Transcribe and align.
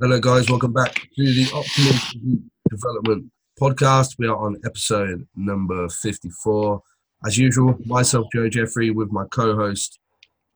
Hello, 0.00 0.20
guys. 0.20 0.48
Welcome 0.48 0.72
back 0.72 0.94
to 0.94 1.24
the 1.24 1.46
Optimal 1.46 2.40
Development 2.70 3.32
Podcast. 3.60 4.14
We 4.16 4.28
are 4.28 4.36
on 4.36 4.56
episode 4.64 5.26
number 5.34 5.88
54. 5.88 6.80
As 7.26 7.36
usual, 7.36 7.76
myself, 7.84 8.28
Joe 8.32 8.48
Jeffrey, 8.48 8.90
with 8.92 9.10
my 9.10 9.24
co 9.32 9.56
host, 9.56 9.98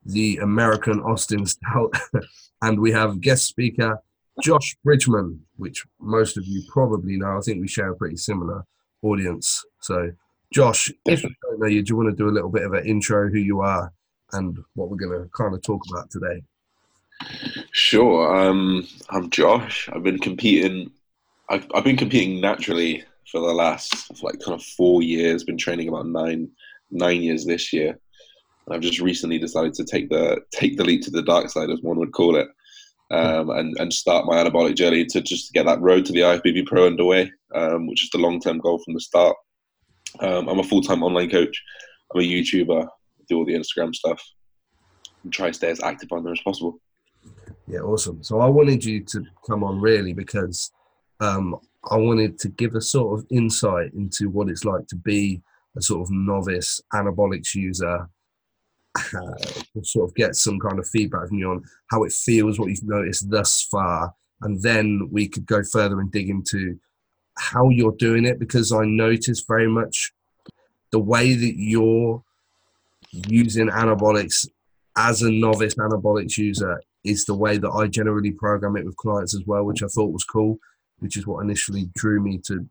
the 0.06 0.36
American 0.36 1.00
Austin 1.00 1.44
Stout, 1.44 1.92
and 2.62 2.78
we 2.78 2.92
have 2.92 3.20
guest 3.20 3.46
speaker, 3.46 4.00
Josh 4.44 4.76
Bridgman, 4.84 5.40
which 5.56 5.84
most 6.00 6.36
of 6.36 6.46
you 6.46 6.62
probably 6.68 7.16
know. 7.16 7.36
I 7.36 7.40
think 7.40 7.60
we 7.60 7.66
share 7.66 7.90
a 7.90 7.96
pretty 7.96 8.18
similar 8.18 8.64
audience. 9.02 9.64
So, 9.80 10.12
Josh, 10.54 10.88
if 11.06 11.24
you 11.24 11.30
don't 11.42 11.58
know 11.58 11.66
you, 11.66 11.82
do 11.82 11.90
you 11.90 11.96
want 11.96 12.10
to 12.10 12.16
do 12.16 12.28
a 12.28 12.30
little 12.30 12.50
bit 12.50 12.62
of 12.62 12.74
an 12.74 12.86
intro, 12.86 13.28
who 13.28 13.38
you 13.38 13.60
are, 13.60 13.92
and 14.34 14.56
what 14.74 14.88
we're 14.88 15.04
going 15.04 15.20
to 15.20 15.28
kind 15.36 15.52
of 15.52 15.62
talk 15.62 15.82
about 15.90 16.12
today? 16.12 16.44
Sure. 17.72 18.36
Um, 18.36 18.86
I'm 19.10 19.30
Josh. 19.30 19.88
I've 19.92 20.02
been 20.02 20.18
competing. 20.18 20.90
I've, 21.48 21.66
I've 21.74 21.84
been 21.84 21.96
competing 21.96 22.40
naturally 22.40 23.04
for 23.30 23.40
the 23.40 23.52
last 23.52 24.22
like 24.22 24.40
kind 24.40 24.54
of 24.54 24.62
four 24.62 25.02
years. 25.02 25.44
Been 25.44 25.58
training 25.58 25.88
about 25.88 26.06
nine 26.06 26.50
nine 26.90 27.22
years 27.22 27.44
this 27.44 27.72
year. 27.72 27.98
I've 28.70 28.80
just 28.80 29.00
recently 29.00 29.38
decided 29.38 29.74
to 29.74 29.84
take 29.84 30.08
the 30.08 30.40
take 30.52 30.76
the 30.76 30.84
leap 30.84 31.02
to 31.02 31.10
the 31.10 31.22
dark 31.22 31.50
side, 31.50 31.70
as 31.70 31.80
one 31.82 31.98
would 31.98 32.12
call 32.12 32.36
it, 32.36 32.48
um, 33.10 33.50
and 33.50 33.74
and 33.78 33.92
start 33.92 34.26
my 34.26 34.36
anabolic 34.36 34.76
journey 34.76 35.04
to 35.06 35.20
just 35.20 35.52
get 35.52 35.66
that 35.66 35.80
road 35.80 36.04
to 36.06 36.12
the 36.12 36.20
IFBB 36.20 36.66
Pro 36.66 36.86
underway, 36.86 37.30
um, 37.54 37.86
which 37.86 38.04
is 38.04 38.10
the 38.10 38.18
long 38.18 38.40
term 38.40 38.58
goal 38.58 38.78
from 38.84 38.94
the 38.94 39.00
start. 39.00 39.36
Um, 40.20 40.48
I'm 40.48 40.60
a 40.60 40.64
full 40.64 40.82
time 40.82 41.02
online 41.02 41.30
coach. 41.30 41.60
I'm 42.14 42.20
a 42.20 42.24
YouTuber. 42.24 42.86
Do 43.28 43.38
all 43.38 43.44
the 43.44 43.54
Instagram 43.54 43.94
stuff. 43.94 44.22
And 45.24 45.32
try 45.32 45.48
to 45.48 45.54
stay 45.54 45.70
as 45.70 45.82
active 45.82 46.12
on 46.12 46.24
there 46.24 46.32
as 46.32 46.40
possible. 46.40 46.78
Yeah, 47.66 47.80
awesome. 47.80 48.22
So 48.22 48.40
I 48.40 48.46
wanted 48.46 48.84
you 48.84 49.04
to 49.04 49.24
come 49.46 49.62
on 49.62 49.80
really 49.80 50.12
because 50.12 50.72
um, 51.20 51.56
I 51.90 51.96
wanted 51.96 52.38
to 52.40 52.48
give 52.48 52.74
a 52.74 52.80
sort 52.80 53.18
of 53.18 53.26
insight 53.30 53.92
into 53.94 54.28
what 54.28 54.48
it's 54.48 54.64
like 54.64 54.86
to 54.88 54.96
be 54.96 55.40
a 55.76 55.82
sort 55.82 56.02
of 56.02 56.10
novice 56.10 56.80
anabolics 56.92 57.54
user. 57.54 58.08
Uh, 58.96 59.82
sort 59.82 60.10
of 60.10 60.14
get 60.14 60.36
some 60.36 60.60
kind 60.60 60.78
of 60.78 60.86
feedback 60.86 61.28
from 61.28 61.38
you 61.38 61.50
on 61.50 61.64
how 61.90 62.02
it 62.04 62.12
feels, 62.12 62.58
what 62.58 62.68
you've 62.68 62.82
noticed 62.82 63.30
thus 63.30 63.62
far, 63.62 64.12
and 64.42 64.60
then 64.60 65.08
we 65.10 65.26
could 65.26 65.46
go 65.46 65.62
further 65.62 66.00
and 66.00 66.12
dig 66.12 66.28
into 66.28 66.78
how 67.38 67.70
you're 67.70 67.96
doing 67.98 68.26
it 68.26 68.38
because 68.38 68.70
I 68.70 68.84
noticed 68.84 69.48
very 69.48 69.66
much 69.66 70.12
the 70.90 70.98
way 70.98 71.34
that 71.34 71.54
you're 71.56 72.22
using 73.12 73.68
anabolics 73.68 74.46
as 74.98 75.22
a 75.22 75.30
novice 75.30 75.74
anabolics 75.76 76.36
user 76.36 76.78
is 77.04 77.24
the 77.24 77.34
way 77.34 77.58
that 77.58 77.70
I 77.70 77.86
generally 77.88 78.30
program 78.30 78.76
it 78.76 78.84
with 78.84 78.96
clients 78.96 79.34
as 79.34 79.42
well, 79.46 79.64
which 79.64 79.82
I 79.82 79.86
thought 79.86 80.12
was 80.12 80.24
cool, 80.24 80.58
which 80.98 81.16
is 81.16 81.26
what 81.26 81.42
initially 81.42 81.90
drew 81.94 82.20
me 82.20 82.38
to. 82.46 82.68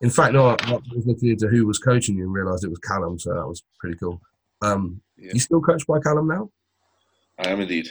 In 0.00 0.10
fact, 0.10 0.32
no, 0.32 0.48
I 0.48 0.72
was 0.72 1.06
looking 1.06 1.30
into 1.30 1.48
who 1.48 1.66
was 1.66 1.78
coaching 1.78 2.16
you 2.16 2.24
and 2.24 2.32
realised 2.32 2.64
it 2.64 2.70
was 2.70 2.78
Callum, 2.78 3.18
so 3.18 3.34
that 3.34 3.46
was 3.46 3.62
pretty 3.78 3.96
cool. 3.98 4.20
Um, 4.62 5.02
yeah. 5.18 5.32
You 5.34 5.40
still 5.40 5.60
coached 5.60 5.86
by 5.86 5.98
Callum 6.00 6.28
now? 6.28 6.50
I 7.38 7.48
am 7.48 7.60
indeed. 7.60 7.88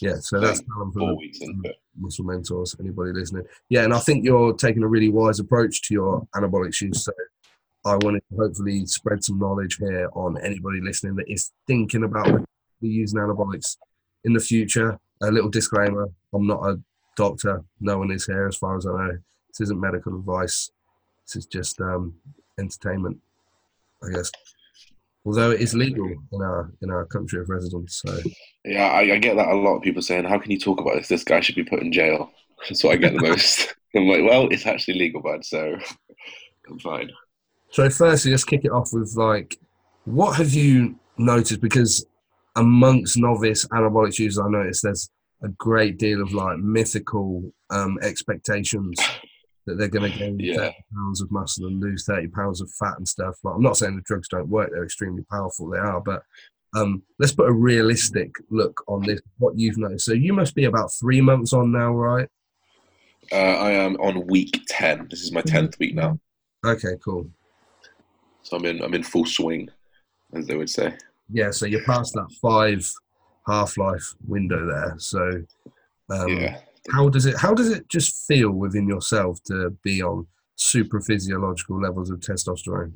Yeah, 0.00 0.16
so 0.18 0.40
that's 0.40 0.60
Callum 0.60 0.90
from 0.92 1.00
four 1.00 1.16
weeks 1.16 1.38
but... 1.62 1.76
Muscle 1.96 2.24
Mentors. 2.24 2.74
Anybody 2.80 3.12
listening? 3.12 3.44
Yeah, 3.68 3.84
and 3.84 3.94
I 3.94 4.00
think 4.00 4.24
you're 4.24 4.54
taking 4.54 4.82
a 4.82 4.88
really 4.88 5.08
wise 5.08 5.38
approach 5.38 5.82
to 5.82 5.94
your 5.94 6.26
anabolic 6.34 6.80
use. 6.80 7.04
So 7.04 7.12
I 7.84 7.96
wanted 7.96 8.22
to 8.30 8.36
hopefully 8.36 8.86
spread 8.86 9.22
some 9.22 9.38
knowledge 9.38 9.76
here 9.76 10.08
on 10.14 10.36
anybody 10.38 10.80
listening 10.80 11.14
that 11.16 11.30
is 11.30 11.52
thinking 11.66 12.02
about 12.02 12.44
using 12.80 13.20
anabolics 13.20 13.76
in 14.24 14.32
the 14.32 14.40
future. 14.40 14.98
A 15.22 15.30
little 15.30 15.50
disclaimer: 15.50 16.08
I'm 16.32 16.46
not 16.46 16.64
a 16.64 16.80
doctor. 17.16 17.62
No 17.80 17.98
one 17.98 18.10
is 18.10 18.26
here, 18.26 18.46
as 18.46 18.56
far 18.56 18.76
as 18.76 18.86
I 18.86 18.90
know. 18.90 19.18
This 19.48 19.60
isn't 19.60 19.80
medical 19.80 20.16
advice. 20.16 20.70
This 21.26 21.36
is 21.36 21.46
just 21.46 21.80
um, 21.80 22.14
entertainment, 22.58 23.18
I 24.02 24.10
guess. 24.10 24.30
Although 25.26 25.52
it 25.52 25.60
is 25.60 25.74
legal 25.74 26.06
in 26.32 26.42
our 26.42 26.70
in 26.82 26.90
our 26.90 27.06
country 27.06 27.40
of 27.40 27.48
residence. 27.48 28.02
So 28.04 28.18
yeah, 28.64 28.88
I, 28.88 29.14
I 29.14 29.18
get 29.18 29.36
that 29.36 29.48
a 29.48 29.54
lot 29.54 29.76
of 29.76 29.82
people 29.82 30.02
saying, 30.02 30.24
"How 30.24 30.38
can 30.38 30.50
you 30.50 30.58
talk 30.58 30.80
about 30.80 30.96
this? 30.96 31.08
This 31.08 31.24
guy 31.24 31.40
should 31.40 31.54
be 31.54 31.64
put 31.64 31.80
in 31.80 31.92
jail." 31.92 32.30
That's 32.68 32.84
what 32.84 32.94
I 32.94 32.96
get 32.96 33.14
the 33.14 33.22
most. 33.22 33.74
I'm 33.96 34.08
like, 34.08 34.24
well, 34.24 34.48
it's 34.48 34.66
actually 34.66 34.98
legal, 34.98 35.22
bud. 35.22 35.44
So 35.44 35.78
I'm 36.68 36.78
fine. 36.78 37.10
So 37.70 37.88
firstly, 37.90 38.30
let's 38.32 38.44
kick 38.44 38.64
it 38.64 38.70
off 38.70 38.92
with 38.92 39.14
like, 39.16 39.58
what 40.04 40.36
have 40.36 40.52
you 40.52 40.98
noticed? 41.16 41.60
Because 41.60 42.06
amongst 42.56 43.16
novice 43.16 43.66
anabolic 43.66 44.18
users, 44.18 44.38
I 44.38 44.48
noticed 44.48 44.82
there's 44.82 45.10
a 45.42 45.48
great 45.48 45.98
deal 45.98 46.22
of 46.22 46.32
like 46.32 46.58
mythical 46.58 47.42
um, 47.70 47.98
expectations 48.02 48.98
that 49.66 49.76
they're 49.78 49.88
going 49.88 50.10
to 50.10 50.18
gain 50.18 50.38
yeah. 50.38 50.56
30 50.56 50.74
pounds 50.94 51.20
of 51.20 51.30
muscle 51.30 51.66
and 51.66 51.80
lose 51.80 52.04
30 52.04 52.28
pounds 52.28 52.60
of 52.60 52.70
fat 52.72 52.94
and 52.98 53.08
stuff. 53.08 53.36
Like, 53.42 53.54
I'm 53.54 53.62
not 53.62 53.76
saying 53.76 53.96
the 53.96 54.02
drugs 54.02 54.28
don't 54.28 54.48
work; 54.48 54.70
they're 54.72 54.84
extremely 54.84 55.24
powerful. 55.30 55.68
They 55.70 55.78
are, 55.78 56.00
but 56.00 56.22
um, 56.76 57.02
let's 57.18 57.32
put 57.32 57.48
a 57.48 57.52
realistic 57.52 58.30
look 58.50 58.82
on 58.88 59.02
this. 59.02 59.20
What 59.38 59.58
you've 59.58 59.78
noticed. 59.78 60.06
So 60.06 60.12
you 60.12 60.32
must 60.32 60.54
be 60.54 60.64
about 60.64 60.92
three 60.92 61.20
months 61.20 61.52
on 61.52 61.72
now, 61.72 61.92
right? 61.92 62.28
Uh, 63.32 63.36
I 63.36 63.70
am 63.72 63.96
on 63.96 64.26
week 64.26 64.62
ten. 64.68 65.06
This 65.10 65.22
is 65.22 65.32
my 65.32 65.40
mm-hmm. 65.40 65.56
tenth 65.56 65.78
week 65.78 65.94
now. 65.94 66.18
Okay, 66.64 66.96
cool. 67.02 67.28
So 68.42 68.56
I'm 68.56 68.64
in. 68.66 68.82
I'm 68.82 68.94
in 68.94 69.02
full 69.02 69.24
swing, 69.24 69.70
as 70.34 70.46
they 70.46 70.56
would 70.56 70.70
say 70.70 70.94
yeah, 71.30 71.50
so 71.50 71.66
you're 71.66 71.84
past 71.84 72.14
that 72.14 72.30
five 72.40 72.90
half 73.46 73.76
life 73.76 74.14
window 74.26 74.66
there. 74.66 74.94
So 74.98 75.42
um, 76.10 76.28
yeah. 76.28 76.58
how 76.92 77.08
does 77.08 77.26
it 77.26 77.36
how 77.36 77.54
does 77.54 77.70
it 77.70 77.88
just 77.88 78.26
feel 78.26 78.50
within 78.50 78.88
yourself 78.88 79.42
to 79.44 79.70
be 79.82 80.02
on 80.02 80.26
super 80.56 81.00
physiological 81.00 81.80
levels 81.80 82.10
of 82.10 82.20
testosterone? 82.20 82.92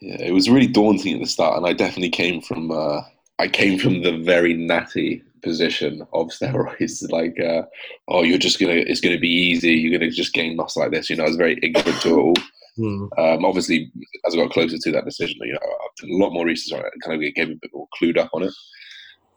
Yeah, 0.00 0.20
it 0.20 0.32
was 0.32 0.48
really 0.48 0.68
daunting 0.68 1.14
at 1.14 1.20
the 1.20 1.26
start, 1.26 1.56
and 1.56 1.66
I 1.66 1.72
definitely 1.72 2.10
came 2.10 2.40
from 2.40 2.70
uh, 2.70 3.02
I 3.38 3.48
came 3.48 3.78
from 3.78 4.02
the 4.02 4.18
very 4.18 4.54
natty 4.54 5.22
position 5.46 6.02
of 6.12 6.26
steroids. 6.36 7.10
Like, 7.10 7.36
uh, 7.40 7.62
oh, 8.08 8.22
you're 8.22 8.38
just 8.38 8.60
gonna 8.60 8.74
it's 8.74 9.00
gonna 9.00 9.18
be 9.18 9.28
easy. 9.28 9.72
You're 9.72 9.98
gonna 9.98 10.10
just 10.10 10.34
gain 10.34 10.56
muscle 10.56 10.82
like 10.82 10.92
this. 10.92 11.08
You 11.08 11.16
know, 11.16 11.24
I 11.24 11.28
was 11.28 11.36
very 11.36 11.58
ignorant 11.62 12.00
to 12.02 12.08
it 12.08 12.12
all. 12.12 12.34
Mm. 12.78 13.08
Um, 13.18 13.44
obviously, 13.44 13.90
as 14.26 14.34
I 14.34 14.38
got 14.38 14.50
closer 14.50 14.76
to 14.76 14.92
that 14.92 15.06
decision, 15.06 15.38
you 15.40 15.52
know, 15.52 15.58
I've 15.62 15.96
done 15.96 16.10
a 16.10 16.22
lot 16.22 16.32
more 16.32 16.44
research 16.44 16.78
on 16.78 16.84
it 16.84 16.92
and 16.92 17.02
kind 17.02 17.14
of 17.14 17.34
get 17.34 17.48
a 17.48 17.54
bit 17.54 17.70
more 17.72 17.88
clued 17.98 18.18
up 18.18 18.30
on 18.34 18.42
it. 18.42 18.52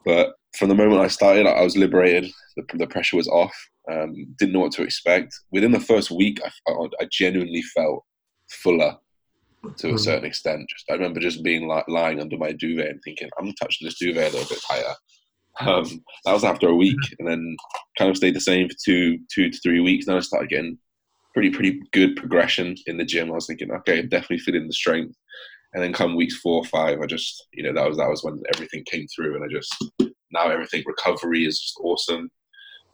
But 0.06 0.34
from 0.58 0.70
the 0.70 0.76
moment 0.76 1.02
I 1.02 1.08
started, 1.08 1.46
I 1.46 1.62
was 1.62 1.78
liberated. 1.78 2.32
The, 2.58 2.64
the 2.74 2.88
pressure 2.88 3.18
was 3.18 3.28
off. 3.28 3.56
Um, 3.90 4.14
didn't 4.38 4.54
know 4.54 4.62
what 4.62 4.74
to 4.74 4.84
expect. 4.84 5.34
Within 5.52 5.72
the 5.72 5.80
first 5.80 6.12
week, 6.12 6.42
I, 6.44 6.72
I 7.00 7.08
genuinely 7.12 7.62
felt 7.62 8.04
fuller 8.50 8.98
to 9.78 9.88
a 9.88 9.92
hmm. 9.92 9.98
certain 9.98 10.26
extent. 10.26 10.70
Just 10.70 10.90
I 10.90 10.94
remember 10.94 11.20
just 11.20 11.44
being 11.44 11.68
like 11.68 11.88
lying 11.88 12.20
under 12.20 12.38
my 12.38 12.52
duvet 12.52 12.90
and 12.90 13.02
thinking, 13.04 13.30
I'm 13.40 13.54
touching 13.54 13.86
this 13.86 14.00
duvet 14.00 14.32
a 14.32 14.38
little 14.38 14.50
bit 14.50 14.64
tighter. 14.68 14.96
Um, 15.62 16.04
that 16.26 16.34
was 16.34 16.44
after 16.44 16.70
a 16.70 16.76
week, 16.76 17.00
and 17.20 17.28
then 17.28 17.56
kind 17.98 18.10
of 18.10 18.18
stayed 18.18 18.36
the 18.36 18.42
same 18.42 18.70
for 18.70 18.76
two, 18.84 19.20
two 19.34 19.50
to 19.50 19.60
three 19.60 19.82
weeks. 19.82 20.06
Then 20.06 20.16
I 20.16 20.22
started 20.22 20.50
getting 20.50 20.78
pretty 21.34 21.50
pretty 21.50 21.82
good 21.94 22.16
progression 22.16 22.76
in 22.86 22.98
the 22.98 23.06
gym. 23.06 23.30
I 23.30 23.36
was 23.36 23.48
thinking, 23.48 23.72
okay, 23.72 24.00
I'm 24.00 24.10
definitely 24.10 24.40
feeling 24.40 24.68
the 24.68 24.74
strength. 24.74 25.16
And 25.74 25.84
then 25.84 25.94
come 25.94 26.16
weeks 26.16 26.38
four 26.38 26.56
or 26.56 26.66
five, 26.66 27.00
I 27.00 27.06
just 27.06 27.46
you 27.54 27.64
know 27.64 27.74
that 27.74 27.88
was 27.88 27.98
that 27.98 28.10
was 28.10 28.24
when 28.24 28.42
everything 28.56 28.84
came 28.90 29.06
through, 29.14 29.36
and 29.36 29.44
I 29.44 29.48
just 29.48 29.74
now 30.32 30.50
everything 30.50 30.84
recovery 30.86 31.46
is 31.46 31.60
just 31.60 31.78
awesome. 31.82 32.32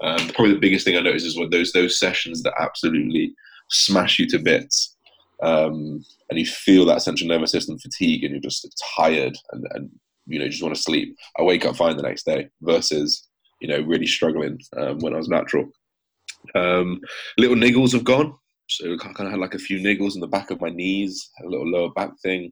Um, 0.03 0.27
probably 0.29 0.53
the 0.53 0.59
biggest 0.59 0.85
thing 0.85 0.97
I 0.97 1.01
noticed 1.01 1.25
is 1.25 1.37
when 1.37 1.49
those 1.49 1.71
those 1.71 1.97
sessions 1.97 2.43
that 2.43 2.53
absolutely 2.59 3.33
smash 3.69 4.19
you 4.19 4.27
to 4.27 4.39
bits, 4.39 4.95
um, 5.41 6.03
and 6.29 6.37
you 6.37 6.45
feel 6.45 6.85
that 6.85 7.01
central 7.01 7.29
nervous 7.29 7.51
system 7.51 7.79
fatigue, 7.79 8.23
and 8.23 8.33
you're 8.33 8.41
just 8.41 8.67
tired, 8.97 9.37
and, 9.51 9.65
and 9.71 9.89
you 10.27 10.39
know 10.39 10.47
just 10.47 10.63
want 10.63 10.75
to 10.75 10.81
sleep. 10.81 11.15
I 11.37 11.43
wake 11.43 11.65
up 11.65 11.75
fine 11.75 11.97
the 11.97 12.03
next 12.03 12.25
day 12.25 12.49
versus 12.61 13.27
you 13.61 13.67
know 13.67 13.81
really 13.81 14.07
struggling 14.07 14.59
um, 14.77 14.99
when 14.99 15.13
I 15.13 15.17
was 15.17 15.29
natural. 15.29 15.69
Um, 16.53 17.01
little 17.37 17.55
niggles 17.55 17.93
have 17.93 18.03
gone. 18.03 18.35
So 18.67 18.93
I 18.93 18.97
kind 18.97 19.27
of 19.27 19.31
had 19.31 19.39
like 19.39 19.53
a 19.53 19.59
few 19.59 19.79
niggles 19.79 20.16
in 20.16 20.22
the 20.22 20.27
back 20.27 20.49
of 20.49 20.61
my 20.61 20.69
knees, 20.69 21.29
a 21.43 21.47
little 21.47 21.69
lower 21.69 21.91
back 21.91 22.11
thing. 22.23 22.51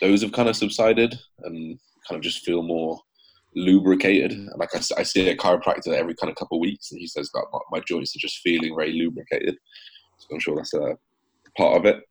Those 0.00 0.22
have 0.22 0.32
kind 0.32 0.48
of 0.48 0.56
subsided 0.56 1.18
and 1.40 1.78
kind 2.08 2.16
of 2.16 2.20
just 2.22 2.44
feel 2.44 2.62
more 2.62 3.00
lubricated. 3.54 4.32
And 4.32 4.50
like 4.56 4.74
I, 4.74 4.80
I 4.98 5.02
see 5.02 5.28
a 5.28 5.36
chiropractor 5.36 5.88
every 5.88 6.14
kind 6.14 6.30
of 6.30 6.36
couple 6.36 6.58
of 6.58 6.62
weeks, 6.62 6.92
and 6.92 7.00
he 7.00 7.06
says 7.06 7.30
that 7.34 7.46
my, 7.52 7.58
my, 7.72 7.80
joints 7.80 8.14
are 8.14 8.20
just 8.20 8.38
feeling 8.38 8.74
very 8.76 8.92
lubricated. 8.92 9.56
So 10.18 10.28
I'm 10.32 10.40
sure 10.40 10.56
that's 10.56 10.74
a 10.74 10.96
part 11.56 11.76
of 11.76 11.86
it. 11.86 12.02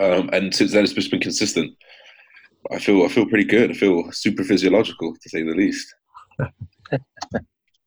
Um, 0.00 0.30
and 0.32 0.54
since 0.54 0.72
then, 0.72 0.82
it's 0.82 0.92
just 0.92 1.10
been 1.10 1.20
consistent. 1.20 1.72
I 2.70 2.78
feel 2.78 3.04
I 3.04 3.08
feel 3.08 3.26
pretty 3.26 3.44
good. 3.44 3.70
I 3.70 3.74
feel 3.74 4.10
super 4.12 4.44
physiological, 4.44 5.14
to 5.14 5.28
say 5.28 5.42
the 5.42 5.54
least. 5.54 5.94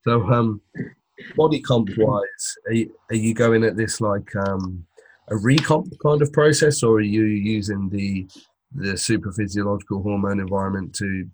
so, 0.03 0.23
um, 0.31 0.61
body 1.35 1.61
comp 1.61 1.89
wise, 1.97 2.55
are 2.67 2.73
you, 2.73 2.95
are 3.09 3.15
you 3.15 3.33
going 3.33 3.63
at 3.63 3.77
this 3.77 4.01
like 4.01 4.35
um, 4.47 4.85
a 5.29 5.35
recomp 5.35 5.91
kind 6.01 6.21
of 6.21 6.31
process, 6.31 6.83
or 6.83 6.97
are 6.97 7.01
you 7.01 7.23
using 7.23 7.89
the 7.89 8.27
the 8.75 8.97
super 8.97 9.31
physiological 9.31 10.03
hormone 10.03 10.39
environment 10.39 10.93
to 10.95 11.27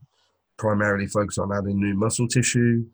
primarily 0.57 1.07
focus 1.07 1.37
on 1.37 1.51
adding 1.51 1.79
new 1.79 1.95
muscle 1.95 2.27
tissue? 2.27 2.85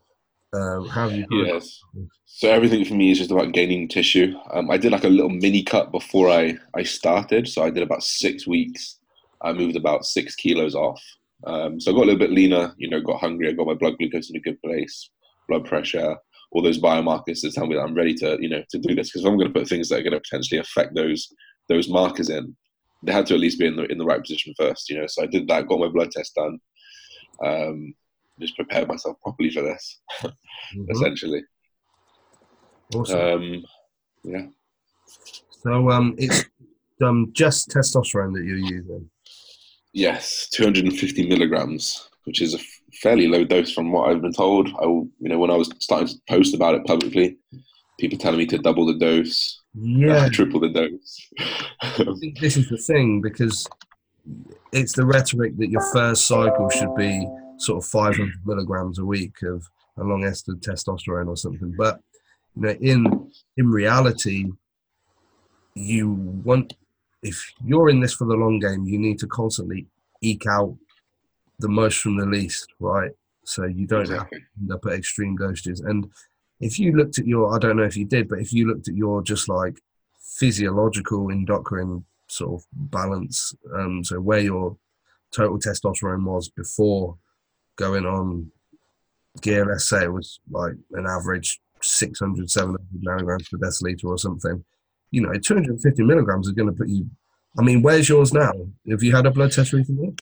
Um, 0.54 0.88
how 0.88 1.10
have 1.10 1.18
you? 1.18 1.28
Yes. 1.30 1.80
So 2.26 2.50
everything 2.50 2.86
for 2.86 2.96
me 2.96 3.12
is 3.12 3.20
just 3.20 3.32
about 3.32 3.52
gaining 3.52 3.88
tissue. 3.88 4.34
Um, 4.52 4.72
I 4.72 4.78
did 4.78 4.92
like 4.92 5.04
a 5.04 5.10
little 5.10 5.30
mini 5.30 5.64
cut 5.64 5.92
before 5.92 6.30
I 6.30 6.58
I 6.74 6.84
started. 6.84 7.48
So 7.48 7.64
I 7.64 7.70
did 7.70 7.84
about 7.84 8.04
six 8.04 8.48
weeks. 8.48 9.00
I 9.42 9.54
moved 9.54 9.76
about 9.76 10.06
six 10.06 10.36
kilos 10.36 10.76
off. 10.76 11.02
Um, 11.46 11.80
so 11.80 11.92
I 11.92 11.94
got 11.94 12.04
a 12.04 12.06
little 12.06 12.20
bit 12.20 12.32
leaner. 12.32 12.74
You 12.78 12.90
know, 12.90 13.02
got 13.02 13.22
hungry. 13.22 13.50
I 13.50 13.54
got 13.54 13.68
my 13.68 13.74
blood 13.74 13.98
glucose 13.98 14.30
in 14.30 14.36
a 14.36 14.42
good 14.42 14.62
place, 14.62 15.10
blood 15.48 15.66
pressure, 15.66 16.18
all 16.52 16.62
those 16.62 16.82
biomarkers 16.82 17.42
to 17.42 17.52
tell 17.52 17.68
me 17.68 17.76
that 17.76 17.82
I'm 17.82 17.96
ready 17.96 18.14
to 18.16 18.38
you 18.42 18.50
know 18.50 18.64
to 18.70 18.80
do 18.80 18.96
this. 18.96 19.12
Because 19.12 19.26
I'm 19.26 19.38
going 19.38 19.52
to 19.52 19.60
put 19.60 19.70
things 19.70 19.90
that 19.90 20.00
are 20.00 20.04
going 20.04 20.14
to 20.14 20.20
potentially 20.20 20.60
affect 20.60 20.96
those 20.96 21.34
those 21.70 21.88
markers 21.88 22.30
in, 22.30 22.56
they 23.04 23.14
had 23.14 23.28
to 23.28 23.36
at 23.36 23.40
least 23.40 23.60
be 23.60 23.68
in 23.68 23.76
the 23.76 23.86
in 23.86 23.98
the 23.98 24.06
right 24.06 24.22
position 24.22 24.54
first. 24.58 24.90
You 24.90 25.00
know, 25.00 25.08
so 25.08 25.24
I 25.24 25.28
did 25.28 25.48
that. 25.48 25.68
Got 25.68 25.80
my 25.80 25.88
blood 25.88 26.12
test 26.12 26.36
done. 26.36 26.60
Um, 27.46 27.94
just 28.40 28.56
prepared 28.56 28.88
myself 28.88 29.18
properly 29.22 29.50
for 29.50 29.62
this, 29.62 30.00
mm-hmm. 30.22 30.92
essentially. 30.92 31.44
Awesome. 32.96 33.20
Um, 33.20 33.64
yeah. 34.24 34.46
So 35.64 35.92
um, 35.92 36.16
it's 36.18 36.46
um, 37.04 37.30
just 37.34 37.70
testosterone 37.70 38.34
that 38.34 38.44
you're 38.46 38.58
using. 38.58 39.10
Yes, 39.94 40.48
250 40.54 41.28
milligrams, 41.28 42.10
which 42.26 42.42
is 42.42 42.54
a 42.54 42.60
fairly 43.02 43.28
low 43.28 43.44
dose 43.44 43.72
from 43.72 43.92
what 43.92 44.10
I've 44.10 44.22
been 44.22 44.34
told. 44.34 44.70
I, 44.80 44.86
you 44.86 45.12
know, 45.20 45.40
when 45.40 45.52
I 45.52 45.56
was 45.56 45.72
starting 45.80 46.08
to 46.10 46.16
post 46.28 46.54
about 46.54 46.76
it 46.76 46.86
publicly, 46.86 47.38
people 48.00 48.18
telling 48.18 48.38
me 48.38 48.46
to 48.48 48.58
double 48.58 48.86
the 48.86 48.98
dose, 48.98 49.62
yeah, 49.74 50.26
uh, 50.26 50.30
triple 50.30 50.60
the 50.60 50.70
dose. 50.70 51.28
I 51.82 52.14
think 52.20 52.40
this 52.40 52.58
is 52.58 52.70
the 52.70 52.78
thing 52.78 53.22
because 53.22 53.68
it's 54.72 54.94
the 54.94 55.06
rhetoric 55.06 55.58
that 55.58 55.70
your 55.70 55.84
first 55.92 56.28
cycle 56.28 56.70
should 56.70 56.96
be 56.96 57.28
sort 57.58 57.84
of 57.84 57.90
500 57.90 58.30
milligrams 58.46 59.00
a 59.00 59.06
week 59.06 59.42
of 59.44 59.66
a 59.98 60.04
long 60.04 60.24
ester 60.24 60.54
testosterone 60.54 61.28
or 61.28 61.36
something. 61.36 61.74
But 61.78 62.00
you 62.56 62.62
know, 62.62 62.76
in 62.82 63.32
in 63.58 63.70
reality, 63.70 64.46
you 65.76 66.12
want 66.44 66.74
if 67.22 67.54
you're 67.64 67.90
in 67.90 68.00
this 68.00 68.14
for 68.14 68.26
the 68.26 68.36
long 68.36 68.60
game, 68.60 68.86
you 68.86 68.98
need 68.98 69.20
to 69.20 69.28
constantly 69.28 69.88
eke 70.22 70.48
out 70.48 70.76
the 71.60 71.70
most 71.70 72.00
from 72.00 72.18
the 72.18 72.26
least, 72.26 72.68
right? 72.80 73.12
So 73.44 73.66
you 73.66 73.88
don't 73.88 74.02
exactly. 74.02 74.40
end 74.60 74.72
up 74.72 74.86
at 74.86 74.94
extreme 74.94 75.38
dosages. 75.38 75.84
And 75.84 76.10
if 76.60 76.80
you 76.80 76.94
looked 76.94 77.20
at 77.20 77.28
your, 77.28 77.54
I 77.54 77.60
don't 77.60 77.78
know 77.78 77.84
if 77.84 77.98
you 77.98 78.06
did, 78.06 78.30
but 78.30 78.40
if 78.40 78.54
you 78.54 78.68
looked 78.68 78.88
at 78.88 78.96
your 78.96 79.22
just 79.22 79.50
like 79.50 79.80
physiological 80.20 81.32
endocrine 81.32 82.06
sort 82.28 82.62
of 82.62 82.68
balance, 82.72 83.54
um, 83.76 84.04
so 84.04 84.22
where 84.22 84.40
your 84.40 84.78
total 85.32 85.60
testosterone 85.60 86.24
was 86.24 86.50
before 86.50 87.18
going 87.76 88.06
on 88.06 88.52
gear, 89.42 89.66
let's 89.66 89.90
say 89.90 90.04
it 90.04 90.14
was 90.14 90.40
like 90.50 90.74
an 90.94 91.06
average 91.08 91.60
600, 91.82 92.50
700 92.50 92.80
nanograms 93.04 93.50
per 93.50 93.58
deciliter 93.58 94.06
or 94.06 94.18
something, 94.18 94.64
you 95.12 95.22
know, 95.22 95.34
250 95.34 96.04
milligrams 96.04 96.48
is 96.48 96.54
going 96.54 96.70
to 96.70 96.76
put 96.76 96.88
you. 96.88 97.10
I 97.58 97.64
mean, 97.64 97.82
where's 97.82 98.08
yours 98.08 98.34
now? 98.34 98.54
Have 98.90 99.04
you 99.04 99.16
had 99.16 99.26
a 99.26 99.32
blood 99.32 99.52
test 99.52 99.74
recently? 99.74 100.16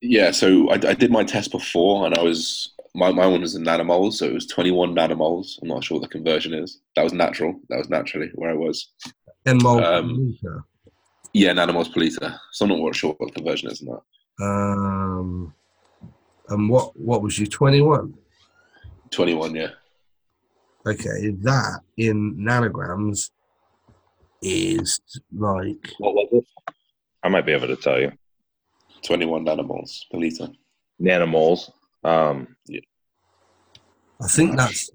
Yeah, 0.00 0.30
so 0.30 0.70
I, 0.70 0.74
I 0.74 0.94
did 0.94 1.10
my 1.10 1.22
test 1.22 1.52
before 1.52 2.06
and 2.06 2.16
I 2.16 2.22
was, 2.22 2.72
my, 2.94 3.12
my 3.12 3.26
one 3.26 3.42
was 3.42 3.54
in 3.54 3.62
nanomoles, 3.62 4.14
so 4.14 4.24
it 4.24 4.32
was 4.32 4.46
21 4.46 4.94
nanomoles. 4.94 5.60
I'm 5.62 5.68
not 5.68 5.84
sure 5.84 5.98
what 5.98 6.02
the 6.02 6.12
conversion 6.12 6.54
is. 6.54 6.80
That 6.96 7.04
was 7.04 7.12
natural. 7.12 7.60
That 7.68 7.78
was 7.78 7.88
naturally 7.88 8.30
where 8.34 8.50
I 8.50 8.54
was. 8.54 8.88
Nmol 9.46 9.82
um. 9.82 10.38
Yeah, 11.34 11.52
nanomoles 11.52 11.92
per 11.92 12.00
liter. 12.00 12.38
So 12.52 12.66
I'm 12.66 12.82
not 12.82 12.94
sure 12.94 13.14
what 13.16 13.28
the 13.28 13.40
conversion 13.40 13.70
is 13.70 13.80
in 13.80 13.88
that. 13.88 14.44
Um, 14.44 15.54
and 16.48 16.68
what 16.68 16.96
what 16.98 17.22
was 17.22 17.38
you? 17.38 17.46
Twenty 17.46 17.80
one. 17.80 18.14
Twenty 19.10 19.34
one, 19.34 19.54
yeah. 19.54 19.70
Okay, 20.86 21.30
that 21.42 21.80
in 21.96 22.36
nanograms 22.36 23.30
is 24.42 25.00
like. 25.32 25.92
What 25.98 26.14
was 26.14 26.28
it? 26.32 26.44
I 27.22 27.28
might 27.28 27.46
be 27.46 27.52
able 27.52 27.68
to 27.68 27.76
tell 27.76 28.00
you. 28.00 28.12
Twenty 29.02 29.26
one 29.26 29.44
nanomoles 29.44 30.02
per 30.10 30.18
liter. 30.18 30.48
Nanomoles. 31.00 31.70
Um, 32.04 32.56
yeah. 32.66 32.80
I 34.20 34.26
think 34.26 34.56
that's 34.56 34.90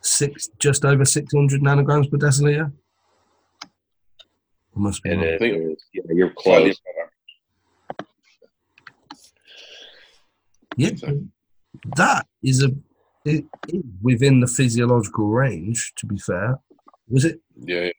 six, 0.00 0.48
just 0.58 0.84
over 0.84 1.04
six 1.04 1.32
hundred 1.32 1.62
nanograms 1.62 2.10
per 2.10 2.18
deciliter. 2.18 2.72
Must 4.74 5.02
be. 5.02 5.10
It 5.10 5.42
is, 5.42 5.84
yeah, 5.92 6.02
you're 6.08 6.30
close. 6.30 6.80
Yeah, 10.76 10.90
that 11.96 12.26
is 12.42 12.62
a 12.62 12.70
it, 13.24 13.44
it, 13.68 13.84
within 14.00 14.40
the 14.40 14.46
physiological 14.46 15.26
range. 15.26 15.92
To 15.96 16.06
be 16.06 16.16
fair, 16.16 16.58
was 17.08 17.26
it? 17.26 17.40
Yeah, 17.60 17.90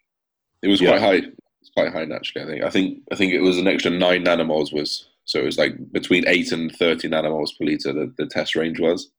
it 0.64 0.68
was 0.68 0.82
yeah. 0.82 0.90
quite 0.90 1.02
high. 1.02 1.28
It's 1.62 1.70
quite 1.76 1.92
high 1.94 2.06
naturally. 2.06 2.44
I 2.44 2.48
think. 2.48 2.64
I 2.66 2.70
think. 2.70 3.04
I 3.12 3.16
think 3.16 3.34
it 3.34 3.42
was 3.42 3.58
an 3.58 3.68
extra 3.68 3.92
nine 3.92 4.26
nanomoles. 4.26 4.74
Was 4.74 5.10
so 5.26 5.40
it 5.40 5.46
was 5.46 5.58
like 5.58 5.76
between 5.92 6.28
eight 6.28 6.52
and 6.52 6.72
thirty 6.76 7.08
nanomoles 7.10 7.58
per 7.58 7.66
liter. 7.66 7.94
The, 7.94 8.14
the 8.18 8.28
test 8.28 8.56
range 8.56 8.80
was. 8.80 9.12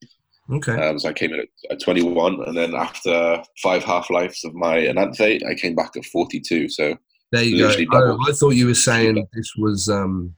Okay. 0.50 0.72
Um, 0.72 0.98
so 0.98 1.08
I 1.08 1.14
came 1.14 1.32
in 1.32 1.40
at, 1.40 1.48
at 1.70 1.80
21, 1.80 2.42
and 2.46 2.54
then 2.54 2.74
after 2.74 3.42
five 3.62 3.82
half 3.82 4.10
lives 4.10 4.44
of 4.44 4.52
my 4.52 4.76
enanthate, 4.76 5.42
I 5.42 5.54
came 5.54 5.74
back 5.74 5.96
at 5.96 6.04
42. 6.04 6.68
So 6.68 6.98
there 7.32 7.42
you 7.42 7.58
go. 7.58 7.74
Oh, 7.92 8.18
I 8.28 8.32
thought 8.32 8.50
you 8.50 8.66
were 8.66 8.74
saying 8.74 9.26
this 9.32 9.54
was 9.56 9.88
um, 9.88 10.34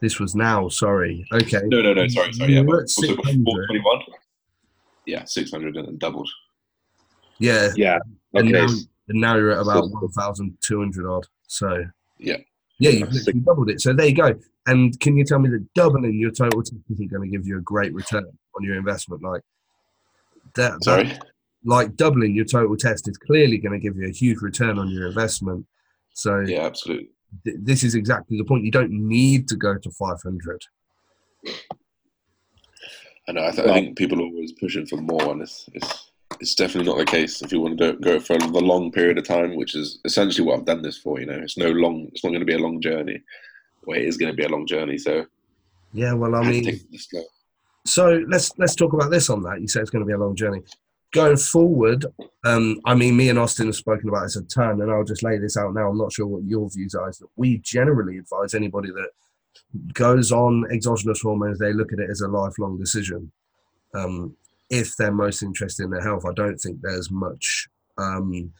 this 0.00 0.18
was 0.18 0.34
now. 0.34 0.68
Sorry. 0.68 1.24
Okay. 1.32 1.60
No, 1.66 1.82
no, 1.82 1.94
no. 1.94 2.08
Sorry, 2.08 2.32
sorry. 2.32 2.54
Yeah, 2.54 2.62
but 2.62 2.80
also 2.80 3.14
21. 3.14 4.00
Yeah, 5.06 5.24
600 5.24 5.76
and 5.76 5.98
doubled. 5.98 6.28
Yeah. 7.38 7.70
Yeah. 7.76 7.98
Okay. 8.34 8.40
And 8.40 8.52
now, 8.52 8.68
and 9.08 9.20
now 9.20 9.36
you're 9.36 9.52
at 9.52 9.60
about 9.60 9.90
1,200 9.90 11.10
odd. 11.10 11.26
So. 11.46 11.84
Yeah. 12.18 12.38
Yeah, 12.78 12.90
you've 12.90 13.12
literally 13.12 13.40
doubled 13.40 13.70
it. 13.70 13.80
So 13.80 13.92
there 13.92 14.06
you 14.06 14.14
go. 14.14 14.34
And 14.66 14.98
can 14.98 15.16
you 15.16 15.24
tell 15.24 15.38
me 15.38 15.48
that 15.50 15.64
doubling 15.74 16.18
your 16.18 16.32
total 16.32 16.62
test 16.62 16.74
isn't 16.90 17.10
going 17.10 17.22
to 17.22 17.28
give 17.28 17.46
you 17.46 17.58
a 17.58 17.60
great 17.60 17.94
return 17.94 18.26
on 18.56 18.64
your 18.64 18.76
investment? 18.76 19.22
Like 19.22 19.42
that. 20.54 20.82
Sorry. 20.82 21.04
That, 21.04 21.26
like 21.64 21.94
doubling 21.96 22.34
your 22.34 22.44
total 22.44 22.76
test 22.76 23.08
is 23.08 23.16
clearly 23.16 23.58
going 23.58 23.72
to 23.72 23.78
give 23.78 23.96
you 23.96 24.06
a 24.06 24.12
huge 24.12 24.42
return 24.42 24.78
on 24.78 24.90
your 24.90 25.06
investment. 25.06 25.66
So 26.14 26.40
yeah, 26.40 26.62
absolutely 26.62 27.10
th- 27.42 27.56
this 27.60 27.82
is 27.82 27.94
exactly 27.94 28.36
the 28.36 28.44
point. 28.44 28.64
You 28.64 28.70
don't 28.70 28.92
need 28.92 29.48
to 29.48 29.56
go 29.56 29.76
to 29.76 29.90
500. 29.90 30.62
I 33.26 33.32
know. 33.32 33.44
I, 33.44 33.50
th- 33.50 33.68
I 33.68 33.74
think 33.74 33.96
people 33.96 34.20
are 34.20 34.26
always 34.26 34.52
pushing 34.52 34.86
for 34.86 34.96
more, 34.96 35.32
and 35.32 35.42
it's, 35.42 35.68
it's 35.72 36.10
it's 36.40 36.54
definitely 36.54 36.90
not 36.90 36.98
the 36.98 37.04
case 37.04 37.42
if 37.42 37.52
you 37.52 37.60
want 37.60 37.78
to 37.78 37.94
go 37.94 38.20
for 38.20 38.38
the 38.38 38.60
long 38.60 38.90
period 38.92 39.18
of 39.18 39.26
time, 39.26 39.56
which 39.56 39.74
is 39.74 40.00
essentially 40.04 40.46
what 40.46 40.58
I've 40.58 40.66
done 40.66 40.82
this 40.82 40.98
for. 40.98 41.20
You 41.20 41.26
know, 41.26 41.38
it's 41.38 41.58
no 41.58 41.70
long. 41.70 42.08
It's 42.12 42.24
not 42.24 42.30
going 42.30 42.40
to 42.40 42.46
be 42.46 42.54
a 42.54 42.58
long 42.58 42.80
journey. 42.80 43.22
Well, 43.84 43.98
it 43.98 44.04
is 44.04 44.16
going 44.16 44.32
to 44.32 44.36
be 44.36 44.44
a 44.44 44.48
long 44.48 44.66
journey. 44.66 44.98
So 44.98 45.26
yeah, 45.92 46.12
well, 46.12 46.34
I 46.34 46.48
mean, 46.48 46.80
so 47.84 48.24
let's 48.28 48.52
let's 48.58 48.74
talk 48.74 48.92
about 48.92 49.10
this 49.10 49.30
on 49.30 49.42
that. 49.42 49.60
You 49.60 49.68
say 49.68 49.80
it's 49.80 49.90
going 49.90 50.04
to 50.04 50.06
be 50.06 50.14
a 50.14 50.18
long 50.18 50.36
journey 50.36 50.62
going 51.14 51.36
forward, 51.36 52.04
um, 52.44 52.80
I 52.84 52.94
mean, 52.94 53.16
me 53.16 53.28
and 53.30 53.38
Austin 53.38 53.66
have 53.66 53.76
spoken 53.76 54.08
about 54.08 54.24
this 54.24 54.36
a 54.36 54.42
ton, 54.42 54.82
and 54.82 54.90
I'll 54.90 55.04
just 55.04 55.22
lay 55.22 55.38
this 55.38 55.56
out 55.56 55.72
now. 55.72 55.88
I'm 55.88 55.96
not 55.96 56.12
sure 56.12 56.26
what 56.26 56.42
your 56.42 56.68
views 56.68 56.94
are. 56.94 57.08
Is 57.08 57.18
that 57.18 57.28
we 57.36 57.58
generally 57.58 58.18
advise 58.18 58.52
anybody 58.52 58.90
that 58.90 59.10
goes 59.94 60.32
on 60.32 60.66
exogenous 60.70 61.22
hormones, 61.22 61.58
they 61.58 61.72
look 61.72 61.92
at 61.92 62.00
it 62.00 62.10
as 62.10 62.20
a 62.20 62.28
lifelong 62.28 62.78
decision. 62.78 63.30
Um, 63.94 64.36
if 64.70 64.96
they're 64.96 65.12
most 65.12 65.42
interested 65.42 65.84
in 65.84 65.90
their 65.90 66.02
health, 66.02 66.24
I 66.26 66.32
don't 66.34 66.56
think 66.56 66.80
there's 66.80 67.10
much 67.10 67.68
um, 67.98 68.52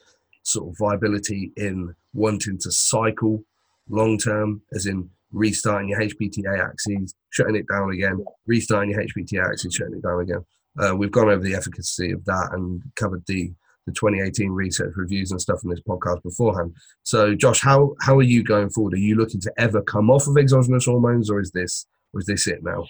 sort 0.43 0.69
of 0.69 0.79
viability 0.79 1.53
in 1.57 1.95
wanting 2.13 2.59
to 2.59 2.71
cycle 2.71 3.43
long 3.89 4.19
term, 4.19 4.63
as 4.73 4.87
in 4.87 5.11
restarting 5.33 5.89
your 5.89 6.01
HPTA 6.01 6.65
axes, 6.65 7.15
shutting 7.31 7.57
it 7.57 7.67
down 7.69 7.91
again, 7.91 8.25
restarting 8.47 8.91
your 8.91 9.03
HPTA 9.03 9.51
axes, 9.51 9.75
shutting 9.75 9.95
it 9.95 10.03
down 10.03 10.21
again. 10.21 10.45
Uh, 10.79 10.95
we've 10.97 11.11
gone 11.11 11.29
over 11.29 11.43
the 11.43 11.55
efficacy 11.55 12.11
of 12.11 12.25
that 12.25 12.51
and 12.53 12.83
covered 12.97 13.25
the 13.27 13.53
the 13.87 13.93
2018 13.93 14.51
research 14.51 14.95
reviews 14.97 15.31
and 15.31 15.39
stuff 15.39 15.61
in 15.63 15.69
this 15.69 15.81
podcast 15.81 16.23
beforehand. 16.23 16.75
So, 17.03 17.35
Josh, 17.35 17.61
how 17.61 17.95
how 18.01 18.17
are 18.17 18.23
you 18.23 18.43
going 18.43 18.71
forward? 18.71 18.95
Are 18.95 18.99
you 18.99 19.15
looking 19.15 19.41
to 19.43 19.53
ever 19.59 19.83
come 19.83 20.11
off 20.11 20.27
of 20.27 20.39
exogenous 20.39 20.87
hormones, 20.87 21.31
or 21.31 21.41
is 21.41 21.51
this 21.51 21.87
or 22.13 22.21
is 22.21 22.27
this 22.27 22.47
it 22.47 22.63
now? 22.63 22.87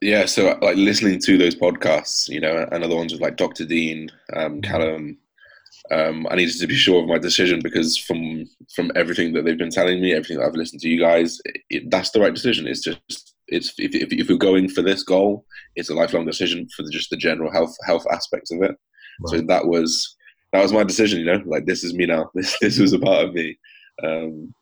Yeah, 0.00 0.24
so 0.24 0.58
like 0.62 0.76
listening 0.76 1.20
to 1.20 1.36
those 1.36 1.54
podcasts, 1.54 2.28
you 2.28 2.40
know, 2.40 2.66
and 2.72 2.82
other 2.82 2.96
ones 2.96 3.12
with 3.12 3.20
like 3.20 3.36
Dr. 3.36 3.66
Dean, 3.66 4.10
um, 4.34 4.52
mm-hmm. 4.52 4.60
Callum, 4.60 5.18
um, 5.90 6.26
I 6.30 6.36
needed 6.36 6.58
to 6.58 6.66
be 6.66 6.76
sure 6.76 7.02
of 7.02 7.08
my 7.08 7.18
decision 7.18 7.60
because 7.62 7.96
from 7.96 8.46
from 8.74 8.92
everything 8.94 9.32
that 9.32 9.44
they've 9.44 9.58
been 9.58 9.70
telling 9.70 10.00
me, 10.00 10.12
everything 10.12 10.38
that 10.38 10.46
I've 10.46 10.54
listened 10.54 10.80
to 10.82 10.88
you 10.88 11.00
guys, 11.00 11.40
it, 11.68 11.90
that's 11.90 12.10
the 12.10 12.20
right 12.20 12.34
decision. 12.34 12.66
It's 12.66 12.80
just 12.80 13.34
it's 13.48 13.74
if, 13.78 13.94
if, 13.94 14.12
if, 14.12 14.28
you're 14.28 14.38
going 14.38 14.68
for 14.68 14.82
this 14.82 15.02
goal, 15.02 15.44
it's 15.74 15.90
a 15.90 15.94
lifelong 15.94 16.24
decision 16.24 16.68
for 16.76 16.84
the, 16.84 16.90
just 16.90 17.10
the 17.10 17.16
general 17.16 17.50
health 17.50 17.76
health 17.84 18.06
aspects 18.12 18.52
of 18.52 18.62
it. 18.62 18.76
Right. 19.20 19.30
So 19.30 19.40
that 19.42 19.66
was 19.66 20.16
that 20.52 20.62
was 20.62 20.72
my 20.72 20.84
decision. 20.84 21.20
You 21.20 21.26
know, 21.26 21.42
like 21.44 21.66
this 21.66 21.82
is 21.84 21.94
me 21.94 22.06
now. 22.06 22.30
This 22.34 22.56
this 22.60 22.78
was 22.78 22.92
a 22.92 22.98
part 22.98 23.24
of 23.24 23.34
me 23.34 23.58
um, 24.04 24.54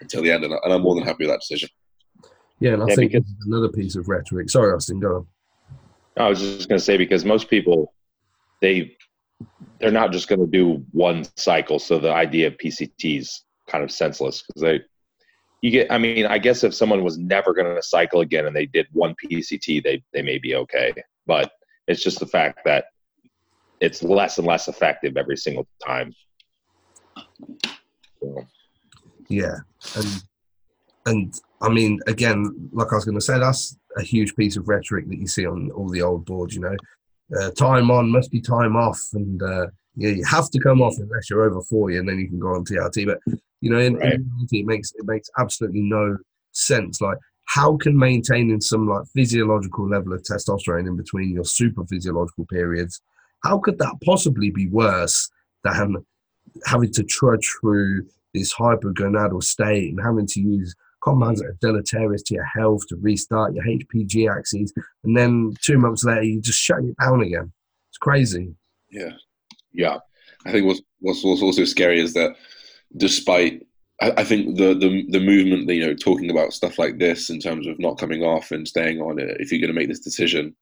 until 0.00 0.22
the 0.22 0.30
end, 0.30 0.44
and, 0.44 0.54
I, 0.54 0.74
am 0.74 0.82
more 0.82 0.94
than 0.94 1.04
happy 1.04 1.24
with 1.26 1.30
that 1.30 1.40
decision. 1.40 1.68
Yeah, 2.60 2.74
and 2.74 2.82
I 2.82 2.86
yeah, 2.88 2.94
think 2.94 3.12
because, 3.12 3.28
another 3.46 3.68
piece 3.68 3.96
of 3.96 4.08
rhetoric. 4.08 4.50
Sorry, 4.50 4.72
Austin, 4.72 5.00
go 5.00 5.16
on. 5.16 5.26
I 6.16 6.28
was 6.28 6.40
just 6.40 6.68
going 6.68 6.78
to 6.78 6.84
say 6.84 6.96
because 6.96 7.24
most 7.24 7.48
people 7.48 7.94
they 8.60 8.96
they're 9.80 9.90
not 9.90 10.12
just 10.12 10.28
going 10.28 10.40
to 10.40 10.46
do 10.46 10.84
one 10.92 11.24
cycle, 11.36 11.78
so 11.78 11.98
the 11.98 12.12
idea 12.12 12.46
of 12.48 12.58
PCT 12.58 13.18
is 13.18 13.44
kind 13.68 13.82
of 13.82 13.90
senseless 13.90 14.42
because 14.42 14.60
they 14.62 14.80
you 15.62 15.70
get. 15.70 15.90
I 15.90 15.98
mean, 15.98 16.26
I 16.26 16.38
guess 16.38 16.62
if 16.64 16.74
someone 16.74 17.02
was 17.02 17.16
never 17.16 17.54
going 17.54 17.74
to 17.74 17.82
cycle 17.82 18.20
again 18.20 18.46
and 18.46 18.54
they 18.54 18.66
did 18.66 18.86
one 18.92 19.14
PCT, 19.24 19.82
they 19.82 20.02
they 20.12 20.22
may 20.22 20.38
be 20.38 20.54
okay, 20.54 20.92
but 21.26 21.50
it's 21.86 22.02
just 22.02 22.20
the 22.20 22.26
fact 22.26 22.60
that 22.66 22.86
it's 23.80 24.02
less 24.02 24.36
and 24.36 24.46
less 24.46 24.68
effective 24.68 25.16
every 25.16 25.36
single 25.36 25.66
time. 25.84 26.12
So, 28.20 28.44
Yeah, 29.28 29.56
and 29.96 30.22
and 31.06 31.40
I 31.60 31.68
mean, 31.68 32.00
again, 32.06 32.70
like 32.72 32.92
I 32.92 32.96
was 32.96 33.04
going 33.04 33.16
to 33.16 33.20
say, 33.20 33.38
that's 33.38 33.76
a 33.96 34.02
huge 34.02 34.34
piece 34.36 34.56
of 34.56 34.68
rhetoric 34.68 35.08
that 35.08 35.18
you 35.18 35.26
see 35.26 35.46
on 35.46 35.70
all 35.72 35.88
the 35.88 36.02
old 36.02 36.24
boards. 36.24 36.54
You 36.54 36.62
know, 36.62 36.76
uh, 37.40 37.50
time 37.52 37.90
on 37.90 38.10
must 38.10 38.30
be 38.30 38.40
time 38.40 38.76
off, 38.76 39.00
and 39.12 39.42
uh, 39.42 39.66
yeah, 39.96 40.10
you 40.10 40.24
have 40.24 40.50
to 40.50 40.58
come 40.60 40.80
off 40.80 40.96
unless 40.98 41.28
you're 41.28 41.42
over 41.44 41.60
forty, 41.62 41.96
and 41.96 42.08
then 42.08 42.18
you 42.18 42.28
can 42.28 42.38
go 42.38 42.54
on 42.54 42.64
TRT. 42.64 43.06
But 43.06 43.18
you 43.60 43.70
know, 43.70 43.78
in, 43.78 43.96
Right. 43.96 44.14
in 44.14 44.30
reality, 44.34 44.60
it 44.60 44.66
makes 44.66 44.92
it 44.92 45.04
makes 45.04 45.28
absolutely 45.38 45.82
no 45.82 46.16
sense. 46.52 47.00
Like, 47.00 47.18
how 47.44 47.76
can 47.76 47.96
maintaining 47.98 48.60
some 48.60 48.88
like 48.88 49.06
physiological 49.14 49.88
level 49.88 50.12
of 50.12 50.22
testosterone 50.22 50.86
in 50.86 50.96
between 50.96 51.30
your 51.30 51.44
super 51.44 51.84
physiological 51.84 52.46
periods, 52.46 53.00
how 53.44 53.58
could 53.58 53.78
that 53.78 53.94
possibly 54.04 54.50
be 54.50 54.68
worse 54.68 55.28
than 55.64 56.04
having 56.66 56.92
to 56.92 57.02
trudge 57.02 57.48
through 57.60 58.06
this 58.34 58.54
hypergonadal 58.54 59.42
state 59.42 59.90
and 59.90 60.00
having 60.00 60.26
to 60.26 60.40
use 60.40 60.74
compounds 61.02 61.40
that 61.40 61.48
are 61.48 61.58
deleterious 61.60 62.22
to 62.24 62.34
your 62.34 62.44
health 62.44 62.86
to 62.88 62.96
restart 62.96 63.54
your 63.54 63.64
HPG 63.64 64.30
axes, 64.30 64.72
and 65.04 65.16
then 65.16 65.54
two 65.62 65.78
months 65.78 66.04
later 66.04 66.22
you 66.22 66.40
just 66.40 66.60
shut 66.60 66.84
it 66.84 66.96
down 67.00 67.22
again. 67.22 67.52
It's 67.90 67.98
crazy. 67.98 68.54
Yeah, 68.90 69.12
yeah. 69.72 69.98
I 70.46 70.52
think 70.52 70.66
what's 70.66 70.80
what's, 71.00 71.24
also 71.24 71.64
scary 71.64 72.00
is 72.00 72.14
that 72.14 72.34
despite 72.96 73.66
I, 74.00 74.12
I 74.18 74.24
think 74.24 74.56
the, 74.56 74.74
the 74.74 75.06
the 75.08 75.20
movement, 75.20 75.68
you 75.68 75.86
know, 75.86 75.94
talking 75.94 76.30
about 76.30 76.52
stuff 76.52 76.78
like 76.78 76.98
this 76.98 77.30
in 77.30 77.40
terms 77.40 77.66
of 77.66 77.78
not 77.78 77.98
coming 77.98 78.22
off 78.22 78.50
and 78.50 78.66
staying 78.66 79.00
on 79.00 79.18
it, 79.18 79.36
if 79.40 79.50
you're 79.50 79.60
going 79.60 79.72
to 79.72 79.78
make 79.78 79.88
this 79.88 80.00
decision, 80.00 80.54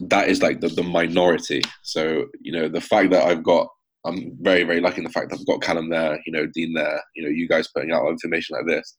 that 0.00 0.28
is 0.28 0.42
like 0.42 0.60
the, 0.60 0.68
the 0.68 0.82
minority. 0.82 1.62
So 1.82 2.26
you 2.40 2.52
know, 2.52 2.68
the 2.68 2.80
fact 2.80 3.10
that 3.10 3.26
I've 3.26 3.42
got, 3.42 3.68
I'm 4.04 4.36
very 4.40 4.64
very 4.64 4.80
lucky 4.80 4.98
in 4.98 5.04
the 5.04 5.10
fact 5.10 5.30
that 5.30 5.40
I've 5.40 5.46
got 5.46 5.62
Callum 5.62 5.90
there, 5.90 6.18
you 6.26 6.32
know, 6.32 6.46
Dean 6.46 6.72
there, 6.74 7.02
you 7.14 7.22
know, 7.22 7.30
you 7.30 7.48
guys 7.48 7.68
putting 7.68 7.92
out 7.92 8.08
information 8.08 8.56
like 8.56 8.66
this, 8.66 8.94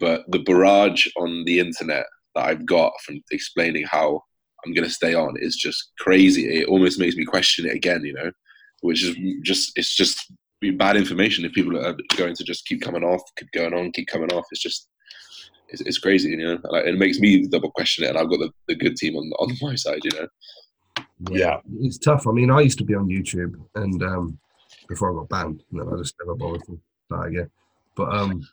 but 0.00 0.24
the 0.28 0.40
barrage 0.40 1.08
on 1.16 1.44
the 1.44 1.60
internet 1.60 2.06
that 2.34 2.44
I've 2.44 2.66
got 2.66 2.92
from 3.04 3.20
explaining 3.30 3.84
how 3.84 4.20
I'm 4.64 4.74
going 4.74 4.84
to 4.84 4.90
stay 4.90 5.14
on 5.14 5.34
is 5.38 5.56
just 5.56 5.92
crazy. 5.98 6.60
It 6.60 6.68
almost 6.68 6.98
makes 6.98 7.16
me 7.16 7.24
question 7.24 7.66
it 7.66 7.74
again, 7.74 8.04
you 8.04 8.14
know, 8.14 8.30
which 8.80 9.04
is 9.04 9.16
just 9.42 9.72
it's 9.76 9.94
just 9.94 10.32
bad 10.78 10.96
information 10.96 11.44
if 11.44 11.52
people 11.52 11.76
are 11.78 11.96
going 12.16 12.34
to 12.34 12.44
just 12.44 12.66
keep 12.66 12.80
coming 12.80 13.04
off, 13.04 13.20
keep 13.38 13.50
going 13.52 13.74
on, 13.74 13.92
keep 13.92 14.08
coming 14.08 14.32
off. 14.32 14.46
It's 14.50 14.62
just 14.62 14.88
it's, 15.68 15.82
it's 15.82 15.98
crazy, 15.98 16.30
you 16.30 16.38
know. 16.38 16.58
Like, 16.64 16.86
it 16.86 16.98
makes 16.98 17.18
me 17.18 17.46
double 17.46 17.70
question 17.70 18.04
it, 18.04 18.10
and 18.10 18.18
I've 18.18 18.30
got 18.30 18.38
the, 18.38 18.50
the 18.68 18.74
good 18.74 18.96
team 18.96 19.16
on 19.16 19.30
on 19.38 19.56
my 19.60 19.74
side, 19.74 20.00
you 20.04 20.10
know. 20.18 20.28
Yeah. 21.30 21.60
it's 21.80 21.98
tough. 21.98 22.26
I 22.26 22.32
mean, 22.32 22.50
I 22.50 22.60
used 22.60 22.78
to 22.78 22.84
be 22.84 22.94
on 22.94 23.08
YouTube, 23.08 23.54
and 23.74 24.02
um, 24.02 24.38
before 24.88 25.12
I 25.12 25.14
got 25.14 25.28
banned, 25.28 25.62
and 25.70 25.80
then 25.80 25.88
I 25.92 25.96
just 25.96 26.14
never 26.20 26.34
bothered 26.34 26.64
to 26.66 26.80
start 27.06 27.28
again. 27.28 27.50
But 27.96 28.14
um, 28.14 28.46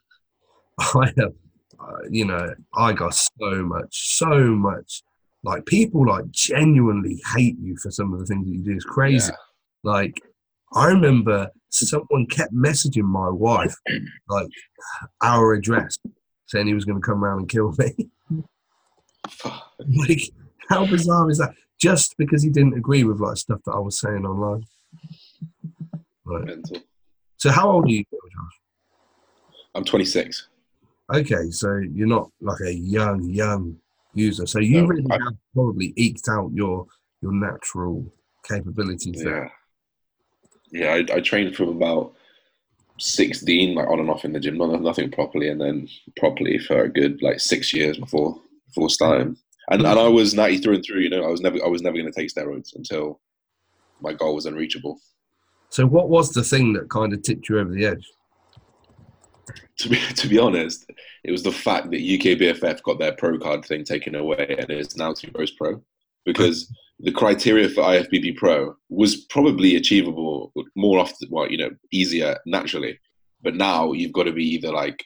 I 0.79 1.13
have, 1.17 1.33
uh, 1.79 1.97
you 2.09 2.25
know, 2.25 2.53
I 2.75 2.93
got 2.93 3.15
so 3.15 3.63
much, 3.63 4.15
so 4.15 4.55
much. 4.55 5.03
Like 5.43 5.65
people 5.65 6.07
like 6.07 6.29
genuinely 6.31 7.21
hate 7.35 7.57
you 7.59 7.75
for 7.77 7.91
some 7.91 8.13
of 8.13 8.19
the 8.19 8.25
things 8.25 8.45
that 8.45 8.53
you 8.53 8.63
do. 8.63 8.71
It's 8.71 8.85
crazy. 8.85 9.31
Yeah. 9.31 9.37
Like, 9.83 10.21
I 10.73 10.87
remember 10.87 11.49
someone 11.69 12.25
kept 12.27 12.53
messaging 12.53 13.03
my 13.03 13.29
wife, 13.29 13.75
like, 14.29 14.47
our 15.21 15.53
address, 15.53 15.97
saying 16.47 16.67
he 16.67 16.73
was 16.73 16.85
going 16.85 16.99
to 16.99 17.05
come 17.05 17.23
around 17.23 17.39
and 17.39 17.49
kill 17.49 17.75
me. 17.77 18.09
like, 20.07 20.21
how 20.69 20.85
bizarre 20.85 21.29
is 21.29 21.37
that? 21.39 21.53
Just 21.79 22.15
because 22.17 22.41
he 22.41 22.49
didn't 22.49 22.77
agree 22.77 23.03
with 23.03 23.19
like 23.19 23.35
stuff 23.35 23.59
that 23.65 23.73
I 23.73 23.79
was 23.79 23.99
saying 23.99 24.25
online. 24.25 24.63
Right. 26.23 26.45
Mental. 26.45 26.77
So, 27.37 27.51
how 27.51 27.69
old 27.69 27.85
are 27.85 27.89
you, 27.89 28.05
Josh? 28.05 28.59
I'm 29.75 29.83
26. 29.83 30.47
Okay, 31.12 31.50
so 31.51 31.75
you're 31.93 32.07
not 32.07 32.29
like 32.41 32.62
a 32.62 32.74
young, 32.74 33.24
young 33.29 33.77
user. 34.13 34.45
So 34.45 34.60
you 34.60 34.81
No, 34.81 34.88
really 34.88 35.05
I- 35.12 35.17
have 35.24 35.33
probably 35.53 35.93
eked 35.95 36.29
out 36.29 36.51
your 36.53 36.86
your 37.22 37.33
natural 37.33 38.05
capabilities 38.48 39.24
there. 39.24 39.51
Yeah, 40.72 40.98
yeah. 40.98 41.13
I, 41.13 41.17
I 41.17 41.19
trained 41.22 41.55
from 41.55 41.69
about 41.69 42.13
16, 43.00 43.75
like 43.75 43.88
on 43.88 44.00
and 44.00 44.10
off 44.10 44.25
in 44.25 44.33
the 44.33 44.39
gym, 44.39 44.57
not 44.57 44.81
nothing 44.81 45.10
properly, 45.10 45.50
and 45.50 45.60
then 45.60 45.88
properly 46.17 46.60
for 46.60 46.83
a 46.83 46.89
good 46.89 47.22
like 47.22 47.39
six 47.39 47.74
years 47.74 47.98
before 47.98 48.39
before 48.67 48.89
starting. 48.89 49.38
And 49.69 49.81
and 49.86 50.00
I 50.00 50.07
was 50.07 50.33
natty 50.33 50.57
through 50.57 50.75
and 50.75 50.83
through. 50.86 51.00
You 51.00 51.10
know, 51.10 51.24
I 51.24 51.29
was 51.29 51.41
never 51.41 51.63
I 51.63 51.67
was 51.67 51.81
never 51.81 51.98
going 51.98 52.12
to 52.12 52.17
take 52.19 52.29
steroids 52.33 52.75
until 52.75 53.19
my 54.01 54.13
goal 54.13 54.36
was 54.36 54.45
unreachable. 54.45 55.00
So, 55.69 55.86
what 55.86 56.10
was 56.10 56.31
the 56.31 56.43
thing 56.43 56.74
that 56.74 56.89
kind 56.89 57.13
of 57.13 57.22
tipped 57.24 57.50
you 57.50 57.60
over 57.60 57.72
the 57.74 57.86
edge? 57.86 58.05
To 59.79 59.89
be 59.89 59.97
to 59.97 60.27
be 60.27 60.39
honest, 60.39 60.89
it 61.23 61.31
was 61.31 61.43
the 61.43 61.51
fact 61.51 61.91
that 61.91 62.01
UKBFF 62.01 62.83
got 62.83 63.00
their 63.00 63.13
pro 63.13 63.38
card 63.38 63.65
thing 63.65 63.83
taken 63.83 64.15
away 64.15 64.55
and 64.57 64.69
it's 64.69 64.95
now 64.95 65.13
Two 65.13 65.31
Bros 65.31 65.51
Pro, 65.51 65.81
because 66.25 66.71
the 67.00 67.12
criteria 67.12 67.67
for 67.67 67.81
IFBB 67.81 68.38
Pro 68.38 68.75
was 68.89 69.25
probably 69.25 69.75
achievable 69.75 70.53
more 70.75 71.00
often, 71.00 71.27
well, 71.31 71.50
you 71.51 71.57
know, 71.57 71.71
easier 71.91 72.38
naturally, 72.45 73.00
but 73.41 73.55
now 73.55 73.91
you've 73.91 74.13
got 74.13 74.23
to 74.23 74.31
be 74.31 74.45
either 74.45 74.71
like 74.71 75.03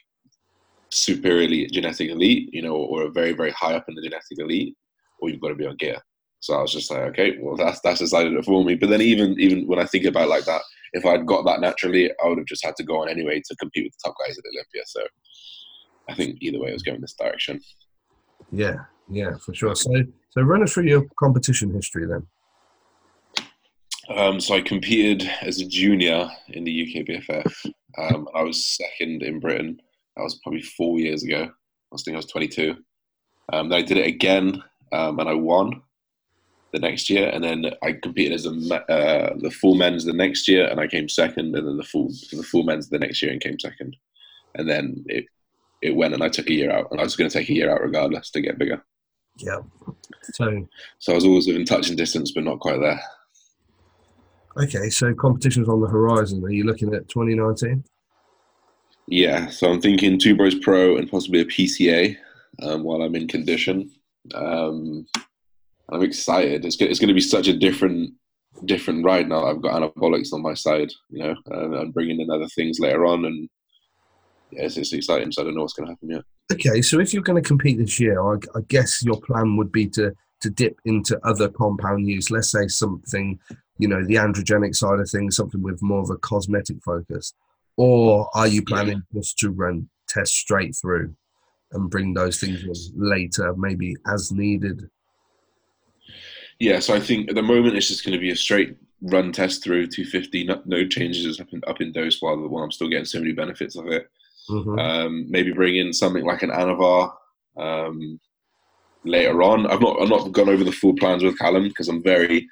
superiorly 0.90 1.66
genetic 1.66 2.10
elite, 2.10 2.50
you 2.52 2.62
know, 2.62 2.76
or 2.76 3.10
very 3.10 3.32
very 3.32 3.50
high 3.50 3.74
up 3.74 3.88
in 3.88 3.94
the 3.94 4.02
genetic 4.02 4.38
elite, 4.38 4.76
or 5.20 5.30
you've 5.30 5.40
got 5.40 5.48
to 5.48 5.54
be 5.56 5.66
on 5.66 5.76
gear. 5.76 6.00
So 6.40 6.54
I 6.54 6.62
was 6.62 6.72
just 6.72 6.90
like, 6.90 7.00
okay, 7.00 7.36
well 7.40 7.56
that's 7.56 7.80
that's 7.80 8.00
decided 8.00 8.34
it 8.34 8.44
for 8.44 8.64
me. 8.64 8.74
But 8.74 8.90
then 8.90 9.00
even 9.00 9.38
even 9.38 9.66
when 9.66 9.78
I 9.78 9.86
think 9.86 10.04
about 10.04 10.28
like 10.28 10.44
that, 10.44 10.62
if 10.92 11.04
I'd 11.04 11.26
got 11.26 11.44
that 11.44 11.60
naturally, 11.60 12.10
I 12.22 12.28
would 12.28 12.38
have 12.38 12.46
just 12.46 12.64
had 12.64 12.76
to 12.76 12.84
go 12.84 13.02
on 13.02 13.08
anyway 13.08 13.42
to 13.44 13.56
compete 13.56 13.84
with 13.84 13.92
the 13.92 14.08
top 14.08 14.16
guys 14.24 14.38
at 14.38 14.44
Olympia. 14.44 14.82
So 14.86 15.02
I 16.08 16.14
think 16.14 16.38
either 16.40 16.58
way, 16.58 16.70
it 16.70 16.74
was 16.74 16.82
going 16.82 17.00
this 17.00 17.14
direction. 17.14 17.60
Yeah, 18.50 18.76
yeah, 19.10 19.36
for 19.44 19.54
sure. 19.54 19.74
So, 19.74 19.90
so 20.30 20.42
run 20.42 20.62
us 20.62 20.72
through 20.72 20.84
your 20.84 21.04
competition 21.18 21.72
history 21.72 22.06
then. 22.06 22.26
Um, 24.16 24.40
so 24.40 24.54
I 24.54 24.62
competed 24.62 25.30
as 25.42 25.60
a 25.60 25.66
junior 25.66 26.30
in 26.48 26.64
the 26.64 26.70
UKBFF. 26.72 27.72
Um, 27.98 28.26
I 28.34 28.42
was 28.42 28.66
second 28.66 29.22
in 29.22 29.38
Britain. 29.38 29.78
That 30.16 30.22
was 30.22 30.40
probably 30.42 30.62
four 30.62 30.98
years 30.98 31.24
ago. 31.24 31.42
I 31.42 31.50
was 31.90 32.04
think 32.04 32.14
I 32.14 32.18
was 32.18 32.26
22. 32.26 32.76
Um, 33.52 33.68
then 33.68 33.78
I 33.78 33.82
did 33.82 33.98
it 33.98 34.06
again, 34.06 34.62
um, 34.92 35.18
and 35.18 35.28
I 35.28 35.34
won 35.34 35.82
the 36.72 36.78
next 36.78 37.08
year. 37.08 37.28
And 37.28 37.42
then 37.42 37.66
I 37.82 37.92
competed 37.92 38.32
as 38.34 38.46
a 38.46 38.50
uh, 38.50 39.34
the 39.38 39.50
full 39.50 39.74
men's 39.74 40.04
the 40.04 40.12
next 40.12 40.48
year, 40.48 40.66
and 40.68 40.80
I 40.80 40.86
came 40.86 41.08
second. 41.08 41.54
And 41.54 41.66
then 41.66 41.76
the 41.76 41.84
full 41.84 42.08
the 42.32 42.42
full 42.42 42.64
men's 42.64 42.88
the 42.88 42.98
next 42.98 43.22
year 43.22 43.32
and 43.32 43.40
came 43.40 43.58
second. 43.58 43.96
And 44.54 44.68
then 44.68 45.04
it 45.08 45.26
it 45.82 45.94
went, 45.94 46.14
and 46.14 46.22
I 46.22 46.28
took 46.28 46.48
a 46.48 46.52
year 46.52 46.70
out, 46.70 46.88
and 46.90 47.00
I 47.00 47.04
was 47.04 47.16
going 47.16 47.30
to 47.30 47.38
take 47.38 47.48
a 47.48 47.54
year 47.54 47.70
out 47.70 47.80
regardless 47.80 48.30
to 48.30 48.40
get 48.40 48.58
bigger. 48.58 48.84
Yeah. 49.36 49.60
So, 50.34 50.66
So 50.98 51.12
I 51.12 51.14
was 51.14 51.24
always 51.24 51.46
within 51.46 51.64
touch 51.64 51.88
and 51.88 51.96
distance, 51.96 52.32
but 52.32 52.42
not 52.42 52.58
quite 52.58 52.80
there. 52.80 53.00
okay, 54.56 54.90
so 54.90 55.14
competitions 55.14 55.68
on 55.68 55.80
the 55.80 55.86
horizon. 55.86 56.44
Are 56.44 56.50
you 56.50 56.64
looking 56.64 56.92
at 56.94 57.08
2019? 57.08 57.84
Yeah, 59.06 59.46
so 59.48 59.70
I'm 59.70 59.80
thinking 59.80 60.18
two 60.18 60.36
bros 60.36 60.56
pro 60.56 60.96
and 60.96 61.08
possibly 61.10 61.40
a 61.40 61.44
PCA 61.44 62.16
um, 62.62 62.82
while 62.82 63.02
I'm 63.02 63.14
in 63.14 63.28
condition. 63.28 63.90
Um, 64.34 65.06
I'm 65.90 66.02
excited. 66.02 66.64
It's 66.64 66.76
going, 66.76 66.90
it's 66.90 67.00
going 67.00 67.08
to 67.08 67.14
be 67.14 67.20
such 67.20 67.48
a 67.48 67.56
different 67.56 68.12
different 68.64 69.04
ride 69.04 69.28
now. 69.28 69.46
I've 69.46 69.62
got 69.62 69.80
anabolics 69.80 70.32
on 70.32 70.42
my 70.42 70.54
side, 70.54 70.90
you 71.10 71.22
know, 71.22 71.34
and 71.46 71.74
I'm 71.74 71.90
bringing 71.92 72.20
in 72.20 72.30
other 72.30 72.48
things 72.48 72.80
later 72.80 73.06
on, 73.06 73.24
and 73.24 73.48
yeah, 74.50 74.64
it's, 74.64 74.76
it's 74.76 74.92
exciting. 74.92 75.32
So 75.32 75.42
I 75.42 75.44
don't 75.44 75.54
know 75.54 75.62
what's 75.62 75.74
going 75.74 75.86
to 75.86 75.92
happen 75.92 76.10
yet. 76.10 76.22
Okay, 76.52 76.82
so 76.82 76.98
if 76.98 77.12
you're 77.12 77.22
going 77.22 77.42
to 77.42 77.46
compete 77.46 77.78
this 77.78 78.00
year, 78.00 78.20
I, 78.20 78.36
I 78.54 78.60
guess 78.68 79.02
your 79.04 79.20
plan 79.20 79.56
would 79.56 79.72
be 79.72 79.86
to 79.88 80.12
to 80.40 80.50
dip 80.50 80.78
into 80.84 81.18
other 81.26 81.48
compound 81.48 82.06
use. 82.06 82.30
Let's 82.30 82.50
say 82.50 82.68
something, 82.68 83.38
you 83.78 83.88
know, 83.88 84.04
the 84.04 84.14
androgenic 84.14 84.76
side 84.76 85.00
of 85.00 85.10
things, 85.10 85.36
something 85.36 85.62
with 85.62 85.82
more 85.82 86.00
of 86.00 86.10
a 86.10 86.16
cosmetic 86.16 86.76
focus, 86.84 87.34
or 87.76 88.28
are 88.34 88.46
you 88.46 88.62
planning 88.62 89.02
just 89.14 89.38
to 89.38 89.50
run 89.50 89.88
test 90.08 90.34
straight 90.34 90.76
through 90.76 91.14
and 91.72 91.90
bring 91.90 92.14
those 92.14 92.40
things 92.40 92.62
in 92.62 92.72
later, 92.96 93.54
maybe 93.56 93.96
as 94.06 94.32
needed? 94.32 94.88
Yeah, 96.60 96.80
so 96.80 96.94
I 96.94 97.00
think 97.00 97.28
at 97.28 97.34
the 97.36 97.42
moment 97.42 97.76
it's 97.76 97.88
just 97.88 98.04
going 98.04 98.14
to 98.14 98.20
be 98.20 98.30
a 98.30 98.36
straight 98.36 98.76
run 99.02 99.30
test 99.32 99.62
through 99.62 99.86
250, 99.86 100.44
no, 100.44 100.60
no 100.64 100.86
changes 100.86 101.40
up 101.40 101.46
in, 101.52 101.60
up 101.68 101.80
in 101.80 101.92
dose 101.92 102.20
while, 102.20 102.36
while 102.48 102.64
I'm 102.64 102.72
still 102.72 102.88
getting 102.88 103.04
so 103.04 103.20
many 103.20 103.32
benefits 103.32 103.76
of 103.76 103.86
it. 103.86 104.08
Mhm. 104.50 104.80
Um, 104.80 105.26
maybe 105.30 105.52
bring 105.52 105.76
in 105.76 105.92
something 105.92 106.24
like 106.24 106.42
an 106.42 106.50
Anavar, 106.50 107.12
um, 107.58 108.18
later 109.04 109.42
on. 109.42 109.66
I've 109.66 109.80
not 109.80 110.00
I've 110.00 110.08
not 110.08 110.32
gone 110.32 110.48
over 110.48 110.64
the 110.64 110.72
full 110.72 110.94
plans 110.94 111.22
with 111.22 111.38
Callum 111.38 111.68
because 111.68 111.88
I'm 111.88 112.02
very 112.02 112.46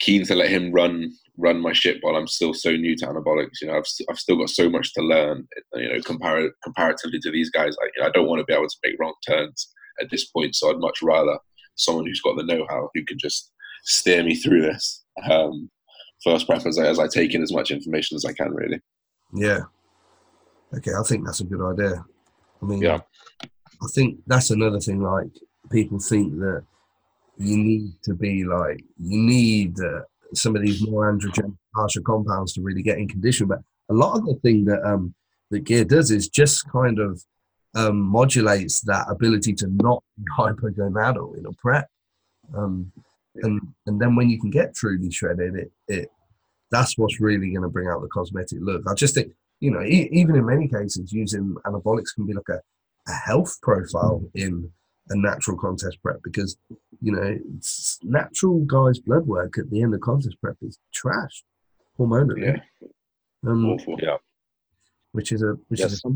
keen 0.00 0.24
to 0.26 0.34
let 0.34 0.48
him 0.50 0.72
run 0.72 1.12
run 1.36 1.60
my 1.60 1.72
ship 1.72 1.98
while 2.00 2.16
I'm 2.16 2.28
still 2.28 2.54
so 2.54 2.70
new 2.70 2.96
to 2.96 3.06
anabolics. 3.06 3.60
You 3.60 3.68
know, 3.68 3.76
I've 3.76 3.86
I've 4.10 4.18
still 4.18 4.36
got 4.38 4.50
so 4.50 4.68
much 4.68 4.92
to 4.94 5.02
learn. 5.02 5.46
You 5.74 5.88
know, 5.92 5.98
compar- 6.00 6.50
comparatively 6.62 7.18
to 7.20 7.30
these 7.30 7.50
guys, 7.50 7.76
I, 7.82 7.86
you 7.94 8.02
know, 8.02 8.06
I 8.08 8.10
don't 8.10 8.26
want 8.26 8.40
to 8.40 8.44
be 8.44 8.54
able 8.54 8.68
to 8.68 8.76
make 8.84 8.96
wrong 8.98 9.14
turns 9.26 9.70
at 10.00 10.10
this 10.10 10.26
point. 10.26 10.54
So 10.56 10.70
I'd 10.70 10.78
much 10.78 11.00
rather 11.02 11.38
someone 11.76 12.06
who's 12.06 12.20
got 12.20 12.36
the 12.36 12.44
know-how 12.44 12.90
who 12.94 13.04
can 13.04 13.18
just 13.18 13.52
steer 13.84 14.22
me 14.22 14.34
through 14.34 14.62
this. 14.62 15.04
Um, 15.30 15.70
first 16.22 16.46
preference 16.46 16.78
as 16.78 16.98
I, 16.98 17.06
take 17.08 17.34
in 17.34 17.42
as 17.42 17.52
much 17.52 17.70
information 17.70 18.16
as 18.16 18.24
I 18.24 18.32
can, 18.32 18.52
really. 18.52 18.80
Yeah. 19.34 19.60
Okay, 20.76 20.92
I 20.98 21.02
think 21.02 21.24
that's 21.24 21.40
a 21.40 21.44
good 21.44 21.62
idea. 21.62 22.04
I 22.62 22.66
mean, 22.66 22.82
Yeah. 22.82 23.00
I 23.82 23.86
think 23.94 24.20
that's 24.26 24.50
another 24.50 24.80
thing. 24.80 25.02
Like 25.02 25.28
people 25.70 25.98
think 25.98 26.38
that 26.38 26.64
you 27.36 27.56
need 27.56 27.92
to 28.04 28.14
be 28.14 28.44
like 28.44 28.82
you 28.98 29.18
need 29.18 29.78
uh, 29.80 30.02
some 30.32 30.56
of 30.56 30.62
these 30.62 30.86
more 30.86 31.12
androgenic 31.12 31.56
harsher 31.74 32.00
compounds 32.00 32.52
to 32.54 32.62
really 32.62 32.82
get 32.82 32.98
in 32.98 33.08
condition. 33.08 33.46
But 33.48 33.58
a 33.90 33.94
lot 33.94 34.16
of 34.16 34.24
the 34.24 34.36
thing 34.36 34.64
that 34.66 34.82
um 34.84 35.14
that 35.50 35.64
gear 35.64 35.84
does 35.84 36.10
is 36.10 36.28
just 36.28 36.70
kind 36.70 36.98
of 36.98 37.22
um, 37.74 38.00
modulates 38.00 38.80
that 38.82 39.06
ability 39.08 39.54
to 39.54 39.66
not 39.68 40.02
be 40.16 40.24
hypogonadal 40.38 41.36
in 41.38 41.46
a 41.46 41.52
prep. 41.52 41.88
Um, 42.56 42.92
and 43.36 43.60
and 43.86 44.00
then 44.00 44.14
when 44.16 44.28
you 44.30 44.40
can 44.40 44.50
get 44.50 44.74
truly 44.74 45.10
shredded, 45.10 45.54
it 45.56 45.72
it 45.88 46.08
that's 46.70 46.96
what's 46.98 47.20
really 47.20 47.50
going 47.50 47.62
to 47.62 47.68
bring 47.68 47.88
out 47.88 48.00
the 48.02 48.08
cosmetic 48.08 48.58
look. 48.60 48.82
I 48.88 48.94
just 48.94 49.14
think 49.14 49.32
you 49.60 49.70
know 49.70 49.82
e- 49.82 50.08
even 50.12 50.36
in 50.36 50.46
many 50.46 50.68
cases 50.68 51.12
using 51.12 51.54
anabolics 51.66 52.14
can 52.14 52.26
be 52.26 52.32
like 52.34 52.48
a, 52.48 52.60
a 53.08 53.12
health 53.12 53.60
profile 53.60 54.22
in 54.34 54.70
a 55.10 55.16
natural 55.16 55.56
contest 55.58 55.98
prep 56.02 56.20
because 56.22 56.56
you 57.02 57.12
know 57.12 57.36
it's 57.56 57.98
natural 58.02 58.60
guys 58.60 58.98
blood 58.98 59.26
work 59.26 59.58
at 59.58 59.68
the 59.70 59.82
end 59.82 59.92
of 59.94 60.00
contest 60.00 60.36
prep 60.40 60.56
is 60.62 60.78
trash 60.94 61.44
hormonally 61.98 62.42
Yeah, 62.44 62.90
um, 63.50 63.66
awful. 63.66 63.96
Yeah. 64.00 64.16
which 65.12 65.30
is 65.32 65.42
a 65.42 65.56
which 65.68 65.80
Yeah, 65.80 65.86
is 65.86 66.02
a 66.04 66.08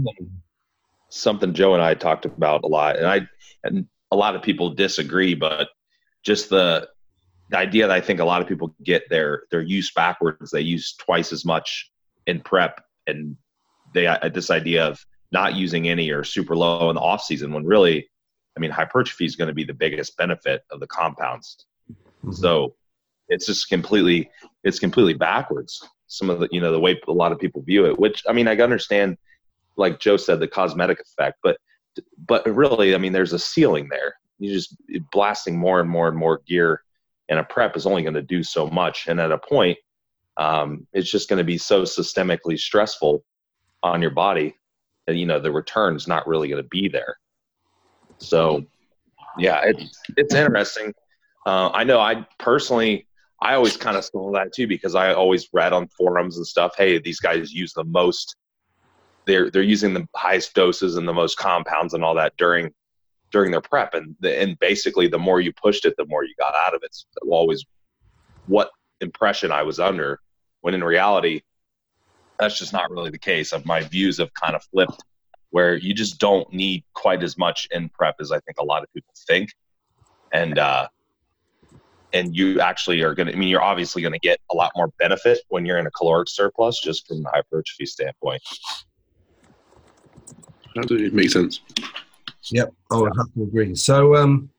something 1.11 1.55
Joe 1.55 1.75
and 1.75 1.83
I 1.83 1.95
talked 1.95 2.25
about 2.25 2.65
a 2.65 2.69
lot, 2.69 2.97
and 2.97 3.07
I 3.07 3.29
and 3.65 3.87
a 4.11 4.17
lot 4.17 4.37
of 4.37 4.43
people 4.43 4.71
disagree, 4.71 5.35
but 5.35 5.69
just 6.25 6.49
the 6.51 6.89
the 7.51 7.59
idea 7.59 7.87
that 7.87 7.95
I 7.95 8.01
think 8.01 8.21
a 8.21 8.25
lot 8.25 8.43
of 8.43 8.49
people 8.49 8.75
get 8.83 9.09
their 9.09 9.45
their 9.51 9.63
use 9.63 9.93
backwards. 9.93 10.51
They 10.51 10.61
use 10.61 10.95
twice 10.95 11.33
as 11.33 11.45
much 11.45 11.91
in 12.27 12.41
prep, 12.41 12.83
and 13.07 13.37
they 13.95 14.07
uh, 14.07 14.29
this 14.29 14.51
idea 14.51 14.87
of 14.87 15.05
not 15.33 15.55
using 15.55 15.89
any 15.89 16.11
or 16.11 16.25
super 16.25 16.57
low 16.57 16.89
in 16.91 16.97
the 16.97 17.03
off 17.03 17.23
season 17.23 17.53
when 17.53 17.65
really, 17.65 18.09
I 18.57 18.61
mean, 18.61 18.71
hypertrophy 18.71 19.27
is 19.27 19.37
going 19.37 19.49
to 19.49 19.55
be 19.55 19.65
the 19.65 19.75
biggest 19.75 20.17
benefit 20.17 20.63
of 20.71 20.81
the 20.81 20.87
compounds. 20.87 21.67
Mhm. 22.25 22.35
So 22.35 22.75
it's 23.29 23.47
just 23.47 23.69
completely 23.69 24.31
it's 24.65 24.79
completely 24.79 25.15
backwards. 25.15 25.87
Some 26.07 26.31
of 26.31 26.41
the 26.41 26.49
you 26.51 26.61
know 26.61 26.73
the 26.73 26.81
way 26.81 27.01
a 27.07 27.13
lot 27.13 27.33
of 27.33 27.39
people 27.39 27.63
view 27.63 27.87
it, 27.87 27.99
which 27.99 28.23
I 28.29 28.33
mean 28.33 28.49
I 28.49 28.57
understand, 28.57 29.19
like 29.79 30.01
Joe 30.01 30.17
said, 30.17 30.41
the 30.41 30.49
cosmetic 30.49 31.01
effect, 31.01 31.39
but 31.43 31.57
but 32.27 32.47
really 32.47 32.95
I 32.95 32.99
mean 32.99 33.13
there's 33.13 33.33
a 33.33 33.39
ceiling 33.39 33.89
there. 33.91 34.15
You 34.39 34.53
just 34.53 34.77
blasting 35.11 35.59
more 35.59 35.81
and 35.81 35.89
more 35.89 36.09
and 36.09 36.17
more 36.17 36.43
gear 36.47 36.83
in 37.29 37.39
a 37.39 37.45
prep 37.45 37.77
is 37.77 37.87
only 37.87 38.03
going 38.03 38.15
to 38.15 38.23
do 38.23 38.43
so 38.43 38.69
much, 38.69 39.07
and 39.09 39.21
at 39.21 39.33
a 39.33 39.39
point, 39.39 39.79
um, 40.37 40.87
it's 40.93 41.11
just 41.11 41.29
going 41.29 41.39
to 41.39 41.45
be 41.45 41.59
so 41.59 41.83
systemically 41.83 42.59
stressful 42.59 43.25
on 43.83 44.03
your 44.03 44.11
body 44.11 44.55
that 45.07 45.17
you 45.17 45.27
know 45.27 45.41
the 45.41 45.51
return's 45.51 46.07
not 46.07 46.27
really 46.27 46.49
going 46.49 46.63
to 46.63 46.69
be 46.69 46.89
there. 46.89 47.17
So 48.19 48.65
yeah, 49.39 49.63
it's 49.65 50.01
it's 50.17 50.35
interesting. 50.35 50.93
Uh, 51.47 51.71
I 51.71 51.85
know 51.85 52.01
I 52.01 52.27
personally, 52.39 53.07
I 53.41 53.55
always 53.55 53.77
kind 53.77 53.97
of 53.97 54.05
stole 54.05 54.33
that 54.33 54.53
too 54.53 54.67
because 54.67 54.95
I 54.95 55.15
always 55.15 55.49
read 55.53 55.73
on 55.73 55.89
forums 55.89 56.37
and 56.37 56.47
stuff. 56.47 56.75
Hey, 56.77 56.99
these 56.99 57.21
guys 57.21 57.53
use 57.53 57.73
the 57.73 57.85
most. 57.85 58.37
They're 59.29 59.51
they're 59.51 59.63
using 59.63 59.93
the 59.93 60.09
highest 60.17 60.55
doses 60.55 60.97
and 60.97 61.07
the 61.07 61.13
most 61.13 61.37
compounds 61.37 61.93
and 61.93 62.03
all 62.03 62.15
that 62.15 62.33
during 62.39 62.73
during 63.31 63.51
their 63.51 63.61
prep, 63.61 63.93
and 63.93 64.17
the, 64.21 64.41
and 64.41 64.59
basically 64.59 65.07
the 65.07 65.19
more 65.19 65.39
you 65.39 65.53
pushed 65.53 65.85
it, 65.85 65.95
the 65.99 66.07
more 66.07 66.25
you 66.25 66.35
got 66.39 66.55
out 66.55 66.75
of 66.75 66.83
it. 66.83 66.87
It's 66.87 67.07
always 67.29 67.63
what 68.47 68.71
impression 69.03 69.53
I 69.53 69.63
was 69.63 69.79
under. 69.79 70.19
When 70.63 70.73
in 70.73 70.83
reality, 70.83 71.43
that's 72.39 72.59
just 72.59 72.73
not 72.73 72.91
really 72.91 73.11
the 73.11 73.19
case. 73.19 73.53
My 73.67 73.83
views 73.83 74.17
have 74.17 74.33
kind 74.33 74.57
of 74.57 74.63
flipped, 74.73 75.05
where 75.51 75.77
you 75.77 75.93
just 75.93 76.19
don't 76.19 76.51
need 76.51 76.83
quite 76.95 77.23
as 77.23 77.37
much 77.37 77.69
in 77.71 77.91
prep 77.91 78.17
as 78.21 78.33
I 78.33 78.41
think 78.41 78.57
a 78.59 78.65
lot 78.65 78.83
of 78.83 78.89
people 78.95 79.13
think, 79.27 79.51
and 80.33 80.59
uh, 80.59 80.89
and 82.15 82.35
you 82.35 82.61
actually 82.61 83.03
are 83.03 83.15
going 83.15 83.27
to. 83.27 83.35
I 83.35 83.37
mean, 83.37 83.51
you're 83.51 83.63
obviously 83.63 84.01
going 84.01 84.15
to 84.15 84.19
get 84.19 84.41
a 84.51 84.55
lot 84.55 84.73
more 84.75 84.89
benefit 84.99 85.41
when 85.49 85.67
you're 85.67 85.79
in 85.79 85.87
a 85.87 85.91
caloric 85.91 86.31
surplus, 86.31 86.81
just 86.81 87.07
from 87.07 87.23
the 87.23 87.29
hypertrophy 87.29 87.85
standpoint. 87.85 88.41
Absolutely 90.79 91.11
makes 91.11 91.33
sense. 91.33 91.61
Yep, 92.51 92.73
I 92.91 92.97
would 92.97 93.13
have 93.17 93.33
to 93.35 93.43
agree. 93.43 93.75
So, 93.75 94.17
um, 94.17 94.51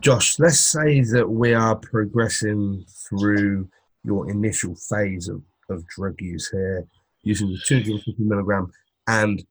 Josh, 0.00 0.38
let's 0.38 0.60
say 0.60 1.00
that 1.02 1.28
we 1.28 1.54
are 1.54 1.76
progressing 1.76 2.84
through 3.08 3.68
your 4.04 4.30
initial 4.30 4.74
phase 4.74 5.28
of, 5.28 5.42
of 5.70 5.86
drug 5.88 6.20
use 6.20 6.48
here, 6.48 6.86
using 7.22 7.48
the 7.48 7.58
250 7.66 8.22
milligram, 8.22 8.70
and 9.06 9.44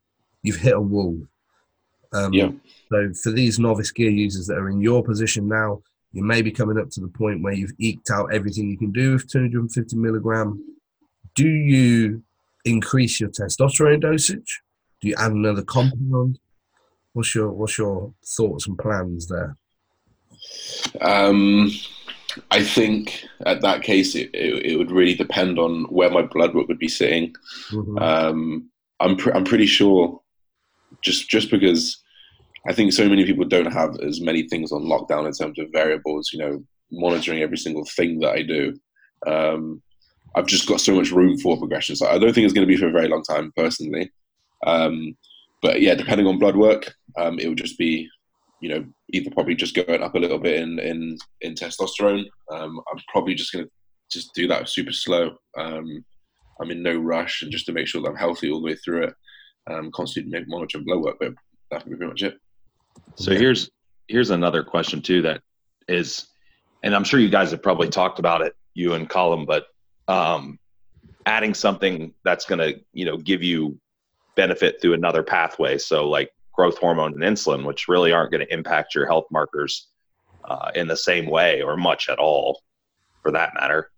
you've 0.43 0.57
hit 0.57 0.73
a 0.73 0.81
wall. 0.81 1.17
Um, 2.13 2.33
Yeah. 2.33 2.51
So, 2.89 3.13
for 3.23 3.31
these 3.31 3.59
novice 3.59 3.91
gear 3.91 4.09
users 4.09 4.47
that 4.47 4.57
are 4.57 4.69
in 4.69 4.81
your 4.81 5.03
position 5.03 5.47
now, 5.47 5.81
you 6.11 6.23
may 6.23 6.41
be 6.41 6.51
coming 6.51 6.77
up 6.77 6.89
to 6.91 6.99
the 6.99 7.07
point 7.07 7.41
where 7.41 7.53
you've 7.53 7.73
eked 7.79 8.11
out 8.11 8.33
everything 8.33 8.69
you 8.69 8.77
can 8.77 8.91
do 8.91 9.13
with 9.13 9.29
250 9.29 9.95
milligram. 9.95 10.61
Do 11.35 11.47
you 11.47 12.21
increase 12.65 13.19
your 13.19 13.29
testosterone 13.29 14.01
dosage? 14.01 14.61
Do 15.01 15.09
you 15.09 15.15
add 15.17 15.31
another 15.31 15.63
compound? 15.63 16.39
What's 17.13 17.35
your 17.35 17.49
what's 17.51 17.77
your 17.77 18.13
thoughts 18.25 18.67
and 18.67 18.77
plans 18.77 19.27
there? 19.27 19.57
Um, 21.01 21.69
I 22.49 22.63
think 22.63 23.25
at 23.45 23.61
that 23.61 23.81
case, 23.81 24.15
it, 24.15 24.29
it, 24.33 24.65
it 24.65 24.77
would 24.77 24.91
really 24.91 25.15
depend 25.15 25.59
on 25.59 25.83
where 25.85 26.09
my 26.09 26.21
blood 26.21 26.53
work 26.55 26.67
would 26.67 26.79
be 26.79 26.87
sitting. 26.87 27.33
Mhm. 27.71 28.01
Um, 28.01 28.69
I'm 28.99 29.17
I'm 29.33 29.43
pretty 29.43 29.65
sure, 29.65 30.21
just 31.03 31.29
just 31.29 31.49
because 31.49 32.01
I 32.67 32.73
think 32.73 32.93
so 32.93 33.09
many 33.09 33.25
people 33.25 33.45
don't 33.45 33.73
have 33.73 33.97
as 34.01 34.21
many 34.21 34.47
things 34.47 34.71
on 34.71 34.83
lockdown 34.83 35.25
in 35.25 35.33
terms 35.33 35.59
of 35.59 35.67
variables. 35.73 36.29
You 36.31 36.39
know, 36.39 36.63
monitoring 36.91 37.41
every 37.41 37.57
single 37.57 37.85
thing 37.85 38.19
that 38.19 38.33
I 38.33 38.43
do. 38.43 38.77
Um, 39.25 39.81
I've 40.35 40.47
just 40.47 40.67
got 40.67 40.79
so 40.79 40.95
much 40.95 41.11
room 41.11 41.37
for 41.39 41.57
progression. 41.57 41.95
So 41.95 42.07
I 42.07 42.17
don't 42.17 42.33
think 42.33 42.45
it's 42.45 42.53
going 42.53 42.65
to 42.65 42.73
be 42.73 42.77
for 42.77 42.87
a 42.87 42.91
very 42.91 43.09
long 43.09 43.23
time, 43.23 43.51
personally. 43.57 44.11
Um, 44.65 45.15
but 45.61 45.81
yeah, 45.81 45.95
depending 45.95 46.27
on 46.27 46.39
blood 46.39 46.55
work, 46.55 46.93
um, 47.17 47.39
it 47.39 47.47
would 47.47 47.57
just 47.57 47.77
be, 47.77 48.09
you 48.61 48.69
know, 48.69 48.85
either 49.13 49.31
probably 49.31 49.55
just 49.55 49.75
going 49.75 50.01
up 50.01 50.15
a 50.15 50.19
little 50.19 50.39
bit 50.39 50.61
in 50.61 50.79
in, 50.79 51.17
in 51.41 51.55
testosterone. 51.55 52.25
Um, 52.51 52.79
I'm 52.91 52.99
probably 53.11 53.35
just 53.35 53.51
to 53.51 53.69
just 54.11 54.33
do 54.33 54.47
that 54.47 54.69
super 54.69 54.91
slow. 54.91 55.35
Um, 55.57 56.03
I'm 56.59 56.71
in 56.71 56.83
no 56.83 56.95
rush, 56.95 57.41
and 57.41 57.51
just 57.51 57.65
to 57.67 57.73
make 57.73 57.87
sure 57.87 58.01
that 58.01 58.09
I'm 58.09 58.15
healthy 58.15 58.51
all 58.51 58.59
the 58.59 58.65
way 58.65 58.75
through 58.75 59.03
it. 59.05 59.13
Um, 59.69 59.91
constantly 59.93 60.43
monitoring 60.47 60.85
blood 60.85 61.01
work, 61.01 61.17
but 61.19 61.33
that 61.69 61.83
would 61.83 61.91
be 61.91 61.97
pretty 61.97 62.09
much 62.09 62.23
it. 62.23 62.37
So 63.15 63.31
here's 63.31 63.69
here's 64.07 64.29
another 64.29 64.63
question 64.63 65.01
too 65.01 65.21
that 65.23 65.41
is, 65.87 66.27
and 66.83 66.95
I'm 66.95 67.03
sure 67.03 67.19
you 67.19 67.29
guys 67.29 67.51
have 67.51 67.63
probably 67.63 67.89
talked 67.89 68.19
about 68.19 68.41
it, 68.41 68.53
you 68.73 68.93
and 68.93 69.09
Colin, 69.09 69.45
but 69.45 69.65
um, 70.07 70.59
adding 71.25 71.53
something 71.53 72.13
that's 72.23 72.45
going 72.45 72.59
to 72.59 72.79
you 72.93 73.05
know 73.05 73.17
give 73.17 73.43
you 73.43 73.79
benefit 74.35 74.81
through 74.81 74.93
another 74.93 75.23
pathway. 75.23 75.77
So 75.77 76.09
like 76.09 76.31
growth 76.53 76.77
hormone 76.77 77.13
and 77.13 77.37
insulin, 77.37 77.65
which 77.65 77.87
really 77.87 78.11
aren't 78.11 78.31
going 78.31 78.45
to 78.45 78.53
impact 78.53 78.95
your 78.95 79.05
health 79.05 79.25
markers 79.31 79.87
uh, 80.45 80.71
in 80.75 80.87
the 80.87 80.97
same 80.97 81.27
way 81.27 81.61
or 81.61 81.77
much 81.77 82.09
at 82.09 82.19
all, 82.19 82.61
for 83.21 83.31
that 83.31 83.53
matter. 83.53 83.91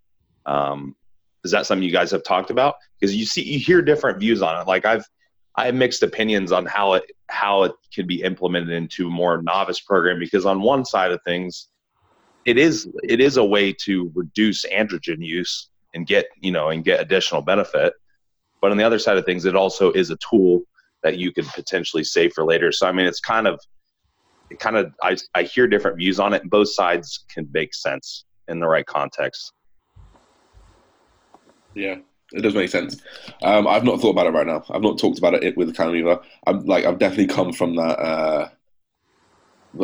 Um, 0.45 0.95
is 1.43 1.51
that 1.51 1.65
something 1.65 1.83
you 1.83 1.91
guys 1.91 2.11
have 2.11 2.23
talked 2.23 2.49
about? 2.49 2.75
Because 2.99 3.15
you 3.15 3.25
see, 3.25 3.43
you 3.43 3.59
hear 3.59 3.81
different 3.81 4.19
views 4.19 4.41
on 4.41 4.61
it. 4.61 4.67
Like 4.67 4.85
I've 4.85 5.05
I 5.55 5.65
have 5.67 5.75
mixed 5.75 6.01
opinions 6.03 6.51
on 6.51 6.65
how 6.65 6.93
it 6.93 7.03
how 7.29 7.63
it 7.63 7.73
can 7.93 8.07
be 8.07 8.21
implemented 8.21 8.69
into 8.69 9.07
a 9.07 9.11
more 9.11 9.41
novice 9.41 9.79
program 9.79 10.19
because 10.19 10.45
on 10.45 10.61
one 10.61 10.85
side 10.85 11.11
of 11.11 11.21
things, 11.23 11.67
it 12.45 12.57
is 12.57 12.87
it 13.03 13.19
is 13.19 13.37
a 13.37 13.43
way 13.43 13.73
to 13.81 14.11
reduce 14.15 14.65
androgen 14.65 15.19
use 15.19 15.69
and 15.93 16.07
get 16.07 16.27
you 16.39 16.51
know 16.51 16.69
and 16.69 16.83
get 16.83 17.01
additional 17.01 17.41
benefit. 17.41 17.93
But 18.63 18.71
on 18.71 18.77
the 18.77 18.85
other 18.85 18.97
side 18.97 19.17
of 19.17 19.25
things, 19.25 19.43
it 19.43 19.57
also 19.57 19.91
is 19.91 20.09
a 20.09 20.15
tool 20.27 20.61
that 21.03 21.17
you 21.17 21.33
could 21.33 21.45
potentially 21.47 22.05
save 22.05 22.31
for 22.31 22.45
later. 22.45 22.71
So 22.71 22.87
I 22.87 22.93
mean, 22.93 23.05
it's 23.05 23.19
kind 23.19 23.45
of 23.45 23.59
it 24.49 24.57
kind 24.57 24.77
of 24.77 24.93
I 25.03 25.17
I 25.35 25.43
hear 25.43 25.67
different 25.67 25.97
views 25.97 26.17
on 26.17 26.33
it, 26.33 26.43
and 26.43 26.49
both 26.49 26.69
sides 26.69 27.25
can 27.27 27.49
make 27.53 27.73
sense 27.73 28.23
in 28.47 28.61
the 28.61 28.67
right 28.67 28.85
context. 28.85 29.51
Yeah, 31.75 31.97
it 32.31 32.41
does 32.41 32.55
make 32.55 32.69
sense. 32.69 33.01
Um, 33.41 33.67
I've 33.67 33.83
not 33.83 33.99
thought 33.99 34.11
about 34.11 34.27
it 34.27 34.33
right 34.33 34.47
now. 34.47 34.63
I've 34.69 34.81
not 34.81 34.97
talked 34.97 35.17
about 35.17 35.33
it 35.33 35.57
with 35.57 35.75
Callum 35.75 35.97
either. 35.97 36.21
I'm 36.47 36.65
like 36.65 36.85
I've 36.85 36.99
definitely 36.99 37.35
come 37.35 37.51
from 37.51 37.75
that 37.75 37.99
uh, 37.99 38.49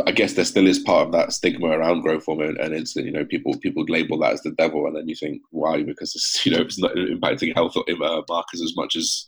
I 0.05 0.11
guess 0.11 0.33
there 0.33 0.45
still 0.45 0.67
is 0.67 0.79
part 0.79 1.07
of 1.07 1.11
that 1.13 1.33
stigma 1.33 1.67
around 1.67 2.01
growth 2.01 2.25
hormone 2.25 2.57
and 2.59 2.73
insulin. 2.73 3.05
You 3.05 3.11
know, 3.11 3.25
people 3.25 3.57
people 3.57 3.83
label 3.87 4.19
that 4.19 4.33
as 4.33 4.41
the 4.41 4.51
devil, 4.51 4.85
and 4.85 4.95
then 4.95 5.07
you 5.07 5.15
think, 5.15 5.41
why? 5.49 5.81
Because 5.81 6.15
it's 6.15 6.45
you 6.45 6.51
know 6.51 6.61
it's 6.61 6.79
not 6.79 6.93
impacting 6.93 7.55
health 7.55 7.75
or 7.75 7.83
markers 8.29 8.61
as 8.61 8.75
much 8.75 8.95
as 8.95 9.25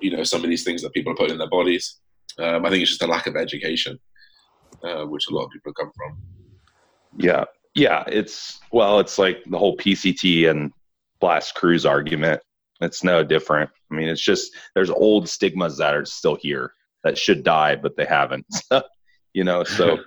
you 0.00 0.14
know 0.14 0.24
some 0.24 0.42
of 0.42 0.50
these 0.50 0.64
things 0.64 0.82
that 0.82 0.92
people 0.92 1.12
are 1.12 1.16
putting 1.16 1.34
in 1.34 1.38
their 1.38 1.48
bodies. 1.48 2.00
Um, 2.38 2.64
I 2.64 2.70
think 2.70 2.82
it's 2.82 2.90
just 2.90 3.02
a 3.02 3.06
lack 3.06 3.26
of 3.26 3.36
education, 3.36 3.98
uh, 4.82 5.04
which 5.04 5.28
a 5.28 5.34
lot 5.34 5.44
of 5.44 5.50
people 5.50 5.72
come 5.74 5.92
from. 5.96 6.18
Yeah, 7.16 7.44
yeah. 7.74 8.02
It's 8.08 8.60
well, 8.72 8.98
it's 8.98 9.18
like 9.18 9.44
the 9.44 9.58
whole 9.58 9.76
PCT 9.76 10.50
and 10.50 10.72
blast 11.20 11.54
cruise 11.54 11.86
argument. 11.86 12.40
It's 12.80 13.04
no 13.04 13.22
different. 13.22 13.70
I 13.90 13.94
mean, 13.94 14.08
it's 14.08 14.24
just 14.24 14.52
there's 14.74 14.90
old 14.90 15.28
stigmas 15.28 15.78
that 15.78 15.94
are 15.94 16.04
still 16.04 16.34
here 16.34 16.72
that 17.04 17.16
should 17.16 17.44
die, 17.44 17.76
but 17.76 17.96
they 17.96 18.04
haven't. 18.04 18.46
you 19.32 19.44
know, 19.44 19.64
so 19.64 19.98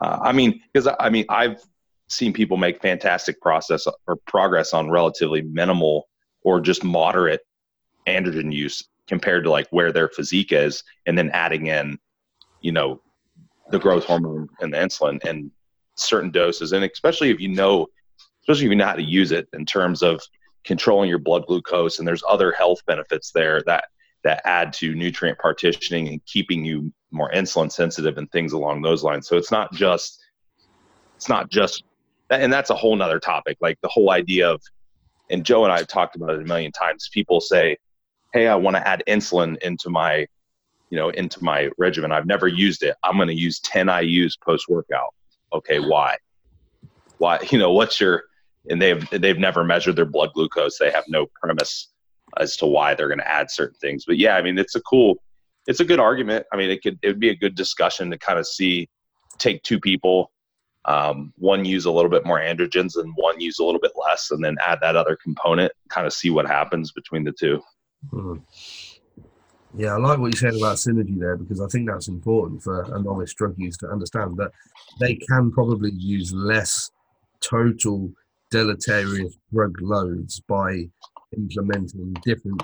uh, 0.00 0.18
I 0.22 0.32
mean, 0.32 0.60
because 0.72 0.88
I 0.98 1.10
mean, 1.10 1.26
I've 1.28 1.62
seen 2.08 2.32
people 2.32 2.56
make 2.56 2.82
fantastic 2.82 3.40
process 3.40 3.86
or 4.06 4.16
progress 4.26 4.72
on 4.72 4.90
relatively 4.90 5.42
minimal 5.42 6.08
or 6.42 6.60
just 6.60 6.82
moderate 6.82 7.40
androgen 8.06 8.52
use 8.52 8.82
compared 9.06 9.44
to 9.44 9.50
like 9.50 9.68
where 9.70 9.92
their 9.92 10.08
physique 10.08 10.52
is, 10.52 10.82
and 11.06 11.16
then 11.16 11.30
adding 11.30 11.66
in, 11.66 11.98
you 12.60 12.72
know, 12.72 13.00
the 13.70 13.78
growth 13.78 14.04
hormone 14.04 14.48
and 14.60 14.72
the 14.72 14.78
insulin 14.78 15.22
and 15.24 15.50
certain 15.96 16.30
doses, 16.30 16.72
and 16.72 16.84
especially 16.84 17.30
if 17.30 17.40
you 17.40 17.48
know, 17.48 17.86
especially 18.42 18.66
if 18.66 18.70
you 18.70 18.76
know 18.76 18.86
how 18.86 18.94
to 18.94 19.02
use 19.02 19.32
it 19.32 19.48
in 19.52 19.66
terms 19.66 20.02
of 20.02 20.20
controlling 20.64 21.08
your 21.08 21.18
blood 21.18 21.46
glucose, 21.46 21.98
and 21.98 22.08
there's 22.08 22.22
other 22.28 22.52
health 22.52 22.84
benefits 22.86 23.32
there 23.32 23.62
that 23.66 23.84
that 24.22 24.42
add 24.44 24.72
to 24.72 24.94
nutrient 24.94 25.38
partitioning 25.38 26.08
and 26.08 26.24
keeping 26.26 26.64
you 26.64 26.92
more 27.10 27.30
insulin 27.32 27.70
sensitive 27.70 28.18
and 28.18 28.30
things 28.30 28.52
along 28.52 28.82
those 28.82 29.02
lines. 29.02 29.28
So 29.28 29.36
it's 29.36 29.50
not 29.50 29.72
just 29.72 30.20
it's 31.16 31.28
not 31.28 31.50
just 31.50 31.84
and 32.30 32.52
that's 32.52 32.70
a 32.70 32.74
whole 32.74 32.94
nother 32.96 33.18
topic. 33.18 33.58
Like 33.60 33.78
the 33.82 33.88
whole 33.88 34.10
idea 34.10 34.50
of 34.50 34.62
and 35.30 35.44
Joe 35.44 35.64
and 35.64 35.72
I 35.72 35.78
have 35.78 35.88
talked 35.88 36.16
about 36.16 36.30
it 36.30 36.42
a 36.42 36.44
million 36.44 36.72
times. 36.72 37.08
People 37.12 37.40
say, 37.40 37.76
Hey, 38.32 38.48
I 38.48 38.54
want 38.54 38.76
to 38.76 38.86
add 38.86 39.02
insulin 39.08 39.56
into 39.58 39.90
my 39.90 40.26
you 40.90 40.98
know, 40.98 41.10
into 41.10 41.42
my 41.44 41.70
regimen. 41.78 42.10
I've 42.10 42.26
never 42.26 42.48
used 42.48 42.82
it. 42.82 42.96
I'm 43.04 43.16
gonna 43.16 43.32
use 43.32 43.60
10 43.60 43.86
IUs 43.86 44.34
post 44.44 44.68
workout. 44.68 45.14
Okay, 45.52 45.78
why? 45.78 46.16
Why 47.18 47.40
you 47.50 47.58
know, 47.58 47.72
what's 47.72 48.00
your 48.00 48.24
and 48.68 48.80
they've 48.80 49.08
they've 49.10 49.38
never 49.38 49.64
measured 49.64 49.96
their 49.96 50.04
blood 50.04 50.32
glucose. 50.34 50.78
They 50.78 50.90
have 50.90 51.04
no 51.08 51.26
premise 51.40 51.88
as 52.38 52.56
to 52.58 52.66
why 52.66 52.94
they're 52.94 53.08
going 53.08 53.18
to 53.18 53.30
add 53.30 53.50
certain 53.50 53.78
things. 53.80 54.04
But 54.06 54.18
yeah, 54.18 54.36
I 54.36 54.42
mean, 54.42 54.58
it's 54.58 54.74
a 54.74 54.80
cool, 54.82 55.16
it's 55.66 55.80
a 55.80 55.84
good 55.84 56.00
argument. 56.00 56.46
I 56.52 56.56
mean, 56.56 56.70
it 56.70 56.82
could 56.82 56.98
it 57.02 57.08
would 57.08 57.20
be 57.20 57.30
a 57.30 57.36
good 57.36 57.54
discussion 57.54 58.10
to 58.10 58.18
kind 58.18 58.38
of 58.38 58.46
see, 58.46 58.88
take 59.38 59.62
two 59.62 59.80
people, 59.80 60.30
um, 60.86 61.32
one 61.36 61.64
use 61.64 61.84
a 61.84 61.90
little 61.90 62.10
bit 62.10 62.24
more 62.24 62.40
androgens 62.40 62.96
and 62.96 63.12
one 63.16 63.40
use 63.40 63.58
a 63.58 63.64
little 63.64 63.80
bit 63.80 63.92
less, 63.96 64.30
and 64.30 64.42
then 64.42 64.56
add 64.64 64.78
that 64.80 64.96
other 64.96 65.16
component, 65.22 65.72
kind 65.88 66.06
of 66.06 66.12
see 66.12 66.30
what 66.30 66.46
happens 66.46 66.92
between 66.92 67.24
the 67.24 67.32
2 67.32 67.60
mm-hmm. 68.12 68.42
Yeah, 69.76 69.94
I 69.94 69.98
like 69.98 70.18
what 70.18 70.34
you 70.34 70.36
said 70.36 70.56
about 70.56 70.78
synergy 70.78 71.16
there 71.16 71.36
because 71.36 71.60
I 71.60 71.68
think 71.68 71.88
that's 71.88 72.08
important 72.08 72.60
for 72.60 72.82
a 72.92 73.00
novice 73.00 73.32
drug 73.34 73.54
use 73.56 73.76
to 73.78 73.88
understand 73.88 74.36
that 74.38 74.50
they 74.98 75.14
can 75.14 75.52
probably 75.52 75.92
use 75.92 76.32
less 76.32 76.90
total 77.40 78.10
deleterious 78.50 79.36
drug 79.52 79.80
loads 79.80 80.40
by 80.40 80.88
implementing 81.36 82.14
different 82.24 82.62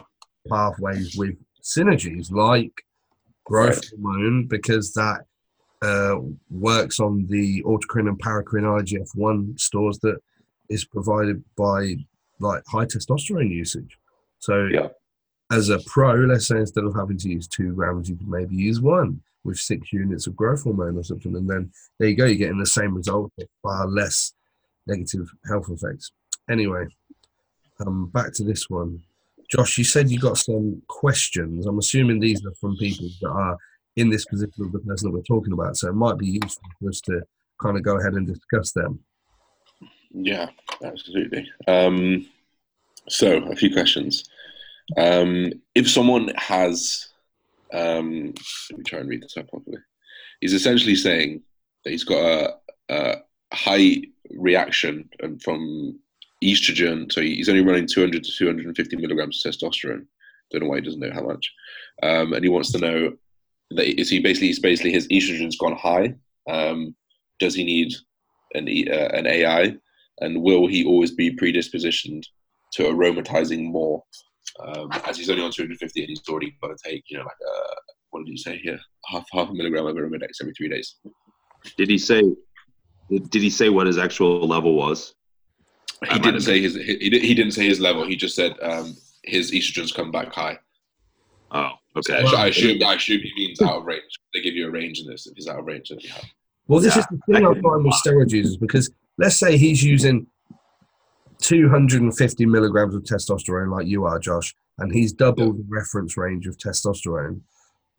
pathways 0.49 1.15
with 1.17 1.37
synergies 1.67 2.31
like 2.31 2.73
growth 3.45 3.77
right. 3.77 3.91
hormone 4.01 4.47
because 4.47 4.93
that 4.95 5.23
uh, 5.83 6.17
works 6.51 7.01
on 7.01 7.27
the 7.27 7.63
autocrine 7.65 8.09
and 8.09 8.19
paracrine 8.19 8.65
IGF-1 8.81 9.59
stores 9.61 9.99
that 10.01 10.19
is 10.71 10.85
provided 10.85 11.43
by 11.57 11.97
like 12.39 12.63
high 12.67 12.85
testosterone 12.85 13.51
usage. 13.51 13.99
So 14.39 14.67
yeah. 14.67 14.89
as 15.51 15.69
a 15.69 15.81
pro, 15.87 16.15
let's 16.15 16.49
say 16.49 16.59
instead 16.59 16.85
of 16.85 16.95
having 16.95 17.19
to 17.19 17.29
use 17.29 17.47
two 17.49 17.73
grams, 17.73 18.09
you 18.09 18.17
could 18.17 18.29
maybe 18.29 18.57
use 18.57 18.81
one 18.81 19.21
with 19.45 19.59
six 19.59 19.93
units 19.93 20.27
of 20.27 20.37
growth 20.37 20.65
hormone 20.65 20.99
or 20.99 21.05
something. 21.05 21.35
And 21.35 21.49
then 21.49 21.73
there 21.99 22.09
you 22.09 22.17
go, 22.17 22.27
you're 22.27 22.37
getting 22.37 22.59
the 22.59 22.67
same 22.67 22.95
result, 22.95 23.33
but 23.37 23.47
far 23.63 23.87
less 23.87 24.33
negative 24.87 25.29
health 25.49 25.69
effects. 25.71 26.13
Anyway, 26.49 26.87
um, 27.81 28.07
back 28.07 28.33
to 28.35 28.45
this 28.45 28.71
one. 28.71 29.03
Josh, 29.51 29.79
you 29.79 29.85
said 29.85 30.11
you 30.11 30.19
got 30.19 30.39
some 30.39 30.83
questions. 30.89 31.67
I'm 31.67 31.79
assuming 31.79 32.21
these 32.21 32.45
are 32.45 32.55
from 32.61 32.77
people 32.77 33.09
that 33.23 33.31
are 33.31 33.57
in 33.97 34.11
this 34.11 34.25
position 34.27 34.65
of 34.65 34.73
the 34.73 34.81
person 34.81 35.11
that 35.11 35.17
we're 35.17 35.23
talking 35.23 35.53
about. 35.53 35.77
So 35.77 35.89
it 35.89 35.95
might 35.95 36.19
be 36.19 36.39
useful 36.43 36.69
for 36.81 36.89
us 36.89 37.01
to 37.03 37.23
kind 37.61 37.77
of 37.77 37.83
go 37.83 37.99
ahead 37.99 38.15
and 38.15 38.27
discuss 38.27 38.73
them. 38.73 39.01
Yeah, 40.13 40.49
absolutely. 40.83 41.51
Um, 41.67 42.27
so, 43.09 43.37
a 43.45 43.57
few 43.57 43.73
questions. 43.73 44.25
Um, 44.97 45.53
if 45.75 45.91
someone 45.91 46.33
has, 46.37 47.09
um, 47.73 48.35
let 48.71 48.79
me 48.79 48.85
try 48.85 49.01
and 49.01 49.09
read 49.09 49.23
this 49.23 49.37
out 49.37 49.49
properly. 49.49 49.79
He's 50.41 50.55
essentially 50.55 50.97
saying 50.97 51.43
that 51.85 51.91
he's 51.91 52.05
got 52.05 52.19
a, 52.19 52.55
a 52.91 53.15
high 53.53 54.03
reaction 54.31 55.09
from 55.43 55.99
estrogen. 56.45 57.11
So 57.13 57.21
he's 57.21 57.49
only 57.49 57.65
running 57.65 57.87
200 57.87 58.23
to 58.23 58.31
250 58.31 58.97
milligrams 58.97 59.45
of 59.45 59.53
testosterone. 59.53 60.07
Don't 60.51 60.63
know 60.63 60.69
why 60.69 60.77
he 60.77 60.83
doesn't 60.83 61.01
know 61.01 61.13
how 61.13 61.23
much. 61.23 61.53
Um, 62.03 62.33
and 62.33 62.45
he 62.45 62.51
wants 62.51 62.73
to 62.73 62.79
know 62.79 63.13
that 63.71 64.01
is 64.01 64.11
he 64.11 64.21
basically 64.21 64.55
basically 64.63 64.93
his 64.93 65.09
estrogen's 65.09 65.57
gone 65.57 65.77
high. 65.77 66.15
Um, 66.49 66.95
does 67.41 67.55
he 67.55 67.65
need 67.65 67.93
an 68.55 68.69
uh, 68.69 69.17
an 69.17 69.27
AI? 69.27 69.77
And 70.21 70.43
will 70.43 70.67
he 70.67 70.85
always 70.85 71.11
be 71.11 71.37
predispositioned 71.37 72.23
to 72.75 72.85
aromatizing 72.85 73.65
more? 73.65 74.03
Um, 74.65 74.89
as 75.07 75.19
he's 75.19 75.29
only 75.29 75.43
on 75.43 75.51
250 75.51 76.01
and 76.01 76.09
he's 76.09 76.23
already 76.31 76.57
got 76.63 76.69
to 76.69 76.77
take, 76.83 77.05
you 77.09 77.19
know, 77.19 77.25
like 77.25 77.37
a, 77.47 77.75
what 78.11 78.25
did 78.25 78.31
you 78.31 78.39
say 78.39 78.57
here? 78.57 78.79
Half 79.07 79.27
half 79.33 79.51
a 79.51 79.55
milligram 79.55 79.87
of 79.87 79.97
Arimidex 79.97 80.41
every 80.41 80.55
three 80.55 80.69
days. 80.69 80.97
Did 81.77 81.91
he 81.91 81.99
say? 81.99 82.23
Did 83.11 83.43
he 83.43 83.51
say 83.51 83.69
what 83.69 83.87
his 83.87 83.99
actual 83.99 84.47
level 84.47 84.75
was? 84.75 85.15
He 86.11 86.19
didn't 86.19 86.41
say 86.41 86.61
his 86.61 86.75
he, 86.75 86.97
he 86.99 87.35
didn't 87.35 87.53
say 87.53 87.67
his 87.67 87.81
level. 87.81 88.07
He 88.07 88.17
just 88.17 88.37
said 88.37 88.55
um, 88.63 88.95
his 89.23 89.51
estrogens 89.53 89.95
come 89.95 90.11
back 90.11 90.33
high. 90.33 90.59
Oh, 91.51 91.71
okay. 91.97 92.25
So 92.27 92.37
I, 92.37 92.49
assume 92.49 92.83
I 92.83 92.95
assume 92.95 93.21
he 93.23 93.33
means 93.37 93.63
out 93.63 93.79
of 93.79 93.85
range. 93.85 94.03
They 94.35 94.41
give 94.43 94.55
you 94.55 94.69
a 94.69 94.71
range 94.71 95.01
in 95.01 95.07
this. 95.07 95.27
If 95.27 95.35
he's 95.37 95.49
out 95.49 95.59
of 95.59 95.65
range, 95.65 95.89
then 95.89 95.99
you 96.01 96.11
have. 96.11 96.25
Well, 96.69 96.81
this 96.81 96.97
yeah. 96.97 97.01
is 97.01 97.07
the 97.11 97.33
thing 97.33 97.47
I 97.47 97.53
find 97.61 97.85
with 97.85 97.95
steroid 98.05 98.31
users 98.31 98.57
because 98.57 98.91
let's 99.19 99.37
say 99.37 99.57
he's 99.57 99.83
using 99.83 100.27
250 101.41 102.47
milligrams 102.47 102.95
of 102.95 103.03
testosterone, 103.03 103.71
like 103.71 103.87
you 103.87 104.05
are, 104.05 104.19
Josh, 104.19 104.55
and 104.79 104.93
he's 104.93 105.13
double 105.13 105.47
yeah. 105.47 105.53
the 105.53 105.65
reference 105.69 106.17
range 106.17 106.47
of 106.47 106.57
testosterone. 106.59 107.41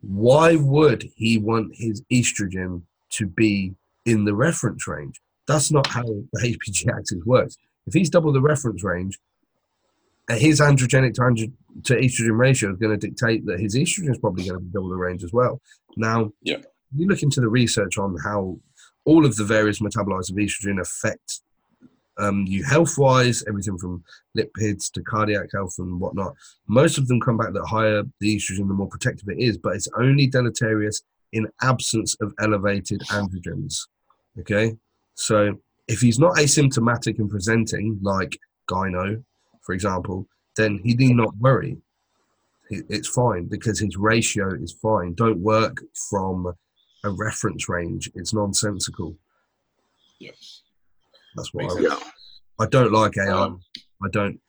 Why 0.01 0.55
would 0.55 1.09
he 1.15 1.37
want 1.37 1.75
his 1.75 2.03
estrogen 2.11 2.83
to 3.11 3.25
be 3.25 3.73
in 4.05 4.25
the 4.25 4.35
reference 4.35 4.87
range? 4.87 5.19
That's 5.47 5.71
not 5.71 5.87
how 5.87 6.03
the 6.03 6.39
HPG 6.41 6.89
axis 6.95 7.23
works. 7.25 7.57
If 7.87 7.93
he's 7.93 8.09
double 8.09 8.31
the 8.31 8.41
reference 8.41 8.83
range, 8.83 9.17
his 10.29 10.59
androgenic 10.59 11.13
to, 11.15 11.21
andro- 11.21 11.53
to 11.85 11.95
estrogen 11.95 12.37
ratio 12.37 12.71
is 12.71 12.77
going 12.77 12.97
to 12.97 13.07
dictate 13.07 13.45
that 13.45 13.59
his 13.59 13.75
estrogen 13.75 14.11
is 14.11 14.17
probably 14.17 14.43
going 14.45 14.59
to 14.59 14.65
be 14.65 14.71
double 14.71 14.89
the 14.89 14.95
range 14.95 15.23
as 15.23 15.31
well. 15.31 15.61
Now, 15.95 16.31
yeah. 16.41 16.57
you 16.93 17.07
look 17.07 17.23
into 17.23 17.39
the 17.39 17.47
research 17.47 17.97
on 17.97 18.17
how 18.23 18.59
all 19.05 19.25
of 19.25 19.37
the 19.37 19.45
various 19.45 19.79
metabolites 19.79 20.29
of 20.29 20.35
estrogen 20.35 20.81
affect 20.81 21.41
um, 22.19 22.45
you 22.47 22.63
health 22.63 22.97
wise, 22.97 23.43
everything 23.47 23.77
from 23.77 24.03
lipids 24.37 24.91
to 24.91 25.01
cardiac 25.03 25.49
health 25.53 25.75
and 25.77 25.99
whatnot. 25.99 26.33
Most 26.67 26.97
of 26.97 27.07
them 27.07 27.21
come 27.21 27.37
back 27.37 27.53
that 27.53 27.65
higher 27.65 28.03
the 28.19 28.35
estrogen, 28.35 28.67
the 28.67 28.73
more 28.73 28.87
protective 28.87 29.29
it 29.29 29.39
is, 29.39 29.57
but 29.57 29.75
it's 29.75 29.87
only 29.97 30.27
deleterious 30.27 31.03
in 31.31 31.47
absence 31.61 32.15
of 32.21 32.33
elevated 32.41 33.01
androgens. 33.11 33.87
Okay, 34.39 34.75
so 35.15 35.57
if 35.87 36.01
he's 36.01 36.19
not 36.19 36.35
asymptomatic 36.35 37.19
and 37.19 37.29
presenting, 37.29 37.99
like 38.01 38.37
gyno, 38.69 39.23
for 39.61 39.73
example, 39.73 40.27
then 40.55 40.79
he 40.83 40.93
need 40.93 41.15
not 41.15 41.35
worry. 41.37 41.77
It's 42.69 43.07
fine 43.07 43.45
because 43.45 43.79
his 43.79 43.95
ratio 43.95 44.53
is 44.53 44.73
fine. 44.73 45.13
Don't 45.13 45.39
work 45.39 45.81
from 46.09 46.53
a 47.03 47.09
reference 47.09 47.69
range. 47.69 48.11
It's 48.15 48.33
nonsensical. 48.33 49.15
Yes. 50.19 50.63
That's 51.35 51.53
what 51.53 51.65
I, 51.65 52.63
I 52.63 52.67
don't 52.67 52.91
like 52.91 53.17
AI. 53.17 53.31
Um, 53.31 53.61
I 54.03 54.09
don't, 54.11 54.39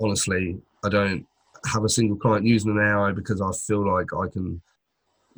honestly, 0.00 0.58
I 0.84 0.88
don't 0.88 1.26
have 1.64 1.84
a 1.84 1.88
single 1.88 2.16
client 2.18 2.44
using 2.44 2.72
an 2.72 2.78
AI 2.78 3.12
because 3.12 3.40
I 3.40 3.52
feel 3.52 3.90
like 3.90 4.12
I 4.12 4.28
can 4.28 4.60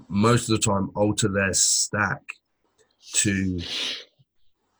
most 0.09 0.49
of 0.49 0.57
the 0.57 0.63
time 0.63 0.91
alter 0.95 1.29
their 1.29 1.53
stack 1.53 2.23
to 3.13 3.61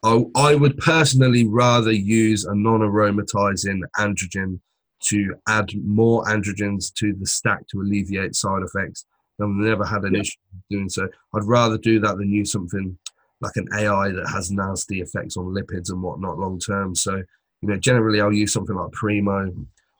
I, 0.05 0.23
I 0.37 0.55
would 0.55 0.77
personally 0.79 1.47
rather 1.47 1.91
use 1.91 2.45
a 2.45 2.55
non-aromatizing 2.55 3.81
androgen 3.97 4.61
to 5.05 5.35
add 5.49 5.71
more 5.83 6.25
androgens 6.25 6.93
to 6.95 7.15
the 7.15 7.27
stack 7.27 7.67
to 7.69 7.81
alleviate 7.81 8.37
side 8.37 8.63
effects. 8.63 9.07
I've 9.41 9.49
never 9.49 9.85
had 9.85 10.05
an 10.05 10.15
yeah. 10.15 10.21
issue 10.21 10.39
doing 10.71 10.89
so. 10.89 11.09
I'd 11.35 11.45
rather 11.45 11.79
do 11.79 11.99
that 12.01 12.19
than 12.19 12.31
use 12.31 12.53
something 12.53 12.97
like 13.41 13.57
an 13.57 13.67
AI 13.75 14.11
that 14.11 14.29
has 14.29 14.51
nasty 14.51 15.01
effects 15.01 15.37
on 15.37 15.47
lipids 15.47 15.91
and 15.91 16.03
whatnot 16.03 16.39
long 16.39 16.59
term. 16.59 16.95
So, 16.95 17.17
you 17.63 17.69
know, 17.69 17.77
generally 17.77 18.21
I'll 18.21 18.33
use 18.33 18.53
something 18.53 18.77
like 18.77 18.93
Primo 18.93 19.53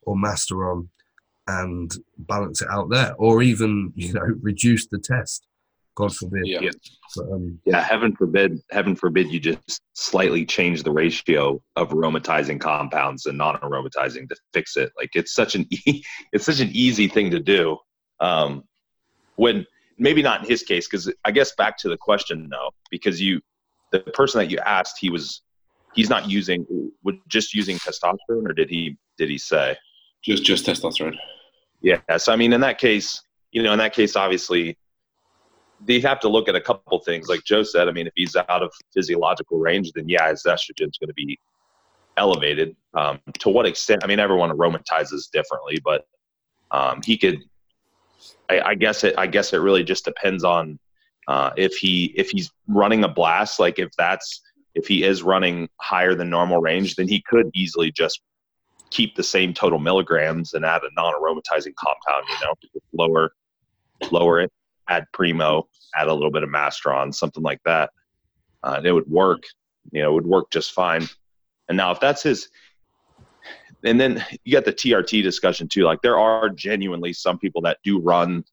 or 0.03 0.17
Masteron 0.17 0.89
and 1.47 1.93
balance 2.19 2.63
it 2.63 2.69
out 2.71 2.91
there, 2.91 3.15
or 3.17 3.43
even 3.43 3.93
you 3.97 4.13
know 4.13 4.27
reduce 4.41 4.87
the 4.87 4.99
test. 4.99 5.47
God 5.97 6.15
forbid. 6.15 6.47
Yeah. 6.47 6.71
But, 7.17 7.31
um, 7.31 7.61
Yeah, 7.65 7.81
heaven 7.81 8.15
forbid, 8.17 8.61
heaven 8.71 8.97
forbid 8.97 9.31
you 9.31 9.39
just 9.39 9.81
slightly 9.95 10.45
change 10.45 10.83
the 10.83 10.91
ratio 10.91 11.63
of 11.77 11.91
aromatizing 11.91 12.61
compounds 12.61 13.27
and 13.27 13.39
non-aromatizing 13.39 14.29
to 14.29 14.37
fix 14.53 14.77
it. 14.77 14.93
Like 14.97 15.11
it's 15.15 15.35
such 15.35 15.55
an 15.55 15.67
e- 15.71 16.03
it's 16.33 16.45
such 16.47 16.61
an 16.61 16.71
easy 16.73 17.09
thing 17.09 17.31
to 17.31 17.41
do. 17.41 17.79
Um, 18.21 18.65
when 19.37 19.67
maybe 19.99 20.23
not 20.23 20.43
in 20.43 20.49
his 20.49 20.63
case, 20.63 20.89
because 20.89 21.13
I 21.25 21.31
guess 21.31 21.55
back 21.55 21.79
to 21.79 21.89
the 21.89 21.97
question 21.97 22.49
though, 22.51 22.71
because 22.91 23.21
you 23.21 23.41
the 23.93 24.01
person 24.01 24.41
that 24.41 24.51
you 24.51 24.59
asked, 24.59 24.99
he 25.01 25.11
was 25.11 25.43
he's 25.95 26.11
not 26.11 26.29
using 26.29 26.91
just 27.29 27.55
using 27.55 27.79
testosterone, 27.79 28.49
or 28.49 28.53
did 28.53 28.69
he 28.69 28.97
did 29.17 29.31
he 29.31 29.39
say? 29.39 29.77
Just 30.25 30.45
just 30.45 30.67
testosterone. 30.67 31.17
Yeah. 31.81 32.01
So 32.17 32.33
I 32.33 32.37
mean, 32.37 32.53
in 32.53 32.61
that 32.63 32.79
case, 32.79 33.23
you 33.53 33.63
know, 33.63 33.73
in 33.73 33.79
that 33.79 33.93
case, 33.93 34.17
obviously, 34.17 34.77
they 35.85 36.01
have 36.01 36.21
to 36.21 36.29
look 36.29 36.49
at 36.49 36.55
a 36.55 36.61
couple 36.61 36.99
things. 37.01 37.29
Like 37.29 37.45
Joe 37.45 37.63
said, 37.63 37.89
I 37.89 37.93
mean, 37.93 38.07
if 38.07 38.13
he's 38.17 38.37
out 38.37 38.63
of 38.63 38.73
physiological 38.93 39.59
range, 39.59 39.93
then 39.93 40.09
yeah, 40.09 40.31
his 40.31 40.43
estrogen's 40.45 40.99
going 40.99 41.09
to 41.09 41.15
be 41.15 41.39
elevated. 42.17 42.77
Um, 42.95 43.21
to 43.41 43.49
what 43.49 43.67
extent? 43.67 44.03
I 44.05 44.07
mean, 44.07 44.21
everyone 44.21 44.51
aromatizes 44.51 45.31
differently, 45.31 45.81
but 45.85 46.07
um, 46.71 47.01
he 47.05 47.17
could. 47.17 47.43
I, 48.49 48.61
I 48.61 48.75
guess 48.75 49.05
it. 49.05 49.15
I 49.19 49.27
guess 49.27 49.53
it 49.53 49.59
really 49.59 49.85
just 49.85 50.05
depends 50.05 50.45
on 50.45 50.79
uh, 51.29 51.51
if 51.57 51.77
he 51.77 52.13
if 52.17 52.31
he's 52.31 52.51
running 52.69 53.05
a 53.05 53.09
blast. 53.09 53.59
Like 53.59 53.79
if 53.79 53.91
that's 53.97 54.41
if 54.75 54.87
he 54.87 55.05
is 55.05 55.23
running 55.23 55.69
higher 55.81 56.15
than 56.15 56.31
normal 56.31 56.61
range, 56.61 56.97
then 56.97 57.09
he 57.09 57.23
could 57.27 57.51
easily 57.55 57.91
just 57.93 58.21
keep 58.91 59.17
the 59.17 59.23
same 59.23 59.53
total 59.55 59.79
milligrams 59.79 60.55
and 60.55 60.65
add 60.65 60.83
a 60.83 60.89
non-aromatizing 60.95 61.75
compound. 61.77 62.27
You 62.29 62.47
know, 62.47 62.55
lower 62.93 63.33
lower 64.11 64.41
it, 64.41 64.53
add 64.89 65.07
primo, 65.13 65.69
add 65.97 66.09
a 66.09 66.15
little 66.15 66.31
bit 66.31 66.43
of 66.43 66.51
Masteron, 66.51 67.15
something 67.15 67.43
like 67.43 67.61
that, 67.65 67.91
uh, 68.63 68.81
it 68.83 68.93
would 68.93 69.09
work. 69.09 69.45
You 69.93 70.03
know, 70.03 70.11
it 70.11 70.15
would 70.15 70.27
work 70.27 70.51
just 70.51 70.73
fine. 70.73 71.09
And 71.69 71.77
now, 71.77 71.91
if 71.93 72.01
that's 72.01 72.23
his, 72.23 72.49
and 73.85 74.01
then 74.01 74.25
you 74.45 74.53
got 74.53 74.65
the 74.65 74.73
TRT 74.73 75.23
discussion 75.23 75.69
too. 75.69 75.83
Like 75.85 76.01
there 76.03 76.19
are 76.19 76.49
genuinely 76.49 77.13
some 77.13 77.39
people 77.39 77.61
that 77.63 77.79
do 77.85 78.01
run, 78.01 78.45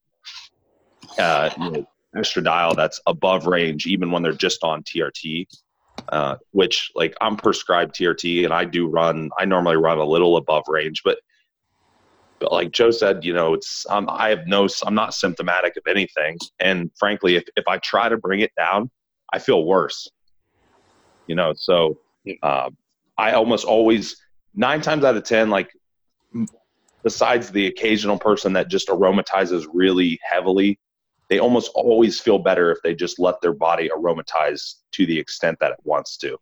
uh, 1.17 1.50
you 1.58 1.72
know, 1.72 1.88
estradiol 2.15 2.76
that's 2.76 3.00
above 3.08 3.48
range, 3.48 3.88
even 3.88 4.12
when 4.12 4.22
they're 4.22 4.34
just 4.34 4.63
on 4.63 4.84
TRT. 4.84 5.48
Uh, 6.10 6.36
which 6.52 6.91
like 6.96 7.13
I'm 7.22 7.38
prescribed 7.38 7.96
TRT 7.96 8.44
and 8.44 8.54
I 8.54 8.65
do 8.65 8.88
run. 8.88 9.30
I 9.38 9.46
normally 9.46 9.76
run 9.76 9.98
a 9.98 10.06
little 10.06 10.38
above 10.38 10.63
range, 10.67 11.04
but 11.04 11.20
but 12.42 12.52
like 12.52 12.72
Joe 12.72 12.90
said, 12.90 13.24
you 13.24 13.34
know, 13.34 13.54
it's 13.54 13.86
um, 13.90 14.10
I 14.10 14.30
have 14.30 14.48
no, 14.48 14.68
I'm 14.84 14.96
not 14.96 15.14
symptomatic 15.14 15.78
of 15.78 15.84
anything, 15.88 16.38
and 16.60 16.90
frankly, 16.98 17.36
if 17.36 17.44
if 17.56 17.68
I 17.68 17.78
try 17.78 18.10
to 18.10 18.18
bring 18.18 18.40
it 18.40 18.52
down, 18.58 18.90
I 19.32 19.38
feel 19.40 19.64
worse. 19.64 20.10
You 21.28 21.36
know, 21.36 21.54
so 21.56 22.00
uh, 22.42 22.72
I 23.18 23.34
almost 23.34 23.64
always 23.64 24.18
nine 24.56 24.82
times 24.82 25.04
out 25.04 25.16
of 25.16 25.24
ten, 25.24 25.52
like 25.52 25.70
besides 27.04 27.52
the 27.52 27.68
occasional 27.68 28.18
person 28.18 28.54
that 28.54 28.68
just 28.68 28.88
aromatizes 28.88 29.66
really 29.72 30.20
heavily, 30.24 30.80
they 31.30 31.40
almost 31.40 31.72
always 31.76 32.20
feel 32.20 32.40
better 32.40 32.72
if 32.72 32.80
they 32.84 32.96
just 32.96 33.20
let 33.20 33.40
their 33.42 33.54
body 33.54 33.90
aromatize 33.90 34.78
to 34.94 35.06
the 35.06 35.18
extent 35.18 35.58
that 35.62 35.72
it 35.72 35.80
wants 35.84 36.18
to. 36.18 36.38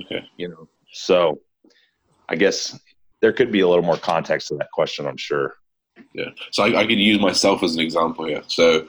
Okay. 0.00 0.24
You 0.38 0.48
know, 0.48 0.68
so 0.90 1.40
I 2.28 2.36
guess 2.36 2.78
there 3.22 3.32
could 3.32 3.50
be 3.50 3.60
a 3.60 3.68
little 3.68 3.84
more 3.84 3.96
context 3.96 4.48
to 4.48 4.56
that 4.56 4.70
question. 4.72 5.06
I'm 5.06 5.16
sure. 5.16 5.54
Yeah. 6.14 6.30
So 6.50 6.64
I, 6.64 6.80
I 6.80 6.86
can 6.86 6.98
use 6.98 7.20
myself 7.20 7.62
as 7.62 7.74
an 7.74 7.80
example 7.80 8.26
here. 8.26 8.42
So 8.48 8.88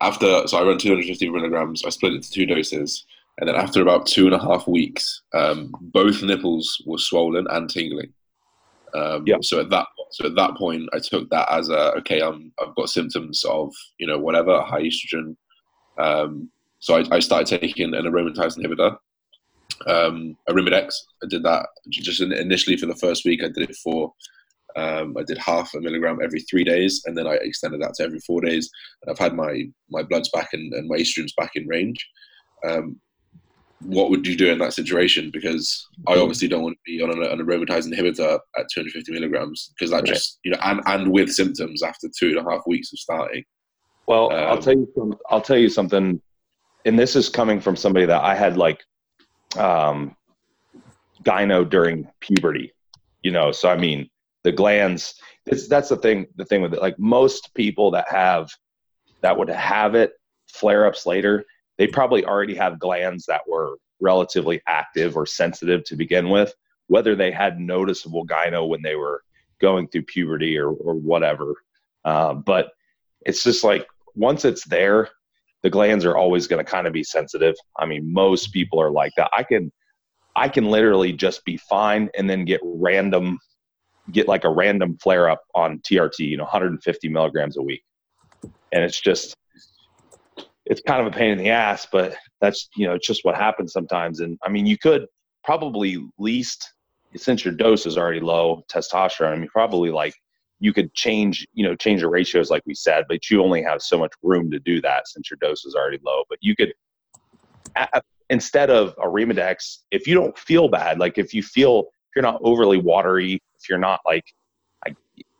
after, 0.00 0.46
so 0.46 0.58
I 0.58 0.62
run 0.62 0.78
250 0.78 1.28
milligrams. 1.30 1.84
I 1.84 1.90
split 1.90 2.14
it 2.14 2.22
to 2.22 2.30
two 2.30 2.46
doses, 2.46 3.04
and 3.38 3.48
then 3.48 3.56
after 3.56 3.82
about 3.82 4.06
two 4.06 4.26
and 4.26 4.34
a 4.34 4.38
half 4.38 4.66
weeks, 4.66 5.22
um, 5.34 5.72
both 5.80 6.22
nipples 6.22 6.82
were 6.86 6.98
swollen 6.98 7.46
and 7.50 7.68
tingling. 7.68 8.12
Um, 8.94 9.24
Yeah. 9.26 9.36
So 9.42 9.60
at 9.60 9.70
that, 9.70 9.86
so 10.10 10.26
at 10.26 10.34
that 10.36 10.56
point, 10.56 10.88
I 10.94 10.98
took 10.98 11.28
that 11.30 11.50
as 11.52 11.68
a 11.68 11.92
okay. 11.98 12.20
I'm, 12.20 12.52
I've 12.60 12.74
got 12.74 12.88
symptoms 12.88 13.44
of 13.44 13.72
you 13.98 14.06
know 14.06 14.18
whatever 14.18 14.62
high 14.62 14.82
estrogen. 14.82 15.36
Um, 15.98 16.50
so 16.78 16.96
I, 16.96 17.04
I 17.10 17.18
started 17.18 17.60
taking 17.60 17.94
an 17.94 18.04
aromatase 18.04 18.58
inhibitor, 18.58 18.96
um, 19.86 20.36
Arimidex. 20.48 20.94
I 21.22 21.26
did 21.28 21.42
that 21.44 21.66
just 21.90 22.20
initially 22.20 22.76
for 22.76 22.86
the 22.86 22.96
first 22.96 23.24
week. 23.24 23.42
I 23.42 23.48
did 23.48 23.70
it 23.70 23.76
for 23.76 24.12
um, 24.76 25.16
I 25.18 25.22
did 25.24 25.38
half 25.38 25.72
a 25.74 25.80
milligram 25.80 26.18
every 26.22 26.40
three 26.40 26.62
days, 26.64 27.02
and 27.06 27.16
then 27.16 27.26
I 27.26 27.34
extended 27.42 27.80
that 27.82 27.94
to 27.94 28.04
every 28.04 28.20
four 28.20 28.40
days. 28.40 28.70
And 29.02 29.10
I've 29.10 29.18
had 29.18 29.34
my 29.34 29.64
my 29.90 30.02
bloods 30.02 30.30
back 30.32 30.50
and, 30.52 30.72
and 30.74 30.88
my 30.88 30.96
estrogens 30.96 31.34
back 31.36 31.52
in 31.54 31.66
range. 31.66 32.06
Um, 32.66 33.00
what 33.80 34.10
would 34.10 34.26
you 34.26 34.36
do 34.36 34.50
in 34.50 34.58
that 34.58 34.72
situation? 34.74 35.30
Because 35.32 35.86
I 36.08 36.18
obviously 36.18 36.48
don't 36.48 36.62
want 36.64 36.76
to 36.76 36.80
be 36.84 37.00
on 37.00 37.10
an, 37.10 37.22
an 37.22 37.38
aromatase 37.46 37.86
inhibitor 37.86 38.38
at 38.58 38.66
250 38.74 39.12
milligrams 39.12 39.70
because 39.78 39.90
that 39.92 39.98
Right. 39.98 40.06
just 40.06 40.38
you 40.44 40.50
know 40.50 40.58
and 40.62 40.80
and 40.86 41.12
with 41.12 41.30
symptoms 41.30 41.82
after 41.82 42.08
two 42.18 42.36
and 42.36 42.46
a 42.46 42.50
half 42.50 42.62
weeks 42.66 42.92
of 42.92 42.98
starting. 42.98 43.44
Well, 44.06 44.32
I'll 44.32 44.54
Um, 44.56 44.60
tell 44.62 44.72
you. 44.74 44.88
Some, 44.96 45.14
I'll 45.30 45.40
tell 45.40 45.58
you 45.58 45.68
something, 45.68 46.20
and 46.84 46.98
this 46.98 47.14
is 47.14 47.28
coming 47.28 47.60
from 47.60 47.76
somebody 47.76 48.06
that 48.06 48.22
I 48.22 48.34
had 48.34 48.56
like, 48.56 48.80
um, 49.56 50.16
gyno 51.24 51.68
during 51.68 52.08
puberty. 52.20 52.72
You 53.22 53.32
know, 53.32 53.52
so 53.52 53.68
I 53.68 53.76
mean, 53.76 54.08
the 54.44 54.52
glands. 54.52 55.14
That's 55.44 55.88
the 55.88 55.96
thing. 55.96 56.26
The 56.36 56.44
thing 56.44 56.62
with 56.62 56.74
it, 56.74 56.82
like 56.82 56.98
most 56.98 57.54
people 57.54 57.90
that 57.92 58.08
have 58.08 58.50
that 59.22 59.36
would 59.36 59.48
have 59.48 59.94
it 59.94 60.12
flare 60.48 60.86
ups 60.86 61.06
later, 61.06 61.44
they 61.78 61.86
probably 61.86 62.24
already 62.24 62.54
have 62.54 62.78
glands 62.78 63.26
that 63.26 63.42
were 63.48 63.76
relatively 64.00 64.60
active 64.66 65.16
or 65.16 65.26
sensitive 65.26 65.84
to 65.84 65.96
begin 65.96 66.28
with, 66.28 66.54
whether 66.86 67.16
they 67.16 67.30
had 67.30 67.58
noticeable 67.58 68.26
gyno 68.26 68.68
when 68.68 68.82
they 68.82 68.94
were 68.94 69.22
going 69.60 69.88
through 69.88 70.02
puberty 70.02 70.56
or, 70.56 70.70
or 70.70 70.94
whatever. 70.94 71.54
Uh, 72.04 72.34
but 72.34 72.70
it's 73.26 73.42
just 73.42 73.64
like 73.64 73.86
once 74.14 74.44
it's 74.44 74.64
there, 74.64 75.08
the 75.62 75.70
glands 75.70 76.04
are 76.04 76.16
always 76.16 76.46
going 76.46 76.64
to 76.64 76.70
kind 76.70 76.86
of 76.86 76.92
be 76.92 77.02
sensitive. 77.02 77.54
I 77.78 77.86
mean, 77.86 78.12
most 78.12 78.52
people 78.52 78.80
are 78.80 78.90
like 78.90 79.12
that. 79.16 79.30
I 79.36 79.42
can, 79.42 79.72
I 80.36 80.48
can 80.48 80.66
literally 80.66 81.12
just 81.12 81.44
be 81.44 81.56
fine 81.56 82.08
and 82.16 82.30
then 82.30 82.44
get 82.44 82.60
random, 82.62 83.38
get 84.12 84.28
like 84.28 84.44
a 84.44 84.50
random 84.50 84.96
flare 85.02 85.28
up 85.28 85.42
on 85.54 85.80
TRT, 85.80 86.20
you 86.20 86.36
know, 86.36 86.44
150 86.44 87.08
milligrams 87.08 87.56
a 87.56 87.62
week, 87.62 87.82
and 88.72 88.84
it's 88.84 89.00
just, 89.00 89.34
it's 90.64 90.82
kind 90.86 91.00
of 91.00 91.06
a 91.06 91.16
pain 91.16 91.30
in 91.30 91.38
the 91.38 91.48
ass, 91.48 91.86
but 91.90 92.14
that's 92.40 92.68
you 92.76 92.86
know, 92.86 92.94
it's 92.94 93.06
just 93.06 93.24
what 93.24 93.34
happens 93.34 93.72
sometimes. 93.72 94.20
And 94.20 94.38
I 94.44 94.50
mean, 94.50 94.66
you 94.66 94.78
could 94.78 95.06
probably 95.42 95.98
least 96.18 96.72
since 97.16 97.44
your 97.44 97.54
dose 97.54 97.86
is 97.86 97.96
already 97.96 98.20
low 98.20 98.62
testosterone. 98.70 99.32
I 99.32 99.36
mean, 99.36 99.48
probably 99.48 99.90
like 99.90 100.14
you 100.60 100.72
could 100.72 100.92
change, 100.94 101.46
you 101.52 101.64
know, 101.64 101.74
change 101.74 102.00
the 102.00 102.08
ratios 102.08 102.50
like 102.50 102.62
we 102.66 102.74
said, 102.74 103.04
but 103.08 103.30
you 103.30 103.42
only 103.42 103.62
have 103.62 103.80
so 103.82 103.98
much 103.98 104.12
room 104.22 104.50
to 104.50 104.58
do 104.58 104.80
that 104.80 105.08
since 105.08 105.30
your 105.30 105.38
dose 105.40 105.64
is 105.64 105.74
already 105.74 105.98
low. 106.04 106.24
But 106.28 106.38
you 106.40 106.56
could, 106.56 106.72
instead 108.30 108.70
of 108.70 108.94
a 109.02 109.06
Remodex, 109.06 109.78
if 109.90 110.06
you 110.06 110.14
don't 110.14 110.36
feel 110.36 110.68
bad, 110.68 110.98
like 110.98 111.18
if 111.18 111.32
you 111.32 111.42
feel, 111.42 111.80
if 111.80 112.16
you're 112.16 112.22
not 112.22 112.40
overly 112.42 112.78
watery, 112.78 113.42
if 113.60 113.68
you're 113.68 113.78
not 113.78 114.00
like 114.04 114.24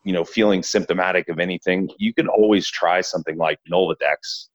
you 0.09 0.15
know, 0.15 0.25
feeling 0.25 0.63
symptomatic 0.63 1.29
of 1.29 1.39
anything, 1.39 1.91
you 1.99 2.15
can 2.15 2.29
always 2.29 2.67
try 2.67 3.03
something 3.03 3.37
like 3.37 3.59
novadex 3.71 4.47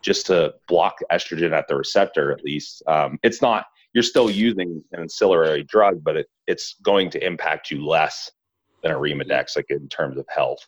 just 0.00 0.24
to 0.24 0.54
block 0.68 0.96
estrogen 1.12 1.52
at 1.52 1.68
the 1.68 1.76
receptor 1.76 2.32
at 2.32 2.42
least. 2.42 2.82
Um, 2.86 3.18
it's 3.22 3.42
not, 3.42 3.66
you're 3.92 4.02
still 4.02 4.30
using 4.30 4.82
an 4.92 5.00
ancillary 5.00 5.64
drug, 5.64 6.02
but 6.02 6.16
it, 6.16 6.28
it's 6.46 6.76
going 6.82 7.10
to 7.10 7.22
impact 7.22 7.70
you 7.70 7.86
less 7.86 8.30
than 8.82 8.92
a 8.92 8.98
Remodex, 8.98 9.56
like 9.56 9.70
in 9.70 9.88
terms 9.88 10.18
of 10.18 10.26
health. 10.28 10.66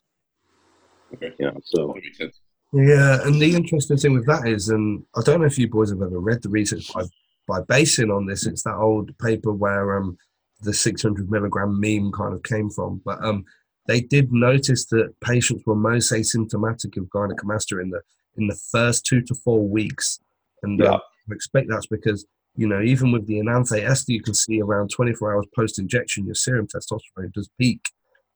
Okay. 1.14 1.32
You 1.38 1.46
know, 1.46 1.60
so 1.64 1.88
That 1.88 2.02
makes 2.02 2.18
sense. 2.18 2.40
Yeah, 2.72 3.24
and 3.24 3.40
the 3.40 3.54
interesting 3.54 3.96
thing 3.96 4.14
with 4.14 4.26
that 4.26 4.48
is, 4.48 4.68
and 4.68 5.04
I 5.16 5.20
don't 5.22 5.40
know 5.40 5.46
if 5.46 5.58
you 5.58 5.68
boys 5.68 5.90
have 5.90 6.02
ever 6.02 6.18
read 6.18 6.42
the 6.42 6.48
research 6.48 6.92
by 6.92 7.04
by 7.46 7.60
basing 7.68 8.10
on 8.10 8.26
this. 8.26 8.46
It's 8.46 8.64
that 8.64 8.74
old 8.74 9.16
paper 9.18 9.52
where 9.52 9.96
um 9.96 10.18
the 10.62 10.74
600 10.74 11.30
milligram 11.30 11.78
meme 11.78 12.10
kind 12.10 12.34
of 12.34 12.42
came 12.42 12.70
from, 12.70 13.00
but 13.04 13.24
um 13.24 13.44
they 13.86 14.00
did 14.00 14.32
notice 14.32 14.86
that 14.86 15.14
patients 15.20 15.62
were 15.66 15.76
most 15.76 16.10
asymptomatic 16.10 16.96
of 16.96 17.04
gynecomastia 17.10 17.80
in 17.80 17.90
the 17.90 18.00
in 18.36 18.48
the 18.48 18.58
first 18.72 19.06
two 19.06 19.22
to 19.22 19.34
four 19.36 19.68
weeks, 19.68 20.18
and 20.64 20.82
uh, 20.82 20.98
I 21.30 21.34
expect 21.34 21.68
that's 21.68 21.86
because 21.86 22.26
you 22.56 22.66
know 22.66 22.82
even 22.82 23.12
with 23.12 23.28
the 23.28 23.38
enanthe 23.38 23.84
ester, 23.84 24.10
you 24.10 24.22
can 24.22 24.34
see 24.34 24.60
around 24.60 24.90
24 24.90 25.32
hours 25.32 25.46
post 25.54 25.78
injection, 25.78 26.26
your 26.26 26.34
serum 26.34 26.66
testosterone 26.66 27.32
does 27.32 27.48
peak 27.56 27.82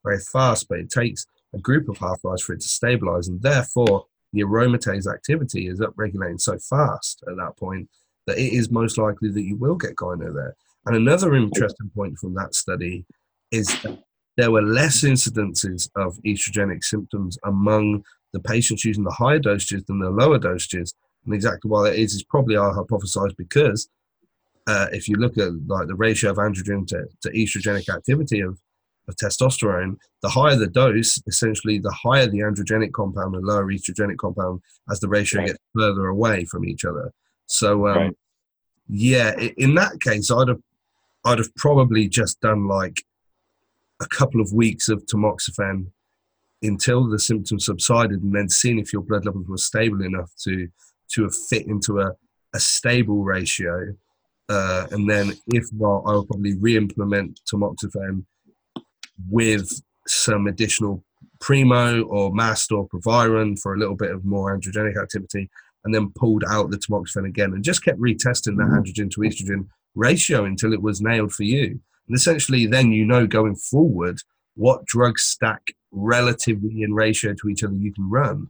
very 0.04 0.18
fast, 0.18 0.68
but 0.68 0.78
it 0.78 0.90
takes 0.90 1.26
a 1.54 1.58
group 1.58 1.88
of 1.88 1.98
half 1.98 2.22
lives 2.24 2.42
for 2.42 2.52
it 2.52 2.60
to 2.60 2.68
stabilize, 2.68 3.28
and 3.28 3.40
therefore 3.42 4.06
the 4.32 4.42
aromatase 4.42 5.12
activity 5.12 5.68
is 5.68 5.80
upregulating 5.80 6.40
so 6.40 6.58
fast 6.58 7.22
at 7.28 7.36
that 7.36 7.56
point 7.56 7.88
that 8.26 8.38
it 8.38 8.52
is 8.52 8.70
most 8.70 8.98
likely 8.98 9.30
that 9.30 9.42
you 9.42 9.56
will 9.56 9.74
get 9.74 9.96
gyno 9.96 10.34
there. 10.34 10.54
And 10.86 10.96
another 10.96 11.34
interesting 11.34 11.90
point 11.94 12.18
from 12.18 12.34
that 12.34 12.54
study 12.54 13.04
is 13.50 13.66
that 13.82 13.98
there 14.36 14.50
were 14.50 14.62
less 14.62 15.02
incidences 15.02 15.90
of 15.96 16.18
estrogenic 16.24 16.84
symptoms 16.84 17.38
among 17.44 18.04
the 18.32 18.40
patients 18.40 18.84
using 18.84 19.04
the 19.04 19.10
higher 19.10 19.40
dosages 19.40 19.86
than 19.86 19.98
the 19.98 20.10
lower 20.10 20.38
dosages. 20.38 20.94
And 21.24 21.34
exactly 21.34 21.68
why 21.68 21.90
that 21.90 21.98
is 21.98 22.14
is 22.14 22.22
probably 22.22 22.56
I 22.56 22.70
hypothesized 22.70 23.36
because 23.36 23.88
uh, 24.66 24.86
if 24.92 25.08
you 25.08 25.16
look 25.16 25.38
at 25.38 25.48
like 25.66 25.88
the 25.88 25.94
ratio 25.94 26.30
of 26.30 26.36
androgen 26.36 26.86
to, 26.88 27.06
to 27.22 27.30
estrogenic 27.30 27.92
activity 27.92 28.40
of, 28.40 28.60
of 29.08 29.16
testosterone, 29.16 29.96
the 30.22 30.28
higher 30.28 30.56
the 30.56 30.66
dose, 30.66 31.20
essentially 31.26 31.78
the 31.78 31.90
higher 31.90 32.26
the 32.26 32.40
androgenic 32.40 32.92
compound 32.92 33.34
and 33.34 33.44
lower 33.44 33.66
estrogenic 33.66 34.18
compound 34.18 34.60
as 34.90 35.00
the 35.00 35.08
ratio 35.08 35.40
right. 35.40 35.48
gets 35.48 35.58
further 35.74 36.06
away 36.06 36.44
from 36.44 36.64
each 36.64 36.84
other. 36.84 37.12
So 37.46 37.88
um, 37.88 37.96
right. 37.96 38.16
yeah, 38.88 39.38
in 39.56 39.74
that 39.74 40.00
case, 40.00 40.30
I'd 40.30 40.48
have 40.48 40.60
I'd 41.24 41.38
have 41.38 41.54
probably 41.56 42.08
just 42.08 42.40
done 42.40 42.68
like 42.68 43.02
a 44.00 44.06
couple 44.06 44.40
of 44.40 44.52
weeks 44.52 44.88
of 44.88 45.04
tamoxifen 45.06 45.86
until 46.62 47.08
the 47.08 47.18
symptoms 47.18 47.66
subsided, 47.66 48.22
and 48.22 48.34
then 48.34 48.48
seen 48.48 48.78
if 48.78 48.92
your 48.92 49.02
blood 49.02 49.24
levels 49.24 49.48
were 49.48 49.58
stable 49.58 50.02
enough 50.02 50.30
to 50.44 50.68
to 51.12 51.30
fit 51.48 51.66
into 51.66 52.00
a, 52.00 52.12
a 52.54 52.60
stable 52.60 53.24
ratio. 53.24 53.94
Uh, 54.50 54.86
and 54.92 55.08
then, 55.10 55.34
if 55.48 55.66
not, 55.74 56.04
I 56.06 56.12
will 56.12 56.24
probably 56.24 56.54
re-implement 56.54 57.38
tamoxifen 57.52 58.24
with 59.30 59.82
some 60.06 60.46
additional 60.46 61.04
primo 61.40 62.02
or 62.04 62.32
mast 62.32 62.72
or 62.72 62.88
proviron 62.88 63.56
for 63.56 63.74
a 63.74 63.78
little 63.78 63.94
bit 63.94 64.10
of 64.10 64.24
more 64.24 64.56
androgenic 64.56 65.00
activity, 65.00 65.48
and 65.84 65.94
then 65.94 66.10
pulled 66.14 66.44
out 66.48 66.70
the 66.70 66.76
tamoxifen 66.76 67.26
again 67.26 67.52
and 67.52 67.64
just 67.64 67.84
kept 67.84 68.00
retesting 68.00 68.56
that 68.56 68.68
mm-hmm. 68.68 68.78
androgen 68.78 69.10
to 69.10 69.20
estrogen 69.20 69.66
ratio 69.94 70.44
until 70.44 70.72
it 70.72 70.82
was 70.82 71.00
nailed 71.00 71.32
for 71.32 71.44
you. 71.44 71.80
And 72.08 72.16
essentially, 72.16 72.66
then 72.66 72.92
you 72.92 73.04
know 73.04 73.26
going 73.26 73.56
forward 73.56 74.20
what 74.54 74.84
drugs 74.86 75.22
stack 75.22 75.62
relatively 75.92 76.82
in 76.82 76.92
ratio 76.92 77.34
to 77.34 77.48
each 77.48 77.62
other 77.62 77.74
you 77.74 77.92
can 77.92 78.10
run. 78.10 78.48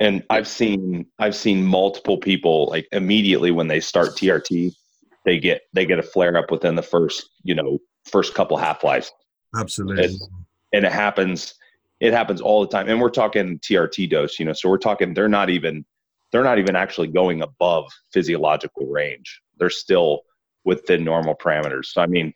And 0.00 0.24
I've 0.30 0.48
seen 0.48 1.06
I've 1.18 1.36
seen 1.36 1.64
multiple 1.64 2.18
people 2.18 2.66
like 2.66 2.86
immediately 2.92 3.50
when 3.50 3.68
they 3.68 3.80
start 3.80 4.10
TRT, 4.10 4.72
they 5.24 5.38
get 5.38 5.62
they 5.72 5.86
get 5.86 5.98
a 5.98 6.02
flare 6.02 6.36
up 6.36 6.50
within 6.50 6.74
the 6.74 6.82
first 6.82 7.28
you 7.44 7.54
know 7.54 7.78
first 8.04 8.34
couple 8.34 8.56
half 8.56 8.84
lives. 8.84 9.12
Absolutely. 9.56 10.04
And, 10.04 10.20
and 10.72 10.84
it 10.86 10.92
happens 10.92 11.54
it 12.02 12.12
happens 12.12 12.40
all 12.40 12.60
the 12.60 12.66
time. 12.66 12.88
And 12.88 13.00
we're 13.00 13.10
talking 13.10 13.60
TRT 13.60 14.10
dose, 14.10 14.40
you 14.40 14.44
know, 14.44 14.52
so 14.52 14.68
we're 14.68 14.76
talking 14.76 15.14
they're 15.14 15.28
not 15.28 15.50
even 15.50 15.84
they're 16.32 16.42
not 16.42 16.58
even 16.58 16.74
actually 16.74 17.08
going 17.08 17.42
above 17.42 17.92
physiological 18.12 18.86
range. 18.86 19.40
They're 19.58 19.70
still 19.70 20.22
within 20.64 21.04
normal 21.04 21.36
parameters. 21.36 21.86
So 21.86 22.02
I 22.02 22.06
mean, 22.06 22.34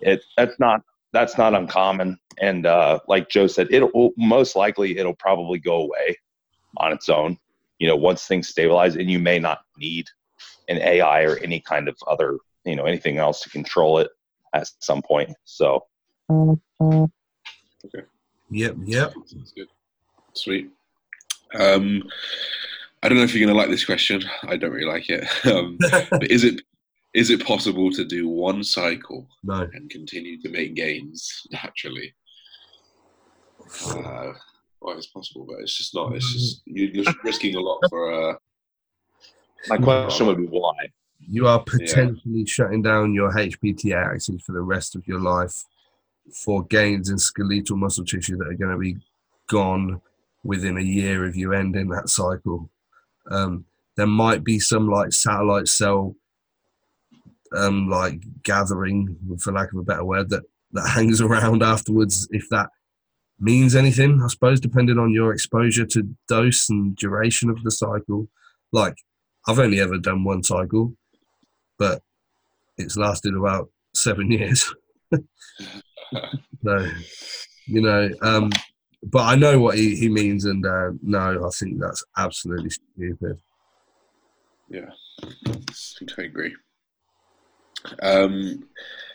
it 0.00 0.22
that's 0.36 0.58
not 0.60 0.82
that's 1.12 1.36
not 1.36 1.52
uncommon. 1.54 2.18
And 2.40 2.64
uh, 2.64 3.00
like 3.08 3.28
Joe 3.28 3.48
said, 3.48 3.68
it'll 3.70 4.12
most 4.16 4.54
likely 4.54 4.96
it'll 4.98 5.16
probably 5.16 5.58
go 5.58 5.82
away 5.82 6.16
on 6.76 6.92
its 6.92 7.08
own. 7.08 7.38
You 7.80 7.88
know, 7.88 7.96
once 7.96 8.26
things 8.26 8.48
stabilize, 8.48 8.94
and 8.94 9.10
you 9.10 9.18
may 9.18 9.40
not 9.40 9.62
need 9.76 10.06
an 10.68 10.78
AI 10.78 11.22
or 11.22 11.38
any 11.38 11.58
kind 11.58 11.88
of 11.88 11.96
other 12.06 12.38
you 12.64 12.76
know 12.76 12.84
anything 12.84 13.18
else 13.18 13.40
to 13.40 13.50
control 13.50 13.98
it 13.98 14.10
at 14.54 14.68
some 14.80 15.02
point. 15.02 15.34
So. 15.44 15.86
Okay. 16.30 18.04
Yep. 18.50 18.76
Yep. 18.84 19.14
Sounds 19.26 19.52
good. 19.52 19.68
Sweet. 20.34 20.70
Um, 21.54 22.02
I 23.02 23.08
don't 23.08 23.18
know 23.18 23.24
if 23.24 23.34
you're 23.34 23.44
going 23.44 23.54
to 23.54 23.60
like 23.60 23.70
this 23.70 23.84
question. 23.84 24.22
I 24.44 24.56
don't 24.56 24.72
really 24.72 24.86
like 24.86 25.08
it. 25.10 25.26
Um, 25.44 25.76
but 26.10 26.30
is 26.30 26.44
it 26.44 26.62
is 27.14 27.30
it 27.30 27.44
possible 27.44 27.90
to 27.90 28.04
do 28.04 28.28
one 28.28 28.64
cycle 28.64 29.26
no. 29.42 29.68
and 29.74 29.90
continue 29.90 30.40
to 30.40 30.48
make 30.48 30.74
gains 30.74 31.46
naturally? 31.50 32.14
Uh, 33.86 34.32
well, 34.80 34.96
it's 34.96 35.08
possible, 35.08 35.44
but 35.46 35.60
it's 35.60 35.76
just 35.76 35.94
not. 35.94 36.14
It's 36.14 36.32
just 36.32 36.62
you're 36.64 37.04
risking 37.22 37.54
a 37.56 37.60
lot 37.60 37.80
for. 37.88 38.30
Uh, 38.30 38.34
My 39.68 39.76
question 39.78 40.26
would 40.26 40.38
be 40.38 40.46
why. 40.46 40.72
You 41.28 41.46
are 41.46 41.62
potentially 41.62 42.40
yeah. 42.40 42.44
shutting 42.46 42.82
down 42.82 43.14
your 43.14 43.32
HPTA 43.32 44.14
axis 44.14 44.42
for 44.42 44.52
the 44.52 44.60
rest 44.60 44.96
of 44.96 45.06
your 45.06 45.20
life 45.20 45.64
for 46.44 46.64
gains 46.64 47.10
in 47.10 47.18
skeletal 47.18 47.76
muscle 47.76 48.04
tissue 48.04 48.36
that 48.36 48.48
are 48.48 48.54
going 48.54 48.70
to 48.70 48.78
be 48.78 48.96
gone 49.48 50.00
within 50.44 50.76
a 50.76 50.82
year 50.82 51.24
of 51.24 51.36
you 51.36 51.52
ending 51.52 51.88
that 51.88 52.08
cycle. 52.08 52.70
Um, 53.30 53.64
there 53.96 54.06
might 54.06 54.44
be 54.44 54.58
some 54.58 54.88
like 54.88 55.12
satellite 55.12 55.68
cell 55.68 56.16
um, 57.54 57.88
like 57.88 58.20
gathering, 58.42 59.16
for 59.38 59.52
lack 59.52 59.72
of 59.72 59.78
a 59.78 59.82
better 59.82 60.04
word, 60.04 60.30
that 60.30 60.42
that 60.72 60.88
hangs 60.88 61.20
around 61.20 61.62
afterwards. 61.62 62.26
If 62.30 62.48
that 62.50 62.70
means 63.38 63.74
anything, 63.74 64.20
I 64.22 64.28
suppose, 64.28 64.60
depending 64.60 64.98
on 64.98 65.12
your 65.12 65.32
exposure 65.32 65.86
to 65.86 66.08
dose 66.28 66.70
and 66.70 66.96
duration 66.96 67.50
of 67.50 67.62
the 67.62 67.70
cycle. 67.70 68.28
Like, 68.72 68.94
I've 69.46 69.58
only 69.58 69.80
ever 69.80 69.98
done 69.98 70.24
one 70.24 70.42
cycle, 70.42 70.94
but 71.82 72.00
it's 72.78 72.96
lasted 72.96 73.34
about 73.34 73.68
seven 73.92 74.30
years. 74.38 74.72
so, 75.12 76.88
you 77.66 77.80
know, 77.80 78.08
um, 78.22 78.50
but 79.02 79.22
I 79.22 79.34
know 79.34 79.58
what 79.58 79.76
he, 79.76 79.96
he 79.96 80.08
means, 80.08 80.44
and 80.44 80.64
uh, 80.64 80.90
no, 81.02 81.44
I 81.44 81.50
think 81.58 81.80
that's 81.80 82.04
absolutely 82.16 82.70
stupid. 82.70 83.40
Yeah, 84.68 84.90
I 86.18 86.22
agree. 86.22 86.54
Um, 88.00 88.68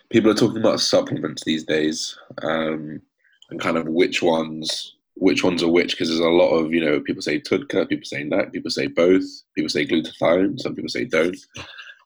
people 0.10 0.30
are 0.30 0.36
talking 0.36 0.58
about 0.58 0.82
supplements 0.82 1.46
these 1.46 1.64
days, 1.64 2.18
um, 2.44 3.02
and 3.50 3.62
kind 3.62 3.78
of 3.78 3.88
which 3.88 4.22
ones 4.22 4.98
which 5.20 5.44
ones 5.44 5.64
are 5.64 5.72
which 5.72 5.92
because 5.92 6.10
there's 6.10 6.20
a 6.20 6.30
lot 6.30 6.52
of 6.52 6.74
you 6.74 6.84
know 6.84 7.00
people 7.00 7.22
say 7.22 7.40
TUDCA, 7.40 7.90
people 7.90 8.06
say 8.06 8.28
that 8.30 8.52
people 8.52 8.70
say 8.70 8.88
both, 8.88 9.24
people 9.56 9.70
say 9.70 9.86
glutathione, 9.86 10.60
some 10.60 10.76
people 10.76 10.90
say 10.90 11.06
don't. 11.06 11.38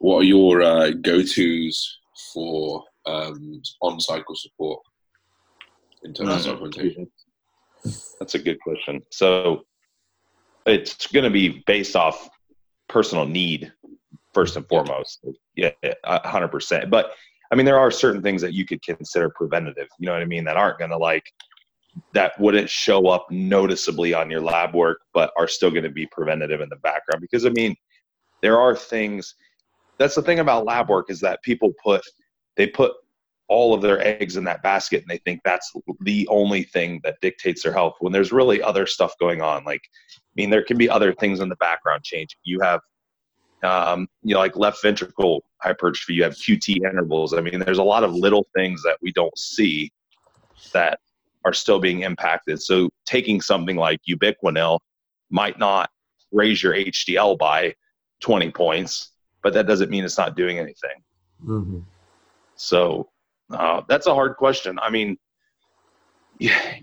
What 0.01 0.21
are 0.21 0.23
your 0.23 0.63
uh, 0.63 0.89
go 1.01 1.21
tos 1.21 1.99
for 2.33 2.83
um, 3.05 3.61
on 3.83 3.99
cycle 3.99 4.35
support 4.35 4.81
in 6.03 6.11
terms 6.11 6.47
of 6.47 6.57
supplementation? 6.57 7.07
That's 8.19 8.33
a 8.33 8.39
good 8.39 8.59
question. 8.61 9.03
So 9.11 9.61
it's 10.65 11.05
going 11.05 11.23
to 11.23 11.29
be 11.29 11.63
based 11.67 11.95
off 11.95 12.27
personal 12.89 13.27
need 13.27 13.71
first 14.33 14.55
and 14.55 14.67
foremost. 14.67 15.23
Yeah, 15.55 15.69
hundred 16.03 16.47
percent. 16.47 16.89
But 16.89 17.11
I 17.51 17.55
mean, 17.55 17.67
there 17.67 17.77
are 17.77 17.91
certain 17.91 18.23
things 18.23 18.41
that 18.41 18.53
you 18.53 18.65
could 18.65 18.81
consider 18.81 19.29
preventative. 19.29 19.87
You 19.99 20.07
know 20.07 20.13
what 20.13 20.23
I 20.23 20.25
mean? 20.25 20.45
That 20.45 20.57
aren't 20.57 20.79
going 20.79 20.89
to 20.89 20.97
like 20.97 21.25
that 22.13 22.39
wouldn't 22.39 22.71
show 22.71 23.07
up 23.07 23.27
noticeably 23.29 24.15
on 24.15 24.31
your 24.31 24.41
lab 24.41 24.73
work, 24.73 25.01
but 25.13 25.31
are 25.37 25.47
still 25.47 25.69
going 25.69 25.83
to 25.83 25.91
be 25.91 26.07
preventative 26.07 26.59
in 26.59 26.69
the 26.69 26.77
background. 26.77 27.21
Because 27.21 27.45
I 27.45 27.49
mean, 27.49 27.75
there 28.41 28.59
are 28.59 28.75
things. 28.75 29.35
That's 30.01 30.15
the 30.15 30.23
thing 30.23 30.39
about 30.39 30.65
lab 30.65 30.89
work 30.89 31.11
is 31.11 31.19
that 31.19 31.43
people 31.43 31.73
put 31.83 32.01
they 32.57 32.65
put 32.65 32.93
all 33.47 33.73
of 33.73 33.81
their 33.81 34.03
eggs 34.03 34.35
in 34.35 34.43
that 34.45 34.63
basket 34.63 35.01
and 35.01 35.09
they 35.09 35.19
think 35.19 35.41
that's 35.43 35.71
the 35.99 36.27
only 36.29 36.63
thing 36.63 36.99
that 37.03 37.17
dictates 37.21 37.61
their 37.61 37.73
health 37.73 37.95
when 37.99 38.11
there's 38.11 38.31
really 38.31 38.63
other 38.63 38.87
stuff 38.87 39.13
going 39.19 39.41
on. 39.41 39.63
Like 39.63 39.81
i 40.17 40.33
mean 40.35 40.49
there 40.49 40.63
can 40.63 40.77
be 40.77 40.89
other 40.89 41.13
things 41.13 41.39
in 41.39 41.49
the 41.49 41.55
background 41.57 42.03
change. 42.03 42.35
You 42.43 42.59
have 42.61 42.79
um, 43.61 44.07
you 44.23 44.33
know 44.33 44.39
like 44.39 44.55
left 44.57 44.81
ventricle 44.81 45.43
hypertrophy 45.61 46.15
you 46.15 46.23
have 46.23 46.33
qt 46.33 46.77
intervals. 46.77 47.35
I 47.35 47.41
mean 47.41 47.59
there's 47.59 47.77
a 47.77 47.83
lot 47.83 48.03
of 48.03 48.11
little 48.11 48.47
things 48.55 48.81
that 48.81 48.97
we 49.03 49.11
don't 49.11 49.37
see 49.37 49.91
that 50.73 50.99
are 51.45 51.53
still 51.53 51.79
being 51.79 52.01
impacted. 52.01 52.59
So 52.59 52.89
taking 53.05 53.39
something 53.39 53.75
like 53.75 53.99
ubiquinol 54.09 54.79
might 55.29 55.59
not 55.59 55.91
raise 56.31 56.63
your 56.63 56.73
hdl 56.73 57.37
by 57.37 57.75
20 58.21 58.51
points 58.51 59.11
but 59.43 59.53
that 59.53 59.67
doesn't 59.67 59.89
mean 59.89 60.03
it's 60.03 60.17
not 60.17 60.35
doing 60.35 60.57
anything 60.57 61.03
mm-hmm. 61.43 61.79
so 62.55 63.09
uh, 63.53 63.81
that's 63.87 64.07
a 64.07 64.13
hard 64.13 64.37
question. 64.37 64.79
I 64.79 64.89
mean, 64.89 65.17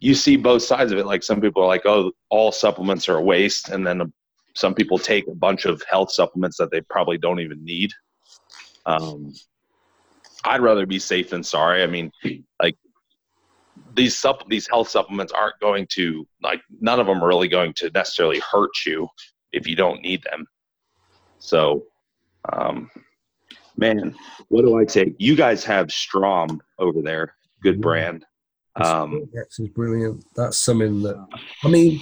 you 0.01 0.15
see 0.15 0.37
both 0.37 0.63
sides 0.63 0.93
of 0.93 0.99
it. 0.99 1.07
Like 1.07 1.23
some 1.23 1.41
people 1.41 1.63
are 1.63 1.67
like, 1.67 1.87
"Oh, 1.87 2.13
all 2.31 2.53
supplements 2.53 3.09
are 3.09 3.17
a 3.17 3.23
waste," 3.23 3.71
and 3.71 3.87
then 3.87 4.13
some 4.55 4.75
people 4.75 4.99
take 4.99 5.27
a 5.29 5.35
bunch 5.35 5.65
of 5.65 5.83
health 5.91 6.13
supplements 6.13 6.57
that 6.59 6.71
they 6.71 6.81
probably 6.83 7.19
don't 7.19 7.41
even 7.41 7.65
need. 7.65 7.91
Um, 8.87 9.33
I'd 10.45 10.61
rather 10.61 10.87
be 10.87 10.99
safe 10.99 11.31
than 11.31 11.43
sorry. 11.43 11.83
I 11.83 11.87
mean, 11.87 12.13
like 12.63 12.77
these 13.95 14.17
sup 14.17 14.49
these 14.49 14.69
health 14.69 14.89
supplements 14.89 15.33
aren't 15.33 15.59
going 15.61 15.87
to 15.95 16.27
like 16.43 16.61
none 16.81 17.01
of 17.01 17.07
them 17.07 17.23
are 17.23 17.29
really 17.29 17.49
going 17.49 17.73
to 17.75 17.91
necessarily 17.91 18.41
hurt 18.51 18.71
you 18.87 19.09
if 19.53 19.67
you 19.67 19.75
don't 19.75 20.03
need 20.03 20.23
them. 20.23 20.47
So, 21.41 21.85
um, 22.53 22.91
man, 23.77 24.15
what 24.49 24.63
do 24.63 24.79
I 24.79 24.87
say? 24.87 25.15
You 25.19 25.37
guys 25.37 25.65
have 25.65 25.91
Strom 25.91 26.61
over 26.79 27.03
there, 27.03 27.35
good 27.63 27.81
brand. 27.81 28.25
Um, 28.77 29.29
X 29.39 29.59
is 29.59 29.69
brilliant. 29.69 30.25
That's 30.37 30.59
something 30.59 31.03
that 31.03 31.27
I 31.65 31.69
mean, 31.69 32.01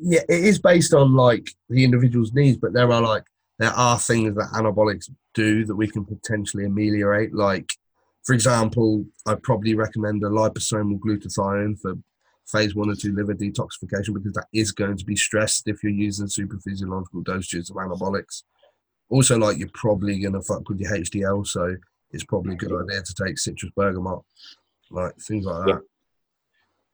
yeah, 0.00 0.20
it 0.28 0.44
is 0.44 0.58
based 0.58 0.92
on 0.94 1.14
like 1.14 1.50
the 1.68 1.84
individual's 1.84 2.32
needs, 2.32 2.58
but 2.58 2.72
there 2.72 2.90
are 2.90 3.02
like 3.02 3.24
there 3.58 3.70
are 3.70 3.98
things 3.98 4.34
that 4.36 4.50
anabolics 4.54 5.10
do 5.34 5.64
that 5.64 5.74
we 5.74 5.88
can 5.88 6.04
potentially 6.04 6.64
ameliorate. 6.64 7.34
Like, 7.34 7.72
for 8.24 8.34
example, 8.34 9.04
I'd 9.26 9.42
probably 9.42 9.74
recommend 9.74 10.22
a 10.22 10.28
liposomal 10.28 10.98
glutathione 11.00 11.78
for 11.80 11.94
phase 12.46 12.74
one 12.74 12.90
or 12.90 12.94
two 12.94 13.14
liver 13.14 13.34
detoxification 13.34 14.14
because 14.14 14.32
that 14.32 14.46
is 14.52 14.72
going 14.72 14.96
to 14.96 15.04
be 15.04 15.16
stressed 15.16 15.68
if 15.68 15.82
you're 15.82 15.92
using 15.92 16.28
super 16.28 16.58
physiological 16.58 17.22
dosages 17.22 17.70
of 17.70 17.76
anabolics. 17.76 18.42
Also, 19.10 19.38
like 19.38 19.58
you're 19.58 19.68
probably 19.72 20.20
to 20.20 20.42
fuck 20.42 20.68
with 20.68 20.80
your 20.80 20.92
HDL, 20.92 21.46
so 21.46 21.76
it's 22.10 22.24
probably 22.24 22.54
a 22.54 22.56
good 22.56 22.72
idea 22.72 23.02
to 23.02 23.14
take 23.14 23.38
citrus 23.38 23.72
bergamot, 23.74 24.20
like 24.90 25.16
things 25.16 25.46
like 25.46 25.66
that. 25.66 25.82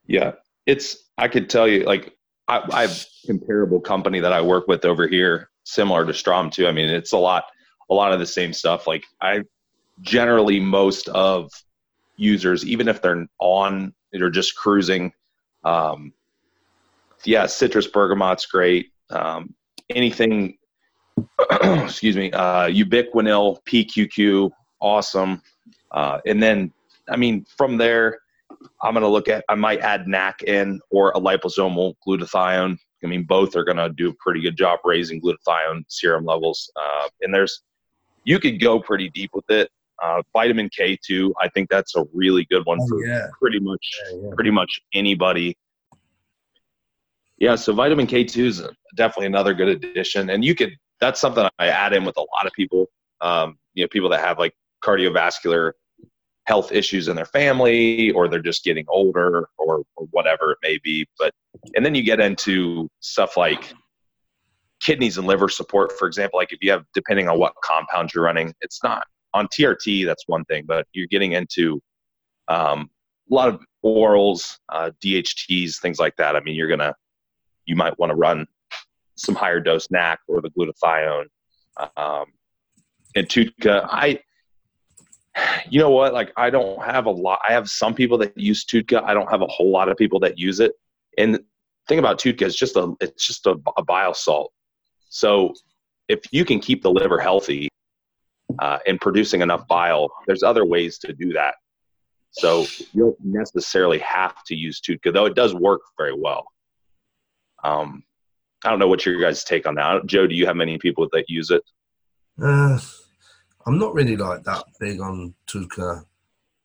Yeah, 0.07 0.19
yeah. 0.19 0.31
it's 0.65 1.09
I 1.17 1.27
could 1.27 1.49
tell 1.49 1.67
you 1.67 1.83
like 1.83 2.15
I, 2.47 2.63
I 2.71 2.81
have 2.83 3.05
comparable 3.25 3.79
company 3.79 4.19
that 4.19 4.33
I 4.33 4.41
work 4.41 4.67
with 4.67 4.85
over 4.85 5.07
here, 5.07 5.49
similar 5.63 6.05
to 6.05 6.13
Strom 6.13 6.49
too. 6.49 6.67
I 6.67 6.71
mean, 6.71 6.89
it's 6.89 7.11
a 7.11 7.17
lot, 7.17 7.45
a 7.89 7.93
lot 7.93 8.13
of 8.13 8.19
the 8.19 8.25
same 8.25 8.53
stuff. 8.53 8.87
Like 8.87 9.03
I 9.21 9.41
generally 10.01 10.59
most 10.59 11.09
of 11.09 11.51
users, 12.17 12.65
even 12.65 12.87
if 12.87 13.01
they're 13.01 13.27
on 13.39 13.93
or 14.13 14.29
just 14.29 14.55
cruising, 14.55 15.11
um, 15.63 16.13
yeah, 17.23 17.45
citrus 17.45 17.87
bergamot's 17.87 18.45
great. 18.45 18.91
Um, 19.09 19.53
anything, 19.89 20.57
excuse 21.83 22.15
me, 22.15 22.31
uh, 22.31 22.67
ubiquinol, 22.67 23.57
PQQ, 23.65 24.51
awesome. 24.81 25.41
Uh, 25.91 26.19
and 26.25 26.41
then, 26.41 26.71
I 27.09 27.15
mean, 27.15 27.45
from 27.57 27.77
there, 27.77 28.19
I'm 28.81 28.93
going 28.93 29.03
to 29.03 29.07
look 29.09 29.27
at, 29.27 29.43
I 29.49 29.55
might 29.55 29.81
add 29.81 30.07
NAC 30.07 30.43
in 30.43 30.79
or 30.89 31.11
a 31.11 31.19
liposomal 31.19 31.93
glutathione. 32.05 32.77
I 33.03 33.07
mean, 33.07 33.23
both 33.23 33.55
are 33.55 33.63
going 33.63 33.77
to 33.77 33.89
do 33.89 34.09
a 34.09 34.13
pretty 34.15 34.41
good 34.41 34.57
job 34.57 34.79
raising 34.83 35.21
glutathione 35.21 35.83
serum 35.87 36.25
levels. 36.25 36.71
Uh, 36.75 37.07
and 37.21 37.33
there's, 37.33 37.61
you 38.23 38.39
could 38.39 38.59
go 38.59 38.79
pretty 38.79 39.09
deep 39.09 39.29
with 39.33 39.49
it. 39.49 39.69
Uh, 40.03 40.21
vitamin 40.33 40.69
K2, 40.69 41.31
I 41.41 41.47
think 41.49 41.69
that's 41.69 41.95
a 41.95 42.03
really 42.13 42.45
good 42.51 42.65
one 42.65 42.79
Oh, 42.81 42.87
for 42.87 43.05
yeah. 43.05 43.27
pretty 43.39 43.59
much, 43.59 43.85
Yeah, 44.11 44.17
yeah. 44.23 44.29
pretty 44.33 44.51
much 44.51 44.81
anybody. 44.93 45.55
Yeah, 47.37 47.55
so 47.55 47.73
vitamin 47.73 48.07
K2 48.07 48.45
is 48.45 48.63
definitely 48.95 49.27
another 49.27 49.53
good 49.53 49.67
addition. 49.69 50.29
And 50.31 50.43
you 50.43 50.55
could, 50.55 50.75
that's 50.99 51.19
something 51.19 51.47
I 51.59 51.67
add 51.67 51.93
in 51.93 52.05
with 52.05 52.17
a 52.17 52.21
lot 52.21 52.45
of 52.45 52.53
people, 52.53 52.87
um, 53.21 53.57
you 53.73 53.83
know, 53.83 53.87
people 53.89 54.09
that 54.09 54.21
have 54.21 54.39
like 54.39 54.53
cardiovascular 54.83 55.73
health 56.45 56.71
issues 56.71 57.07
in 57.07 57.15
their 57.15 57.25
family 57.25 58.11
or 58.11 58.27
they're 58.27 58.39
just 58.39 58.63
getting 58.63 58.85
older 58.87 59.49
or, 59.57 59.83
or 59.95 60.07
whatever 60.11 60.51
it 60.51 60.57
may 60.61 60.79
be. 60.83 61.07
But 61.17 61.33
and 61.75 61.85
then 61.85 61.95
you 61.95 62.03
get 62.03 62.19
into 62.19 62.89
stuff 62.99 63.35
like 63.35 63.73
kidneys 64.79 65.17
and 65.17 65.25
liver 65.25 65.49
support 65.49 65.91
for 65.97 66.07
example. 66.07 66.37
Like 66.37 66.53
if 66.53 66.59
you 66.61 66.71
have 66.71 66.85
depending 66.93 67.27
on 67.27 67.39
what 67.39 67.53
compound 67.63 68.13
you're 68.13 68.23
running 68.23 68.53
it's 68.61 68.83
not 68.83 69.05
on 69.33 69.47
trt 69.47 70.05
that's 70.05 70.23
one 70.27 70.45
thing 70.45 70.63
but 70.65 70.87
you're 70.93 71.07
getting 71.07 71.33
into 71.33 71.81
um, 72.47 72.89
a 73.29 73.33
lot 73.33 73.49
of 73.49 73.59
orals 73.83 74.57
uh, 74.69 74.91
dhts 75.03 75.79
things 75.79 75.99
like 75.99 76.15
that. 76.17 76.35
I 76.35 76.41
mean 76.41 76.55
you're 76.55 76.69
gonna 76.69 76.93
you 77.65 77.75
might 77.75 77.97
want 77.97 78.11
to 78.11 78.15
run 78.15 78.45
some 79.15 79.35
higher 79.35 79.59
dose 79.59 79.89
nac 79.91 80.19
or 80.27 80.41
the 80.41 80.49
glutathione 80.51 81.25
um, 81.97 82.25
and 83.15 83.27
TUDCA 83.27 83.87
i 83.89 84.19
you 85.69 85.79
know 85.79 85.89
what? 85.89 86.13
Like, 86.13 86.31
I 86.37 86.49
don't 86.49 86.83
have 86.83 87.05
a 87.05 87.11
lot. 87.11 87.39
I 87.47 87.51
have 87.53 87.69
some 87.69 87.93
people 87.93 88.17
that 88.19 88.37
use 88.37 88.65
TUDCA. 88.65 89.03
I 89.03 89.13
don't 89.13 89.29
have 89.29 89.41
a 89.41 89.47
whole 89.47 89.71
lot 89.71 89.89
of 89.89 89.97
people 89.97 90.19
that 90.21 90.37
use 90.37 90.59
it. 90.59 90.73
And 91.17 91.35
the 91.35 91.43
thing 91.87 91.99
about 91.99 92.19
TUDCA 92.19 92.43
is 92.43 92.55
just 92.55 92.75
a, 92.75 92.93
it's 93.01 93.25
just 93.25 93.45
a, 93.45 93.57
a 93.77 93.83
bile 93.83 94.13
salt. 94.13 94.51
So 95.09 95.53
if 96.07 96.21
you 96.31 96.45
can 96.45 96.59
keep 96.59 96.83
the 96.83 96.91
liver 96.91 97.19
healthy 97.19 97.69
uh, 98.59 98.79
and 98.87 98.99
producing 98.99 99.41
enough 99.41 99.67
bile, 99.67 100.09
there's 100.27 100.43
other 100.43 100.65
ways 100.65 100.97
to 100.99 101.13
do 101.13 101.33
that. 101.33 101.55
So 102.31 102.65
you 102.93 103.03
don't 103.03 103.17
necessarily 103.23 103.99
have 103.99 104.43
to 104.47 104.55
use 104.55 104.81
TUDCA, 104.81 105.13
though 105.13 105.25
it 105.25 105.35
does 105.35 105.53
work 105.53 105.81
very 105.97 106.13
well. 106.17 106.45
Um, 107.63 108.03
I 108.65 108.69
don't 108.69 108.79
know 108.79 108.87
what 108.87 109.05
your 109.05 109.19
guys' 109.21 109.43
take 109.43 109.67
on 109.67 109.75
that. 109.75 110.05
Joe, 110.07 110.25
do 110.27 110.35
you 110.35 110.45
have 110.47 110.55
many 110.55 110.77
people 110.77 111.07
that 111.13 111.29
use 111.29 111.51
it? 111.51 111.61
Uh, 112.41 112.79
I'm 113.65 113.77
not 113.77 113.93
really 113.93 114.17
like 114.17 114.43
that 114.43 114.63
big 114.79 114.99
on 114.99 115.35
TUDCA. 115.47 116.03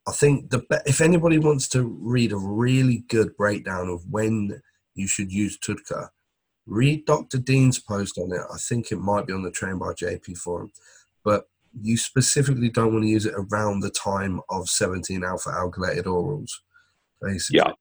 I 0.09 0.13
think 0.13 0.51
the 0.51 0.65
if 0.87 1.01
anybody 1.01 1.39
wants 1.39 1.69
to 1.69 1.83
read 1.85 2.33
a 2.33 2.37
really 2.39 3.05
good 3.09 3.37
breakdown 3.37 3.89
of 3.89 4.03
when 4.11 4.61
you 4.95 5.07
should 5.07 5.31
use 5.31 5.59
TUDCA, 5.59 6.09
read 6.67 7.05
Dr. 7.05 7.39
Dean's 7.39 7.79
post 7.79 8.17
on 8.19 8.33
it. 8.33 8.41
I 8.53 8.57
think 8.57 8.91
it 8.91 8.99
might 8.99 9.27
be 9.27 9.33
on 9.33 9.43
the 9.43 9.51
Train 9.51 9.79
by 9.79 9.93
JP 9.93 10.39
forum, 10.39 10.73
but 11.23 11.45
you 11.81 11.97
specifically 11.97 12.71
don't 12.71 12.93
want 12.93 13.05
to 13.05 13.09
use 13.11 13.27
it 13.27 13.35
around 13.37 13.81
the 13.81 13.91
time 13.91 14.41
of 14.49 14.69
17 14.69 15.23
alpha 15.23 15.51
alkylated 15.51 16.05
orals. 16.05 16.51
Basically, 17.23 17.59
Yeah. 17.59 17.73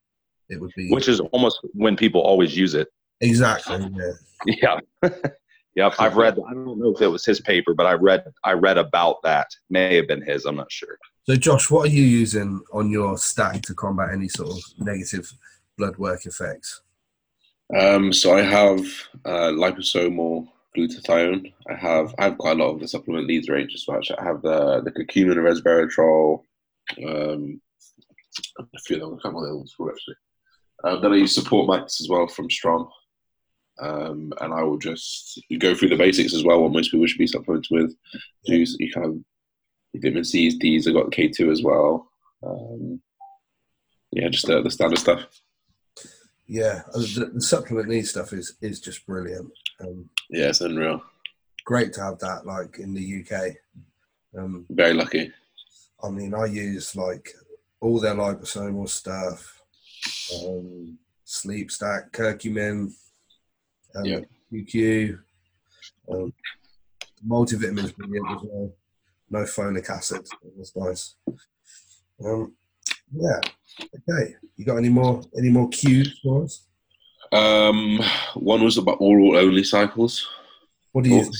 it 0.50 0.60
would 0.60 0.74
be 0.76 0.90
Which 0.92 1.08
is 1.08 1.22
almost 1.32 1.60
when 1.74 1.96
people 1.96 2.22
always 2.22 2.56
use 2.56 2.76
it. 2.76 2.90
Exactly 3.22 3.90
yeah. 4.46 4.80
Yeah. 5.04 5.10
yep. 5.76 5.94
I've 6.00 6.16
read 6.16 6.34
I 6.34 6.54
don't 6.54 6.80
know 6.80 6.94
if 6.96 7.02
it 7.02 7.08
was 7.08 7.26
his 7.26 7.42
paper, 7.42 7.74
but 7.74 7.86
I 7.86 7.94
read 7.94 8.24
I 8.44 8.54
read 8.54 8.78
about 8.78 9.22
that. 9.24 9.48
May 9.70 9.96
have 9.96 10.08
been 10.08 10.22
his, 10.22 10.46
I'm 10.46 10.56
not 10.56 10.72
sure. 10.72 10.98
So, 11.24 11.36
Josh, 11.36 11.70
what 11.70 11.88
are 11.88 11.92
you 11.92 12.04
using 12.04 12.62
on 12.74 12.90
your 12.90 13.18
stack 13.18 13.62
to 13.64 13.76
combat 13.76 14.10
any 14.12 14.28
sort 14.28 14.50
of 14.50 14.64
negative 14.80 15.32
blood 15.78 15.98
work 15.98 16.26
effects? 16.26 16.82
Um, 17.78 18.12
so 18.12 18.36
I 18.36 18.42
have 18.42 18.80
uh, 19.26 19.52
liposomal 19.52 20.48
glutathione. 20.76 21.54
I 21.70 21.76
have 21.76 22.16
I 22.18 22.24
have 22.24 22.38
quite 22.38 22.60
a 22.60 22.64
lot 22.64 22.74
of 22.74 22.80
the 22.80 22.88
supplement 22.88 23.28
leads 23.28 23.50
range 23.50 23.74
as 23.76 23.86
well. 23.88 24.02
I 24.18 24.24
have 24.24 24.42
the 24.42 24.82
the 24.82 24.92
curcumin 24.92 25.38
and 25.38 25.42
resveratrol. 25.42 26.42
Um, 27.06 27.62
a 28.58 28.80
few 28.80 28.96
of 28.96 29.02
them, 29.02 29.14
a 29.14 29.22
couple 29.22 29.46
of 29.46 29.56
ones 29.56 29.74
for 29.78 29.92
actually. 29.92 30.16
Um, 30.84 31.02
then 31.02 31.14
I 31.14 31.18
use 31.18 31.36
Support 31.36 31.70
Max 31.70 32.00
as 32.02 32.08
well 32.10 32.28
from 32.28 32.50
Strom. 32.50 32.88
Um, 33.82 34.34
and 34.42 34.54
I 34.54 34.64
will 34.64 34.78
just 34.78 35.42
go 35.60 35.74
through 35.74 35.90
the 35.90 35.96
basics 35.98 36.34
as 36.34 36.44
well. 36.44 36.62
What 36.62 36.72
most 36.74 36.92
people 36.92 37.08
should 37.08 37.18
be 37.18 37.28
supplementing 37.28 37.78
with. 37.78 37.96
Do 38.46 38.56
you, 38.56 38.66
you 38.80 38.92
kind 38.92 39.06
of 39.08 39.18
vitamin 39.96 40.24
C's, 40.26 40.58
D's. 40.58 40.88
I 40.88 40.92
got 40.92 41.12
K 41.12 41.28
two 41.30 41.52
as 41.52 41.64
well. 41.64 42.10
Um, 42.44 43.02
yeah, 44.12 44.28
just 44.30 44.48
the, 44.48 44.62
the 44.62 44.72
standard 44.72 45.00
stuff. 45.00 45.26
Yeah, 46.48 46.82
uh, 46.96 47.00
the, 47.00 47.32
the 47.36 47.42
supplement 47.42 47.90
need 47.90 48.08
stuff 48.08 48.34
is 48.34 48.56
is 48.62 48.80
just 48.82 49.06
brilliant. 49.06 49.50
Um, 49.82 50.10
Yeah, 50.30 50.48
it's 50.50 50.62
unreal. 50.62 51.02
great 51.66 51.94
to 51.94 52.02
have 52.02 52.20
that, 52.20 52.46
like 52.46 52.80
in 52.80 52.94
the 52.94 53.22
UK. 53.24 53.56
Um, 54.38 54.66
Very 54.70 54.94
lucky. 54.94 55.32
I 56.04 56.10
mean, 56.10 56.34
I 56.34 56.46
use 56.46 56.96
like 56.96 57.30
all 57.82 58.00
their 58.00 58.16
liposomal 58.16 58.90
stuff, 58.90 59.62
um, 60.44 60.98
sleep 61.24 61.70
stack, 61.72 62.12
curcumin, 62.12 62.92
um, 63.96 64.06
Yeah. 64.06 64.20
QQ, 64.52 65.20
um, 66.12 66.34
multivitamins 67.28 67.96
brilliant 67.96 68.32
as 68.32 68.42
well. 68.44 68.74
No 69.30 69.40
folic 69.44 69.90
acid. 69.90 70.26
That's 70.58 70.76
nice. 70.76 71.16
Um, 72.24 72.54
yeah. 73.14 73.40
Okay. 73.82 74.36
You 74.58 74.66
got 74.66 74.78
any 74.78 74.90
more 74.90 75.22
any 75.38 75.50
more 75.50 75.70
cues 75.70 76.20
for 76.24 76.44
us? 76.44 76.66
Um, 77.32 78.02
one 78.34 78.64
was 78.64 78.78
about 78.78 78.98
oral 79.00 79.38
only 79.38 79.64
cycles. 79.64 80.28
What 80.92 81.04
do 81.04 81.12
you? 81.12 81.32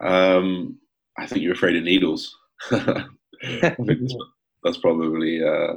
Um, 0.00 0.78
I 1.16 1.26
think 1.26 1.42
you're 1.42 1.52
afraid 1.54 1.76
of 1.76 1.84
needles. 1.84 2.36
That's, 2.70 3.04
that's 4.64 4.78
probably 4.78 5.42
uh, 5.42 5.74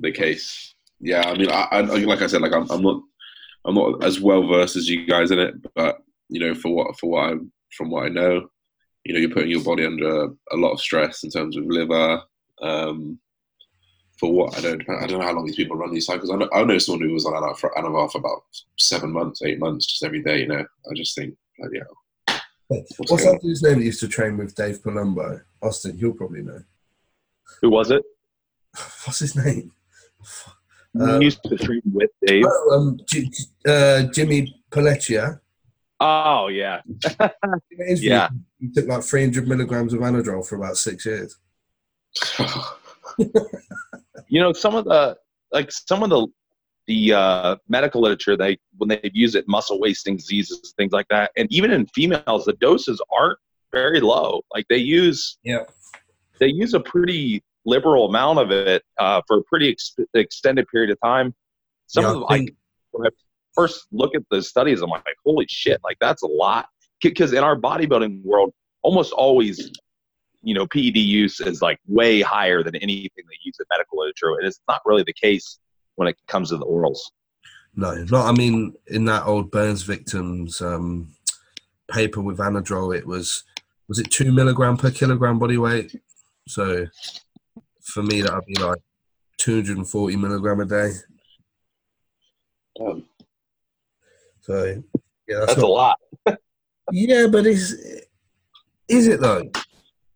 the 0.00 0.12
case. 0.12 0.74
Yeah, 1.00 1.22
I 1.26 1.34
mean, 1.36 1.50
I, 1.50 1.68
I 1.70 1.80
like 1.80 2.22
I 2.22 2.26
said, 2.26 2.42
like 2.42 2.52
I'm, 2.52 2.70
I'm 2.70 2.82
not, 2.82 3.02
I'm 3.64 3.74
not 3.74 4.04
as 4.04 4.20
well 4.20 4.46
versed 4.46 4.76
as 4.76 4.88
you 4.88 5.06
guys 5.06 5.30
in 5.30 5.38
it, 5.38 5.54
but 5.74 5.98
you 6.28 6.40
know, 6.40 6.54
for 6.54 6.74
what 6.74 6.98
for 6.98 7.10
what 7.10 7.32
I 7.32 7.36
from 7.76 7.90
what 7.90 8.04
I 8.04 8.08
know, 8.08 8.48
you 9.04 9.14
know, 9.14 9.20
you're 9.20 9.30
putting 9.30 9.50
your 9.50 9.64
body 9.64 9.84
under 9.84 10.28
a 10.52 10.56
lot 10.56 10.72
of 10.72 10.80
stress 10.80 11.24
in 11.24 11.30
terms 11.30 11.56
of 11.56 11.64
liver. 11.66 12.22
Um, 12.62 13.18
for 14.18 14.32
what 14.32 14.58
I 14.58 14.60
don't, 14.60 14.82
I 14.88 15.06
don't 15.06 15.20
know 15.20 15.26
how 15.26 15.32
long 15.32 15.46
these 15.46 15.54
people 15.54 15.76
run 15.76 15.92
these 15.92 16.06
cycles. 16.06 16.30
I 16.30 16.34
know, 16.34 16.48
I 16.52 16.64
know 16.64 16.78
someone 16.78 17.06
who 17.06 17.14
was 17.14 17.24
on 17.24 17.34
Anavar 17.34 17.56
for, 17.56 17.72
Anavar 17.76 18.10
for 18.10 18.18
about 18.18 18.42
seven 18.76 19.12
months, 19.12 19.42
eight 19.42 19.60
months, 19.60 19.86
just 19.86 20.02
every 20.02 20.24
day. 20.24 20.40
You 20.40 20.48
know, 20.48 20.64
I 20.64 20.94
just 20.96 21.14
think, 21.14 21.36
like, 21.60 21.70
yeah, 21.72 21.84
What's 22.68 23.24
that 23.24 23.40
dude's 23.40 23.62
name 23.62 23.78
that 23.78 23.84
used 23.84 24.00
to 24.00 24.08
train 24.08 24.36
with 24.36 24.54
Dave 24.54 24.82
Palumbo? 24.82 25.40
Austin, 25.62 25.96
you'll 25.96 26.12
probably 26.12 26.42
know. 26.42 26.62
Who 27.62 27.70
was 27.70 27.90
it? 27.90 28.02
What's 29.04 29.20
his 29.20 29.34
name? 29.34 29.72
Um, 31.00 31.22
used 31.22 31.42
to 31.44 31.56
train 31.56 31.82
with 31.92 32.10
Dave. 32.26 32.44
Oh, 32.46 32.70
um, 32.76 32.98
J- 33.06 33.30
uh, 33.66 34.02
Jimmy 34.12 34.62
Pelletier. 34.70 35.40
Oh 36.00 36.48
yeah. 36.48 36.80
Yeah. 37.78 38.28
He 38.60 38.68
took 38.70 38.86
like 38.86 39.02
300 39.02 39.46
milligrams 39.48 39.92
of 39.92 40.00
Anadrol 40.00 40.46
for 40.46 40.56
about 40.56 40.76
six 40.76 41.04
years. 41.06 41.36
You 44.30 44.40
know, 44.40 44.52
some 44.52 44.74
of 44.74 44.84
the 44.84 45.16
like 45.52 45.72
some 45.72 46.02
of 46.02 46.10
the 46.10 46.26
the 46.86 47.12
uh, 47.14 47.56
medical 47.68 48.00
literature, 48.02 48.36
they 48.36 48.58
when 48.76 48.88
they've 48.88 49.10
used 49.14 49.34
it, 49.36 49.46
muscle 49.48 49.80
wasting 49.80 50.16
diseases, 50.16 50.74
things 50.76 50.92
like 50.92 51.06
that, 51.08 51.30
and 51.36 51.46
even 51.50 51.70
in 51.70 51.86
females, 51.94 52.44
the 52.44 52.52
doses 52.54 53.00
aren't 53.18 53.38
very 53.72 54.00
low. 54.00 54.42
Like 54.54 54.66
they 54.68 54.76
use, 54.78 55.38
Yeah. 55.44 55.64
they 56.40 56.48
use 56.48 56.74
a 56.74 56.80
pretty 56.80 57.42
liberal 57.68 58.06
amount 58.06 58.38
of 58.38 58.50
it 58.50 58.82
uh, 58.98 59.20
for 59.26 59.38
a 59.38 59.42
pretty 59.44 59.68
ex- 59.70 59.94
extended 60.14 60.66
period 60.68 60.90
of 60.90 60.98
time. 61.04 61.34
Some 61.86 62.04
Yeah, 62.04 62.08
of 62.10 62.14
them, 62.14 62.24
I 62.28 62.34
I 62.34 62.46
when 62.92 63.06
I 63.06 63.10
first 63.54 63.86
look 63.92 64.14
at 64.14 64.22
the 64.30 64.42
studies, 64.42 64.80
I'm 64.82 64.90
like, 64.90 65.04
holy 65.24 65.46
shit, 65.48 65.80
like 65.84 65.98
that's 66.00 66.22
a 66.22 66.26
lot. 66.26 66.66
Because 67.00 67.32
in 67.32 67.44
our 67.44 67.56
bodybuilding 67.56 68.24
world, 68.24 68.52
almost 68.82 69.12
always, 69.12 69.70
you 70.42 70.54
know, 70.54 70.66
PED 70.66 70.96
use 70.96 71.40
is 71.40 71.62
like 71.62 71.78
way 71.86 72.20
higher 72.20 72.62
than 72.62 72.74
anything 72.76 73.24
they 73.28 73.38
use 73.44 73.56
in 73.60 73.66
medical 73.70 73.98
literature, 73.98 74.30
and 74.38 74.46
it's 74.46 74.60
not 74.66 74.80
really 74.84 75.04
the 75.04 75.12
case 75.12 75.60
when 75.96 76.08
it 76.08 76.16
comes 76.26 76.50
to 76.50 76.56
the 76.56 76.66
orals. 76.66 76.98
No, 77.76 77.94
not. 78.10 78.26
I 78.26 78.32
mean, 78.32 78.74
in 78.88 79.04
that 79.04 79.26
old 79.26 79.50
Burns 79.52 79.82
victims 79.82 80.60
um, 80.60 81.14
paper 81.88 82.20
with 82.20 82.38
Anadrol, 82.38 82.96
it 82.96 83.06
was 83.06 83.44
was 83.88 83.98
it 83.98 84.10
two 84.10 84.32
milligram 84.32 84.76
per 84.76 84.90
kilogram 84.90 85.38
body 85.38 85.58
weight. 85.58 85.94
So 86.48 86.86
for 87.88 88.02
me, 88.02 88.22
that 88.22 88.34
would 88.34 88.44
be 88.46 88.60
like 88.60 88.80
240 89.38 90.16
milligram 90.16 90.60
a 90.60 90.64
day. 90.64 90.90
Um, 92.80 93.04
So 94.40 94.82
yeah, 95.26 95.38
that's, 95.40 95.46
That's 95.54 95.62
a 95.62 95.66
lot. 95.66 95.98
yeah, 96.92 97.26
but 97.26 97.46
is 97.46 98.04
is 98.88 99.08
it 99.08 99.20
though? 99.20 99.50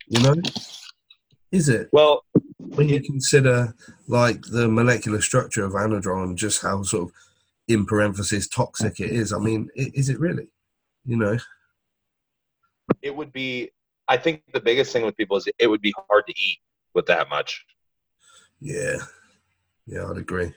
You 0.08 0.22
know, 0.22 0.34
is 1.50 1.68
it 1.68 1.88
Well, 1.92 2.24
when 2.58 2.88
you 2.88 3.02
consider 3.02 3.74
like 4.06 4.42
the 4.42 4.68
molecular 4.68 5.20
structure 5.20 5.64
of 5.64 5.72
Anadrol 5.72 6.34
just 6.34 6.62
how 6.62 6.82
sort 6.82 7.08
of 7.08 7.12
in 7.68 7.84
parenthesis 7.86 8.48
toxic 8.48 9.00
it 9.00 9.10
is? 9.10 9.32
I 9.32 9.38
mean, 9.38 9.68
is 9.74 10.08
it 10.08 10.18
really? 10.20 10.48
You 11.04 11.16
know. 11.16 11.38
it 13.02 13.14
would 13.14 13.32
be. 13.32 13.70
I 14.08 14.16
think 14.16 14.42
the 14.52 14.60
biggest 14.60 14.92
thing 14.92 15.04
with 15.04 15.16
people 15.16 15.36
is 15.36 15.48
it 15.58 15.66
would 15.66 15.80
be 15.80 15.94
hard 16.08 16.26
to 16.26 16.34
eat 16.36 16.58
with 16.94 17.06
that 17.06 17.28
much. 17.28 17.64
Yeah, 18.60 18.96
yeah, 19.86 20.08
I'd 20.08 20.18
agree. 20.18 20.52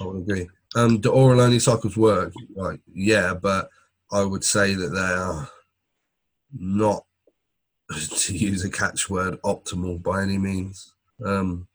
I 0.00 0.04
would 0.04 0.22
agree. 0.22 0.48
Um, 0.76 1.00
do 1.00 1.10
oral 1.10 1.40
only 1.40 1.58
cycles 1.58 1.96
work? 1.96 2.32
Like, 2.54 2.80
yeah, 2.92 3.34
but 3.34 3.68
I 4.12 4.22
would 4.22 4.44
say 4.44 4.74
that 4.74 4.88
they 4.88 4.98
are 4.98 5.48
not, 6.58 7.04
to 8.10 8.36
use 8.36 8.64
a 8.64 8.70
catchword, 8.70 9.40
optimal 9.40 10.02
by 10.02 10.22
any 10.22 10.38
means. 10.38 10.94
Um, 11.24 11.66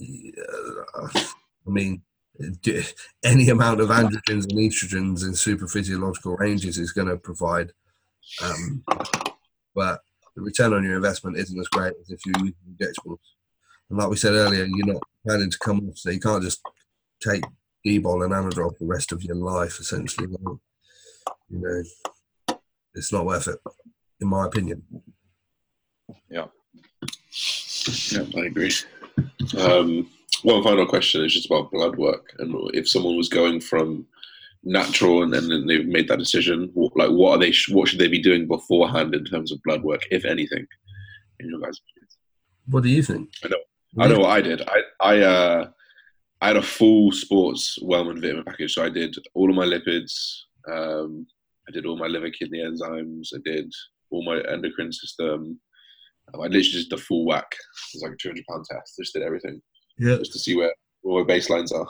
I 0.00 1.20
mean, 1.66 2.02
any 3.24 3.48
amount 3.50 3.80
of 3.80 3.88
androgens 3.88 4.44
and 4.44 4.52
estrogens 4.52 5.24
in 5.24 5.34
super 5.34 5.66
physiological 5.66 6.36
ranges 6.36 6.78
is 6.78 6.92
going 6.92 7.08
to 7.08 7.16
provide, 7.16 7.72
um, 8.42 8.84
but 9.74 10.00
the 10.38 10.44
return 10.44 10.72
on 10.72 10.84
your 10.84 10.94
investment 10.94 11.36
isn't 11.36 11.58
as 11.58 11.66
great 11.68 11.94
as 12.00 12.10
if 12.10 12.20
you 12.24 12.32
use 12.44 12.54
injectables. 12.70 13.18
And 13.90 13.98
like 13.98 14.08
we 14.08 14.16
said 14.16 14.34
earlier, 14.34 14.64
you're 14.64 14.86
not 14.86 15.02
planning 15.26 15.50
to 15.50 15.58
come 15.58 15.88
off, 15.88 15.98
so 15.98 16.10
you 16.10 16.20
can't 16.20 16.44
just 16.44 16.60
take 17.20 17.42
D-bol 17.84 18.22
and 18.22 18.32
Anadrol 18.32 18.70
for 18.70 18.78
the 18.78 18.86
rest 18.86 19.10
of 19.10 19.24
your 19.24 19.34
life, 19.34 19.80
essentially. 19.80 20.28
You 20.30 20.60
know, 21.50 21.82
it's 22.94 23.12
not 23.12 23.26
worth 23.26 23.48
it, 23.48 23.58
in 24.20 24.28
my 24.28 24.46
opinion. 24.46 24.84
Yeah. 26.30 26.46
Yeah, 28.12 28.24
I 28.36 28.46
agree. 28.46 28.72
Um, 29.58 30.08
one 30.44 30.62
final 30.62 30.86
question 30.86 31.24
is 31.24 31.34
just 31.34 31.46
about 31.46 31.72
blood 31.72 31.96
work, 31.96 32.32
and 32.38 32.54
if 32.74 32.88
someone 32.88 33.16
was 33.16 33.28
going 33.28 33.60
from 33.60 34.06
natural 34.64 35.22
and 35.22 35.32
then 35.32 35.66
they've 35.66 35.86
made 35.86 36.08
that 36.08 36.18
decision, 36.18 36.70
what, 36.74 36.96
like 36.96 37.10
what 37.10 37.32
are 37.32 37.38
they? 37.38 37.52
What 37.70 37.88
should 37.88 37.98
they 37.98 38.08
be 38.08 38.22
doing 38.22 38.46
beforehand 38.46 39.14
in 39.14 39.24
terms 39.24 39.52
of 39.52 39.62
blood 39.64 39.82
work, 39.82 40.02
if 40.10 40.24
anything? 40.24 40.66
In 41.40 41.48
your 41.48 41.60
guys' 41.60 41.80
opinions? 41.80 42.18
What 42.68 42.82
do 42.82 42.88
you 42.90 43.02
think? 43.02 43.30
I 43.44 43.48
know- 43.48 43.64
I 43.98 44.06
know 44.06 44.18
what 44.18 44.30
I 44.30 44.42
did. 44.42 44.60
I 44.68 44.80
I 45.00 45.20
uh 45.20 45.70
I 46.42 46.48
had 46.48 46.56
a 46.58 46.62
full 46.62 47.10
sports 47.10 47.78
Wellman 47.80 48.20
vitamin 48.20 48.44
package. 48.44 48.74
So 48.74 48.84
I 48.84 48.90
did 48.90 49.16
all 49.34 49.48
of 49.48 49.56
my 49.56 49.64
lipids. 49.64 50.12
Um, 50.70 51.26
I 51.66 51.72
did 51.72 51.86
all 51.86 51.96
my 51.98 52.06
liver 52.06 52.30
kidney 52.30 52.58
enzymes. 52.58 53.28
I 53.34 53.38
did 53.44 53.72
all 54.10 54.22
my 54.24 54.40
endocrine 54.52 54.92
system. 54.92 55.58
Um, 56.34 56.40
I 56.40 56.44
literally 56.44 56.62
just 56.62 56.90
did 56.90 56.98
the 56.98 57.02
full 57.02 57.24
whack. 57.24 57.50
It 57.50 57.94
was 57.96 58.02
like 58.02 58.12
a 58.12 58.16
two 58.20 58.28
hundred 58.28 58.44
pound 58.48 58.66
test. 58.70 58.96
Just 59.00 59.14
did 59.14 59.22
everything 59.22 59.60
Yeah, 59.98 60.18
just 60.18 60.32
to 60.34 60.38
see 60.38 60.54
where 60.54 60.74
where 61.00 61.24
my 61.24 61.34
baselines 61.34 61.72
are. 61.72 61.88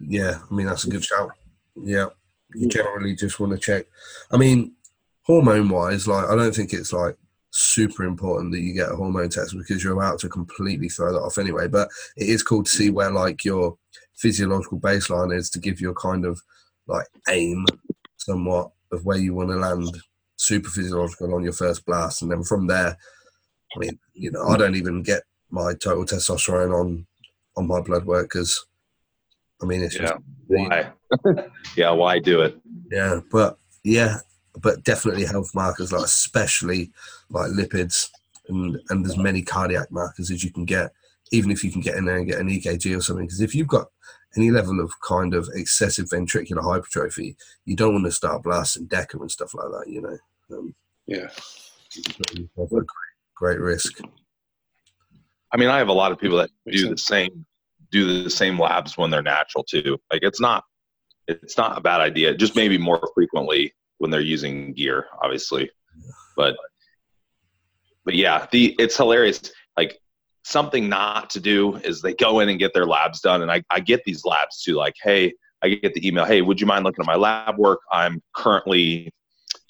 Yeah. 0.00 0.38
I 0.50 0.54
mean, 0.54 0.66
that's 0.66 0.84
a 0.84 0.90
good 0.90 1.04
shout. 1.04 1.30
Yeah, 1.76 2.06
you 2.54 2.68
generally 2.68 3.14
just 3.14 3.38
want 3.40 3.52
to 3.52 3.58
check. 3.58 3.86
I 4.30 4.36
mean, 4.36 4.74
hormone-wise, 5.22 6.08
like 6.08 6.28
I 6.28 6.36
don't 6.36 6.54
think 6.54 6.72
it's 6.72 6.92
like 6.92 7.16
super 7.50 8.04
important 8.04 8.52
that 8.52 8.60
you 8.60 8.74
get 8.74 8.90
a 8.92 8.96
hormone 8.96 9.28
test 9.28 9.56
because 9.56 9.82
you're 9.82 9.94
about 9.94 10.18
to 10.20 10.28
completely 10.28 10.88
throw 10.88 11.12
that 11.12 11.20
off 11.20 11.38
anyway. 11.38 11.68
But 11.68 11.88
it 12.16 12.28
is 12.28 12.42
cool 12.42 12.64
to 12.64 12.70
see 12.70 12.90
where 12.90 13.10
like 13.10 13.44
your 13.44 13.76
physiological 14.16 14.80
baseline 14.80 15.34
is 15.34 15.48
to 15.50 15.60
give 15.60 15.80
you 15.80 15.90
a 15.90 15.94
kind 15.94 16.24
of 16.24 16.42
like 16.86 17.06
aim 17.28 17.64
somewhat 18.16 18.70
of 18.90 19.04
where 19.04 19.18
you 19.18 19.34
want 19.34 19.50
to 19.50 19.56
land 19.56 19.96
super 20.36 20.68
physiological 20.68 21.34
on 21.34 21.44
your 21.44 21.52
first 21.52 21.84
blast 21.86 22.22
and 22.22 22.30
then 22.30 22.42
from 22.42 22.66
there 22.66 22.96
i 23.74 23.78
mean 23.78 23.98
you 24.14 24.30
know 24.30 24.42
i 24.48 24.54
mm. 24.54 24.58
don't 24.58 24.76
even 24.76 25.02
get 25.02 25.22
my 25.50 25.74
total 25.74 26.04
testosterone 26.04 26.72
on 26.72 27.06
on 27.56 27.66
my 27.66 27.80
blood 27.80 28.04
work 28.04 28.26
because 28.26 28.66
i 29.62 29.66
mean 29.66 29.82
it's 29.82 29.96
just 29.96 30.14
Why? 30.46 30.92
yeah, 31.76 31.90
why 31.90 32.18
do 32.18 32.42
it? 32.42 32.58
yeah, 32.90 33.20
but 33.30 33.58
yeah, 33.84 34.18
but 34.60 34.84
definitely 34.84 35.24
health 35.24 35.54
markers, 35.54 35.92
like 35.92 36.04
especially 36.04 36.90
like 37.30 37.50
lipids 37.50 38.10
and 38.48 38.78
and 38.90 39.06
as 39.06 39.16
many 39.16 39.42
cardiac 39.42 39.90
markers 39.90 40.30
as 40.30 40.42
you 40.42 40.50
can 40.50 40.64
get, 40.64 40.92
even 41.32 41.50
if 41.50 41.62
you 41.64 41.70
can 41.70 41.80
get 41.80 41.96
in 41.96 42.04
there 42.04 42.16
and 42.18 42.26
get 42.26 42.40
an 42.40 42.48
EKG 42.48 42.96
or 42.96 43.00
something. 43.00 43.26
Because 43.26 43.40
if 43.40 43.54
you've 43.54 43.68
got 43.68 43.88
any 44.36 44.50
level 44.50 44.80
of 44.80 44.92
kind 45.00 45.34
of 45.34 45.48
excessive 45.54 46.06
ventricular 46.06 46.62
hypertrophy, 46.62 47.36
you 47.64 47.76
don't 47.76 47.94
want 47.94 48.04
to 48.06 48.12
start 48.12 48.42
blasting 48.42 48.86
Deca 48.88 49.20
and 49.20 49.30
stuff 49.30 49.54
like 49.54 49.68
that. 49.68 49.90
You 49.90 50.02
know, 50.02 50.18
um, 50.56 50.74
Yeah, 51.06 51.28
great, 52.56 52.86
great 53.34 53.60
risk. 53.60 54.00
I 55.50 55.56
mean, 55.56 55.70
I 55.70 55.78
have 55.78 55.88
a 55.88 55.94
lot 55.94 56.12
of 56.12 56.18
people 56.18 56.36
that 56.38 56.50
do 56.70 56.90
the 56.90 56.98
same 56.98 57.46
do 57.90 58.22
the 58.22 58.30
same 58.30 58.58
labs 58.58 58.96
when 58.96 59.10
they're 59.10 59.22
natural 59.22 59.64
too. 59.64 59.98
Like 60.12 60.22
it's 60.22 60.40
not 60.40 60.64
it's 61.26 61.56
not 61.58 61.76
a 61.76 61.80
bad 61.80 62.00
idea. 62.00 62.34
Just 62.34 62.56
maybe 62.56 62.78
more 62.78 63.10
frequently 63.14 63.74
when 63.98 64.10
they're 64.10 64.20
using 64.20 64.72
gear, 64.72 65.06
obviously. 65.22 65.70
But 66.36 66.56
but 68.04 68.14
yeah, 68.14 68.46
the 68.50 68.74
it's 68.78 68.96
hilarious. 68.96 69.52
Like 69.76 69.98
something 70.44 70.88
not 70.88 71.30
to 71.30 71.40
do 71.40 71.76
is 71.76 72.00
they 72.00 72.14
go 72.14 72.40
in 72.40 72.48
and 72.48 72.58
get 72.58 72.72
their 72.72 72.86
labs 72.86 73.20
done, 73.20 73.42
and 73.42 73.50
I, 73.50 73.62
I 73.70 73.80
get 73.80 74.04
these 74.04 74.24
labs 74.24 74.62
too. 74.62 74.74
Like, 74.74 74.94
hey, 75.02 75.34
I 75.62 75.68
get 75.68 75.94
the 75.94 76.06
email, 76.06 76.24
hey, 76.24 76.40
would 76.40 76.60
you 76.60 76.66
mind 76.66 76.84
looking 76.84 77.02
at 77.02 77.06
my 77.06 77.16
lab 77.16 77.58
work? 77.58 77.80
I'm 77.92 78.22
currently 78.34 79.12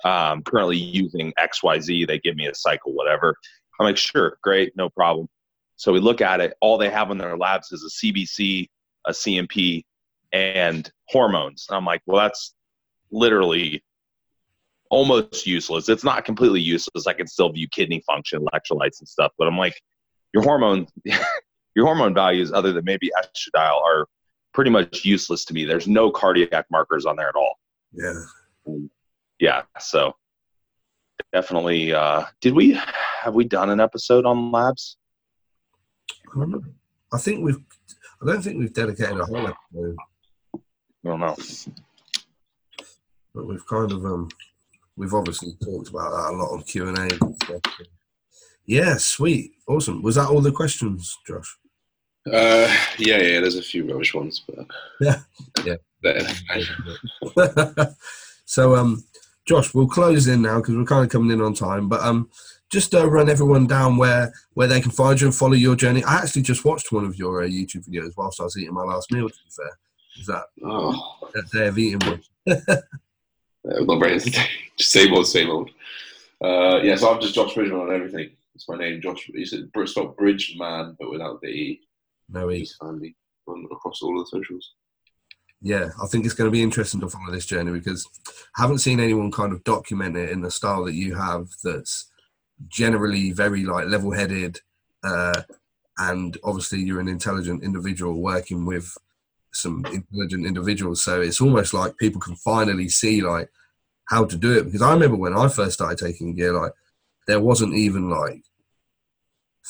um, 0.04 0.42
currently 0.42 0.76
using 0.76 1.32
X 1.36 1.62
Y 1.62 1.80
Z. 1.80 2.04
They 2.04 2.18
give 2.18 2.36
me 2.36 2.46
a 2.46 2.54
cycle, 2.54 2.92
whatever. 2.92 3.34
I'm 3.80 3.86
like, 3.86 3.96
sure, 3.96 4.38
great, 4.42 4.76
no 4.76 4.88
problem. 4.88 5.28
So 5.79 5.93
we 5.93 6.01
look 6.01 6.20
at 6.20 6.41
it. 6.41 6.55
All 6.61 6.76
they 6.76 6.91
have 6.91 7.11
in 7.12 7.18
their 7.18 7.37
labs 7.37 7.70
is 7.70 7.85
a 7.85 8.07
CBC, 8.07 8.68
a 9.07 9.12
CMP, 9.12 9.85
and 10.33 10.91
hormones. 11.07 11.66
And 11.68 11.76
I'm 11.76 11.85
like, 11.85 12.03
well, 12.05 12.20
that's 12.20 12.55
literally 13.12 13.85
almost 14.91 15.47
useless. 15.47 15.89
It's 15.89 16.03
not 16.03 16.24
completely 16.24 16.61
useless. 16.61 17.07
I 17.07 17.12
can 17.12 17.29
still 17.29 17.51
view 17.53 17.68
kidney 17.68 18.03
function, 18.07 18.45
electrolytes, 18.45 18.99
and 18.99 19.09
stuff. 19.09 19.33
But 19.39 19.47
I'm 19.47 19.57
like, 19.57 19.81
your 20.35 20.43
hormone, 20.43 20.89
your 21.76 21.87
hormone 21.87 22.12
values, 22.12 22.53
other 22.53 22.72
than 22.72 22.85
maybe 22.85 23.12
estradiol, 23.16 23.81
are 23.81 24.09
pretty 24.53 24.72
much 24.72 25.05
useless 25.05 25.45
to 25.45 25.55
me. 25.55 25.64
There's 25.64 25.87
no 25.87 26.11
cardiac 26.11 26.66
markers 26.72 27.07
on 27.07 27.14
there 27.14 27.29
at 27.29 27.37
all. 27.37 27.55
Yeah, 27.93 28.14
Yeah. 29.39 29.62
So 29.79 30.16
definitely. 31.33 31.93
Uh, 31.93 32.24
did 32.41 32.55
we 32.55 32.72
have 33.22 33.35
we 33.35 33.45
done 33.45 33.70
an 33.70 33.79
episode 33.79 34.26
on 34.26 34.51
labs? 34.51 34.97
I. 36.37 37.16
I 37.16 37.18
think 37.18 37.45
we've. 37.45 37.59
I 38.22 38.26
don't 38.26 38.43
think 38.43 38.59
we've 38.59 38.72
dedicated 38.72 39.18
a 39.18 39.24
whole 39.24 39.47
episode, 39.49 39.97
don't 41.05 41.20
know. 41.20 41.37
but 43.35 43.47
we've 43.47 43.66
kind 43.66 43.93
of 43.93 44.05
um, 44.05 44.29
we've 44.97 45.14
obviously 45.14 45.53
talked 45.62 45.89
about 45.89 46.11
that 46.11 46.33
a 46.33 46.37
lot 46.37 46.53
on 46.53 46.62
Q 46.62 46.89
and 46.89 46.99
A. 46.99 47.09
Yeah, 48.66 48.97
sweet, 48.99 49.53
awesome. 49.66 50.03
Was 50.03 50.16
that 50.16 50.29
all 50.29 50.41
the 50.41 50.53
questions, 50.53 51.16
Josh? 51.26 51.57
uh, 52.26 52.68
yeah, 52.99 53.18
yeah. 53.18 53.41
There's 53.41 53.57
a 53.57 53.62
few 53.62 53.91
rubbish 53.91 54.12
ones, 54.14 54.45
but 54.47 54.66
Yeah. 55.01 55.20
Yeah. 55.64 55.76
So, 58.45 58.76
um, 58.76 59.05
Josh, 59.47 59.74
we'll 59.74 59.87
close 59.87 60.26
in 60.26 60.41
now 60.41 60.57
because 60.57 60.74
we're 60.74 60.85
kind 60.87 61.05
of 61.05 61.11
coming 61.11 61.31
in 61.31 61.43
on 61.43 61.53
time. 61.53 61.87
But 61.87 62.01
um, 62.01 62.31
just 62.70 62.94
uh, 62.94 63.08
run 63.08 63.28
everyone 63.28 63.66
down 63.66 63.96
where 63.96 64.32
where 64.54 64.68
they 64.68 64.80
can 64.80 64.90
find 64.90 65.20
you 65.20 65.26
and 65.26 65.34
follow 65.34 65.54
your 65.54 65.76
journey. 65.76 66.04
I 66.04 66.16
actually 66.16 66.42
just 66.42 66.64
watched 66.64 66.92
one 66.92 67.04
of 67.04 67.16
your 67.16 67.42
uh, 67.42 67.46
YouTube 67.46 67.88
videos 67.88 68.12
whilst 68.16 68.40
I 68.40 68.44
was 68.44 68.56
eating 68.58 68.74
my 68.74 68.82
last 68.82 69.10
meal. 69.12 69.28
To 69.28 69.34
be 69.34 69.50
fair, 69.50 69.78
is 70.18 70.26
that 70.26 70.44
Oh, 70.64 71.18
that 71.34 71.50
day 71.50 71.68
of 71.68 71.78
eating 71.78 72.00
one? 72.00 72.22
not 73.64 74.00
very. 74.00 74.18
Just 74.76 74.92
same 74.92 75.12
old, 75.12 75.26
same 75.26 75.50
old. 75.50 75.70
Uh, 76.40 76.80
yeah, 76.82 76.94
so 76.94 77.12
I'm 77.12 77.20
just 77.20 77.34
Josh 77.34 77.54
Bridgman 77.54 77.80
on 77.80 77.92
everything. 77.92 78.30
It's 78.54 78.68
my 78.68 78.76
name, 78.76 79.00
Josh. 79.00 79.28
He 79.34 79.44
said, 79.44 79.68
it's 79.74 79.90
spelled 79.90 80.16
Bridgeman, 80.16 80.96
but 80.98 81.10
without 81.10 81.40
the 81.40 81.48
E. 81.48 81.80
No 82.28 82.50
E. 82.50 82.68
On 82.80 83.00
across 83.72 84.02
all 84.02 84.20
of 84.20 84.24
the 84.24 84.38
socials. 84.38 84.74
Yeah, 85.60 85.90
I 86.02 86.06
think 86.06 86.24
it's 86.24 86.34
going 86.34 86.46
to 86.46 86.52
be 86.52 86.62
interesting 86.62 87.00
to 87.00 87.08
follow 87.08 87.32
this 87.32 87.46
journey 87.46 87.72
because 87.72 88.06
I 88.56 88.62
haven't 88.62 88.78
seen 88.78 89.00
anyone 89.00 89.32
kind 89.32 89.52
of 89.52 89.64
document 89.64 90.16
it 90.16 90.30
in 90.30 90.40
the 90.40 90.50
style 90.50 90.84
that 90.84 90.94
you 90.94 91.14
have. 91.14 91.48
That's 91.64 92.07
generally 92.66 93.30
very 93.32 93.64
like 93.64 93.86
level-headed, 93.86 94.61
uh, 95.04 95.42
and 95.98 96.36
obviously 96.44 96.80
you're 96.80 97.00
an 97.00 97.09
intelligent 97.09 97.62
individual 97.62 98.20
working 98.20 98.64
with 98.66 98.96
some 99.52 99.84
intelligent 99.86 100.46
individuals. 100.46 101.02
So 101.02 101.20
it's 101.20 101.40
almost 101.40 101.74
like 101.74 101.96
people 101.96 102.20
can 102.20 102.36
finally 102.36 102.88
see 102.88 103.20
like 103.22 103.50
how 104.06 104.24
to 104.24 104.36
do 104.36 104.56
it. 104.59 104.64
Because 104.64 104.82
I 104.82 104.92
remember 104.92 105.16
when 105.16 105.36
I 105.36 105.48
first 105.48 105.74
started 105.74 105.98
taking 105.98 106.34
gear, 106.34 106.52
like 106.52 106.72
there 107.26 107.40
wasn't 107.40 107.74
even 107.74 108.11
like 108.11 108.42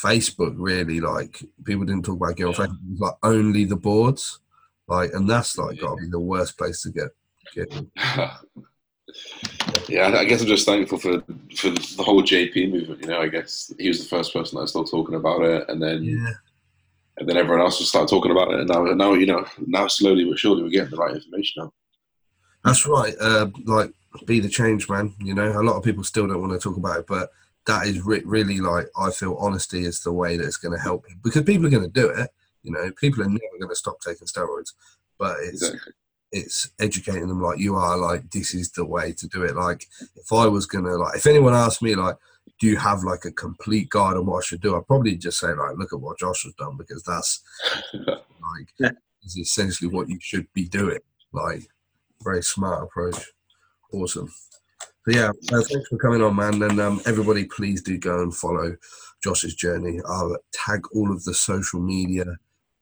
Facebook 0.04 0.54
really. 0.56 1.00
Like 1.00 1.42
people 1.64 1.84
didn't 1.84 2.04
talk 2.04 2.16
about 2.16 2.36
gear 2.36 2.48
on 2.48 2.54
Yeah. 2.54 2.66
Facebook. 2.66 2.90
Was 2.90 3.00
like 3.00 3.14
only 3.22 3.64
the 3.64 3.76
boards. 3.76 4.40
Like, 4.86 5.12
and 5.12 5.28
that's 5.28 5.58
like 5.58 5.80
got 5.80 5.96
to 5.96 6.02
be 6.02 6.08
the 6.10 6.20
worst 6.20 6.56
place 6.56 6.82
to 6.82 6.90
get. 6.90 7.10
get 7.54 7.70
yeah, 9.88 10.08
I 10.08 10.24
guess 10.24 10.42
I'm 10.42 10.46
just 10.46 10.66
thankful 10.66 10.98
for 10.98 11.20
for 11.56 11.70
the 11.70 12.02
whole 12.04 12.22
JP 12.22 12.70
movement. 12.70 13.00
You 13.00 13.08
know, 13.08 13.20
I 13.20 13.28
guess 13.28 13.72
he 13.78 13.88
was 13.88 14.00
the 14.00 14.08
first 14.08 14.32
person 14.32 14.60
that 14.60 14.68
started 14.68 14.90
talking 14.90 15.14
about 15.14 15.42
it, 15.42 15.68
and 15.68 15.82
then 15.82 16.04
yeah, 16.04 16.32
and 17.18 17.28
then 17.28 17.36
everyone 17.36 17.60
else 17.60 17.78
just 17.78 17.90
started 17.90 18.08
talking 18.08 18.30
about 18.30 18.52
it. 18.52 18.60
And 18.60 18.68
now, 18.68 18.82
now 18.84 19.14
you 19.14 19.26
know, 19.26 19.44
now 19.66 19.88
slowly 19.88 20.24
but 20.24 20.38
surely 20.38 20.62
we're 20.62 20.68
getting 20.68 20.90
the 20.90 20.96
right 20.96 21.14
information 21.14 21.62
out. 21.62 21.74
that's 22.64 22.86
right. 22.86 23.14
Uh, 23.20 23.48
like, 23.64 23.92
be 24.24 24.40
the 24.40 24.48
change, 24.48 24.88
man. 24.88 25.14
You 25.18 25.34
know, 25.34 25.60
a 25.60 25.62
lot 25.62 25.76
of 25.76 25.84
people 25.84 26.04
still 26.04 26.26
don't 26.26 26.40
want 26.40 26.52
to 26.52 26.58
talk 26.58 26.76
about 26.76 27.00
it, 27.00 27.06
but 27.06 27.30
that 27.66 27.86
is 27.86 28.00
re- 28.02 28.22
really 28.24 28.60
like 28.60 28.88
I 28.98 29.10
feel 29.10 29.36
honesty 29.36 29.84
is 29.84 30.00
the 30.00 30.12
way 30.12 30.36
that 30.36 30.46
it's 30.46 30.56
going 30.56 30.76
to 30.76 30.82
help 30.82 31.06
people 31.06 31.20
because 31.24 31.42
people 31.42 31.66
are 31.66 31.70
going 31.70 31.82
to 31.82 31.88
do 31.88 32.08
it. 32.08 32.30
You 32.62 32.72
know, 32.72 32.90
people 32.92 33.22
are 33.22 33.28
never 33.28 33.58
going 33.58 33.70
to 33.70 33.76
stop 33.76 34.00
taking 34.00 34.26
steroids, 34.26 34.72
but 35.18 35.36
it's 35.40 35.62
Exactly. 35.62 35.92
It's 36.32 36.70
educating 36.78 37.26
them 37.28 37.40
like 37.42 37.58
you 37.58 37.74
are 37.76 37.96
like 37.96 38.30
this 38.30 38.54
is 38.54 38.70
the 38.72 38.84
way 38.84 39.12
to 39.12 39.26
do 39.28 39.42
it. 39.42 39.56
Like 39.56 39.86
if 40.16 40.32
i 40.32 40.46
was 40.46 40.66
gonna 40.66 40.94
like 40.96 41.16
if 41.16 41.26
anyone 41.26 41.54
asked 41.54 41.82
me 41.82 41.94
like 41.94 42.16
do 42.60 42.66
you 42.66 42.76
have 42.76 43.02
like 43.04 43.24
a 43.24 43.30
complete 43.32 43.88
guide 43.88 44.16
on 44.16 44.26
what 44.26 44.38
i 44.38 44.46
should 44.46 44.60
do? 44.60 44.76
I'd 44.76 44.86
probably 44.86 45.16
just 45.16 45.38
say 45.38 45.48
like 45.52 45.76
look 45.76 45.92
at 45.92 46.00
what 46.00 46.18
josh 46.18 46.44
has 46.44 46.54
done 46.54 46.76
because 46.76 47.02
that's 47.02 47.42
like 47.94 48.68
Yeah. 48.78 48.90
is 49.24 49.36
essentially 49.38 49.90
what 49.90 50.08
you 50.08 50.18
should 50.20 50.46
be 50.52 50.68
doing. 50.68 50.98
Like 51.32 51.62
very 52.22 52.42
smart 52.42 52.82
approach. 52.84 53.16
Awesome. 53.92 54.30
So 55.08 55.18
yeah 55.18 55.30
uh, 55.52 55.62
thanks 55.62 55.88
for 55.88 55.98
coming 55.98 56.22
on 56.22 56.36
man. 56.36 56.62
And 56.62 56.80
um, 56.80 57.00
everybody 57.06 57.44
please 57.44 57.80
do 57.82 57.96
go 57.96 58.22
and 58.22 58.34
follow 58.34 58.76
josh's 59.22 59.54
journey. 59.54 60.00
I'll 60.06 60.36
tag 60.52 60.82
all 60.94 61.10
of 61.10 61.24
the 61.24 61.34
social 61.34 61.80
media 61.80 62.24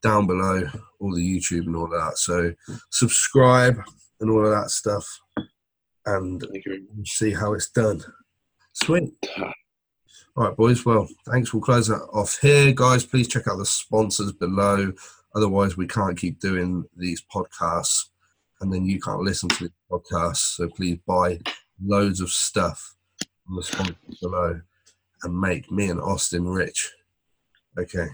down 0.06 0.26
below 0.26 0.62
all 1.00 1.12
the 1.14 1.20
youtube 1.34 1.66
and 1.66 1.74
all 1.76 1.84
of 1.84 1.90
that. 1.90 2.16
So 2.16 2.54
subscribe 2.90 3.76
and 4.20 4.30
all 4.30 4.44
of 4.46 4.52
that 4.52 4.70
stuff 4.70 5.06
and 6.06 6.40
Thank 6.40 6.64
you 6.64 6.72
very 6.72 6.82
much. 6.96 7.10
see 7.10 7.32
how 7.34 7.54
it's 7.54 7.68
done. 7.70 8.02
Sweet. 8.72 9.12
Ah. 9.36 9.52
All 10.36 10.44
right 10.44 10.56
boys. 10.56 10.84
Well 10.84 11.08
thanks. 11.28 11.52
We'll 11.52 11.62
close 11.62 11.88
that 11.88 12.06
off 12.12 12.38
here. 12.40 12.72
Guys 12.72 13.04
please 13.04 13.26
check 13.26 13.48
out 13.48 13.58
the 13.58 13.66
sponsors 13.66 14.32
below. 14.32 14.92
Otherwise 15.34 15.76
we 15.76 15.88
can't 15.88 16.16
keep 16.16 16.38
doing 16.40 16.84
these 16.96 17.22
podcasts 17.34 18.06
and 18.60 18.72
then 18.72 18.86
you 18.86 19.00
can't 19.00 19.22
listen 19.22 19.48
to 19.48 19.64
the 19.64 19.72
podcasts. 19.90 20.56
So 20.56 20.68
please 20.68 20.98
buy 21.06 21.40
loads 21.84 22.20
of 22.20 22.30
stuff 22.30 22.94
from 23.44 23.56
the 23.56 23.62
sponsors 23.64 24.18
below 24.22 24.60
and 25.24 25.40
make 25.40 25.70
me 25.72 25.90
and 25.90 26.00
austin 26.00 26.46
rich. 26.48 26.92
Okay 27.76 28.06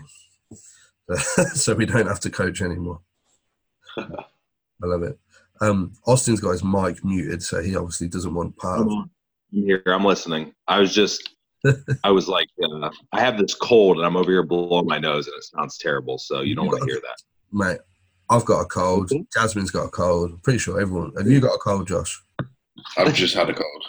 so 1.55 1.75
we 1.75 1.87
don't 1.87 2.07
have 2.07 2.21
to 2.21 2.31
coach 2.31 2.63
anymore 2.63 3.01
I 3.97 4.87
love 4.87 5.03
it. 5.03 5.19
Um, 5.61 5.93
Austin's 6.07 6.41
got 6.41 6.53
his 6.53 6.65
mic 6.65 7.05
muted, 7.05 7.43
so 7.43 7.63
he 7.63 7.77
obviously 7.77 8.09
doesn't 8.09 8.35
want 8.35 8.57
part 8.57 8.81
of. 8.81 8.89
I'm 8.89 9.11
here. 9.51 9.83
I'm 9.87 10.05
listening. 10.05 10.55
I 10.67 10.81
was 10.81 10.95
just, 10.95 11.35
I 12.05 12.11
was 12.11 12.27
like, 12.27 12.49
uh, 12.63 12.91
I 13.13 13.21
have 13.21 13.39
this 13.39 13.55
cold 13.55 13.99
and 13.99 14.07
I'm 14.07 14.17
over 14.17 14.31
here 14.31 14.43
blowing 14.43 14.87
my 14.87 14.99
nose 14.99 15.27
and 15.27 15.37
it 15.37 15.45
sounds 15.45 15.79
terrible. 15.79 16.19
So 16.19 16.41
you 16.41 16.55
don't 16.57 16.67
want 16.67 16.81
to 16.81 16.87
hear 16.87 17.01
that. 17.01 17.23
Mate, 17.53 17.79
I've 18.31 18.45
got 18.45 18.61
a 18.61 18.65
cold. 18.65 19.13
Jasmine's 19.33 19.71
got 19.71 19.85
a 19.85 19.91
cold. 19.91 20.31
I'm 20.33 20.39
pretty 20.39 20.59
sure 20.59 20.81
everyone. 20.81 21.13
Have 21.17 21.29
you 21.29 21.41
got 21.41 21.55
a 21.55 21.59
cold, 21.59 21.87
Josh? 21.87 22.21
I've 22.97 23.15
just 23.15 23.35
had 23.35 23.51
a 23.51 23.55
cold. 23.55 23.85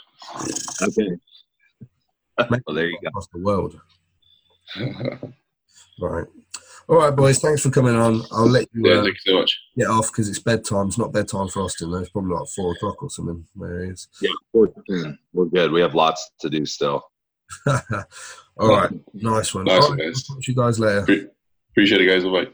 Okay. 0.82 1.10
Well, 2.68 2.76
there 2.76 2.88
you 2.88 2.98
go. 3.02 3.08
Across 3.08 3.28
the 3.34 3.40
world. 3.40 3.80
Right. 6.00 6.26
All 6.90 6.98
right, 6.98 7.16
boys. 7.16 7.40
Thanks 7.40 7.62
for 7.62 7.70
coming 7.70 7.96
on. 7.96 8.22
I'll 8.32 8.50
let 8.50 8.68
you 8.74 8.90
yeah, 8.90 9.00
uh, 9.00 9.04
thank 9.04 9.16
you 9.26 9.32
so 9.32 9.40
much. 9.40 9.60
get 9.78 9.88
off 9.88 10.12
because 10.12 10.28
it's 10.30 10.40
bedtime. 10.40 10.88
It's 10.88 10.98
not 10.98 11.14
bedtime 11.14 11.48
for 11.48 11.62
Austin, 11.62 11.92
though. 11.92 12.00
It's 12.00 12.10
probably 12.10 12.36
like 12.36 12.48
four 12.56 12.74
o'clock 12.74 13.02
or 13.02 13.10
something. 13.10 13.46
There 13.56 13.86
he 13.86 13.92
is. 13.92 14.08
Yeah, 14.22 14.32
we're, 14.52 14.68
we're 15.34 15.46
good. 15.46 15.72
We 15.72 15.82
have 15.82 15.96
lots 15.96 16.32
to 16.42 16.50
do 16.50 16.66
still. 16.66 17.04
All 18.58 18.70
right. 18.70 18.92
Nice 19.14 19.54
one. 19.54 19.66
Nice 19.66 19.84
All 19.84 19.92
right, 19.92 20.00
guys. 20.00 20.26
I'll 20.30 20.36
talk 20.36 20.44
to 20.44 20.52
you 20.52 20.56
guys 20.56 20.80
later. 20.80 21.30
Appreciate 21.72 22.02
it, 22.02 22.08
guys. 22.08 22.24
Bye 22.24 22.46
bye. 22.46 22.52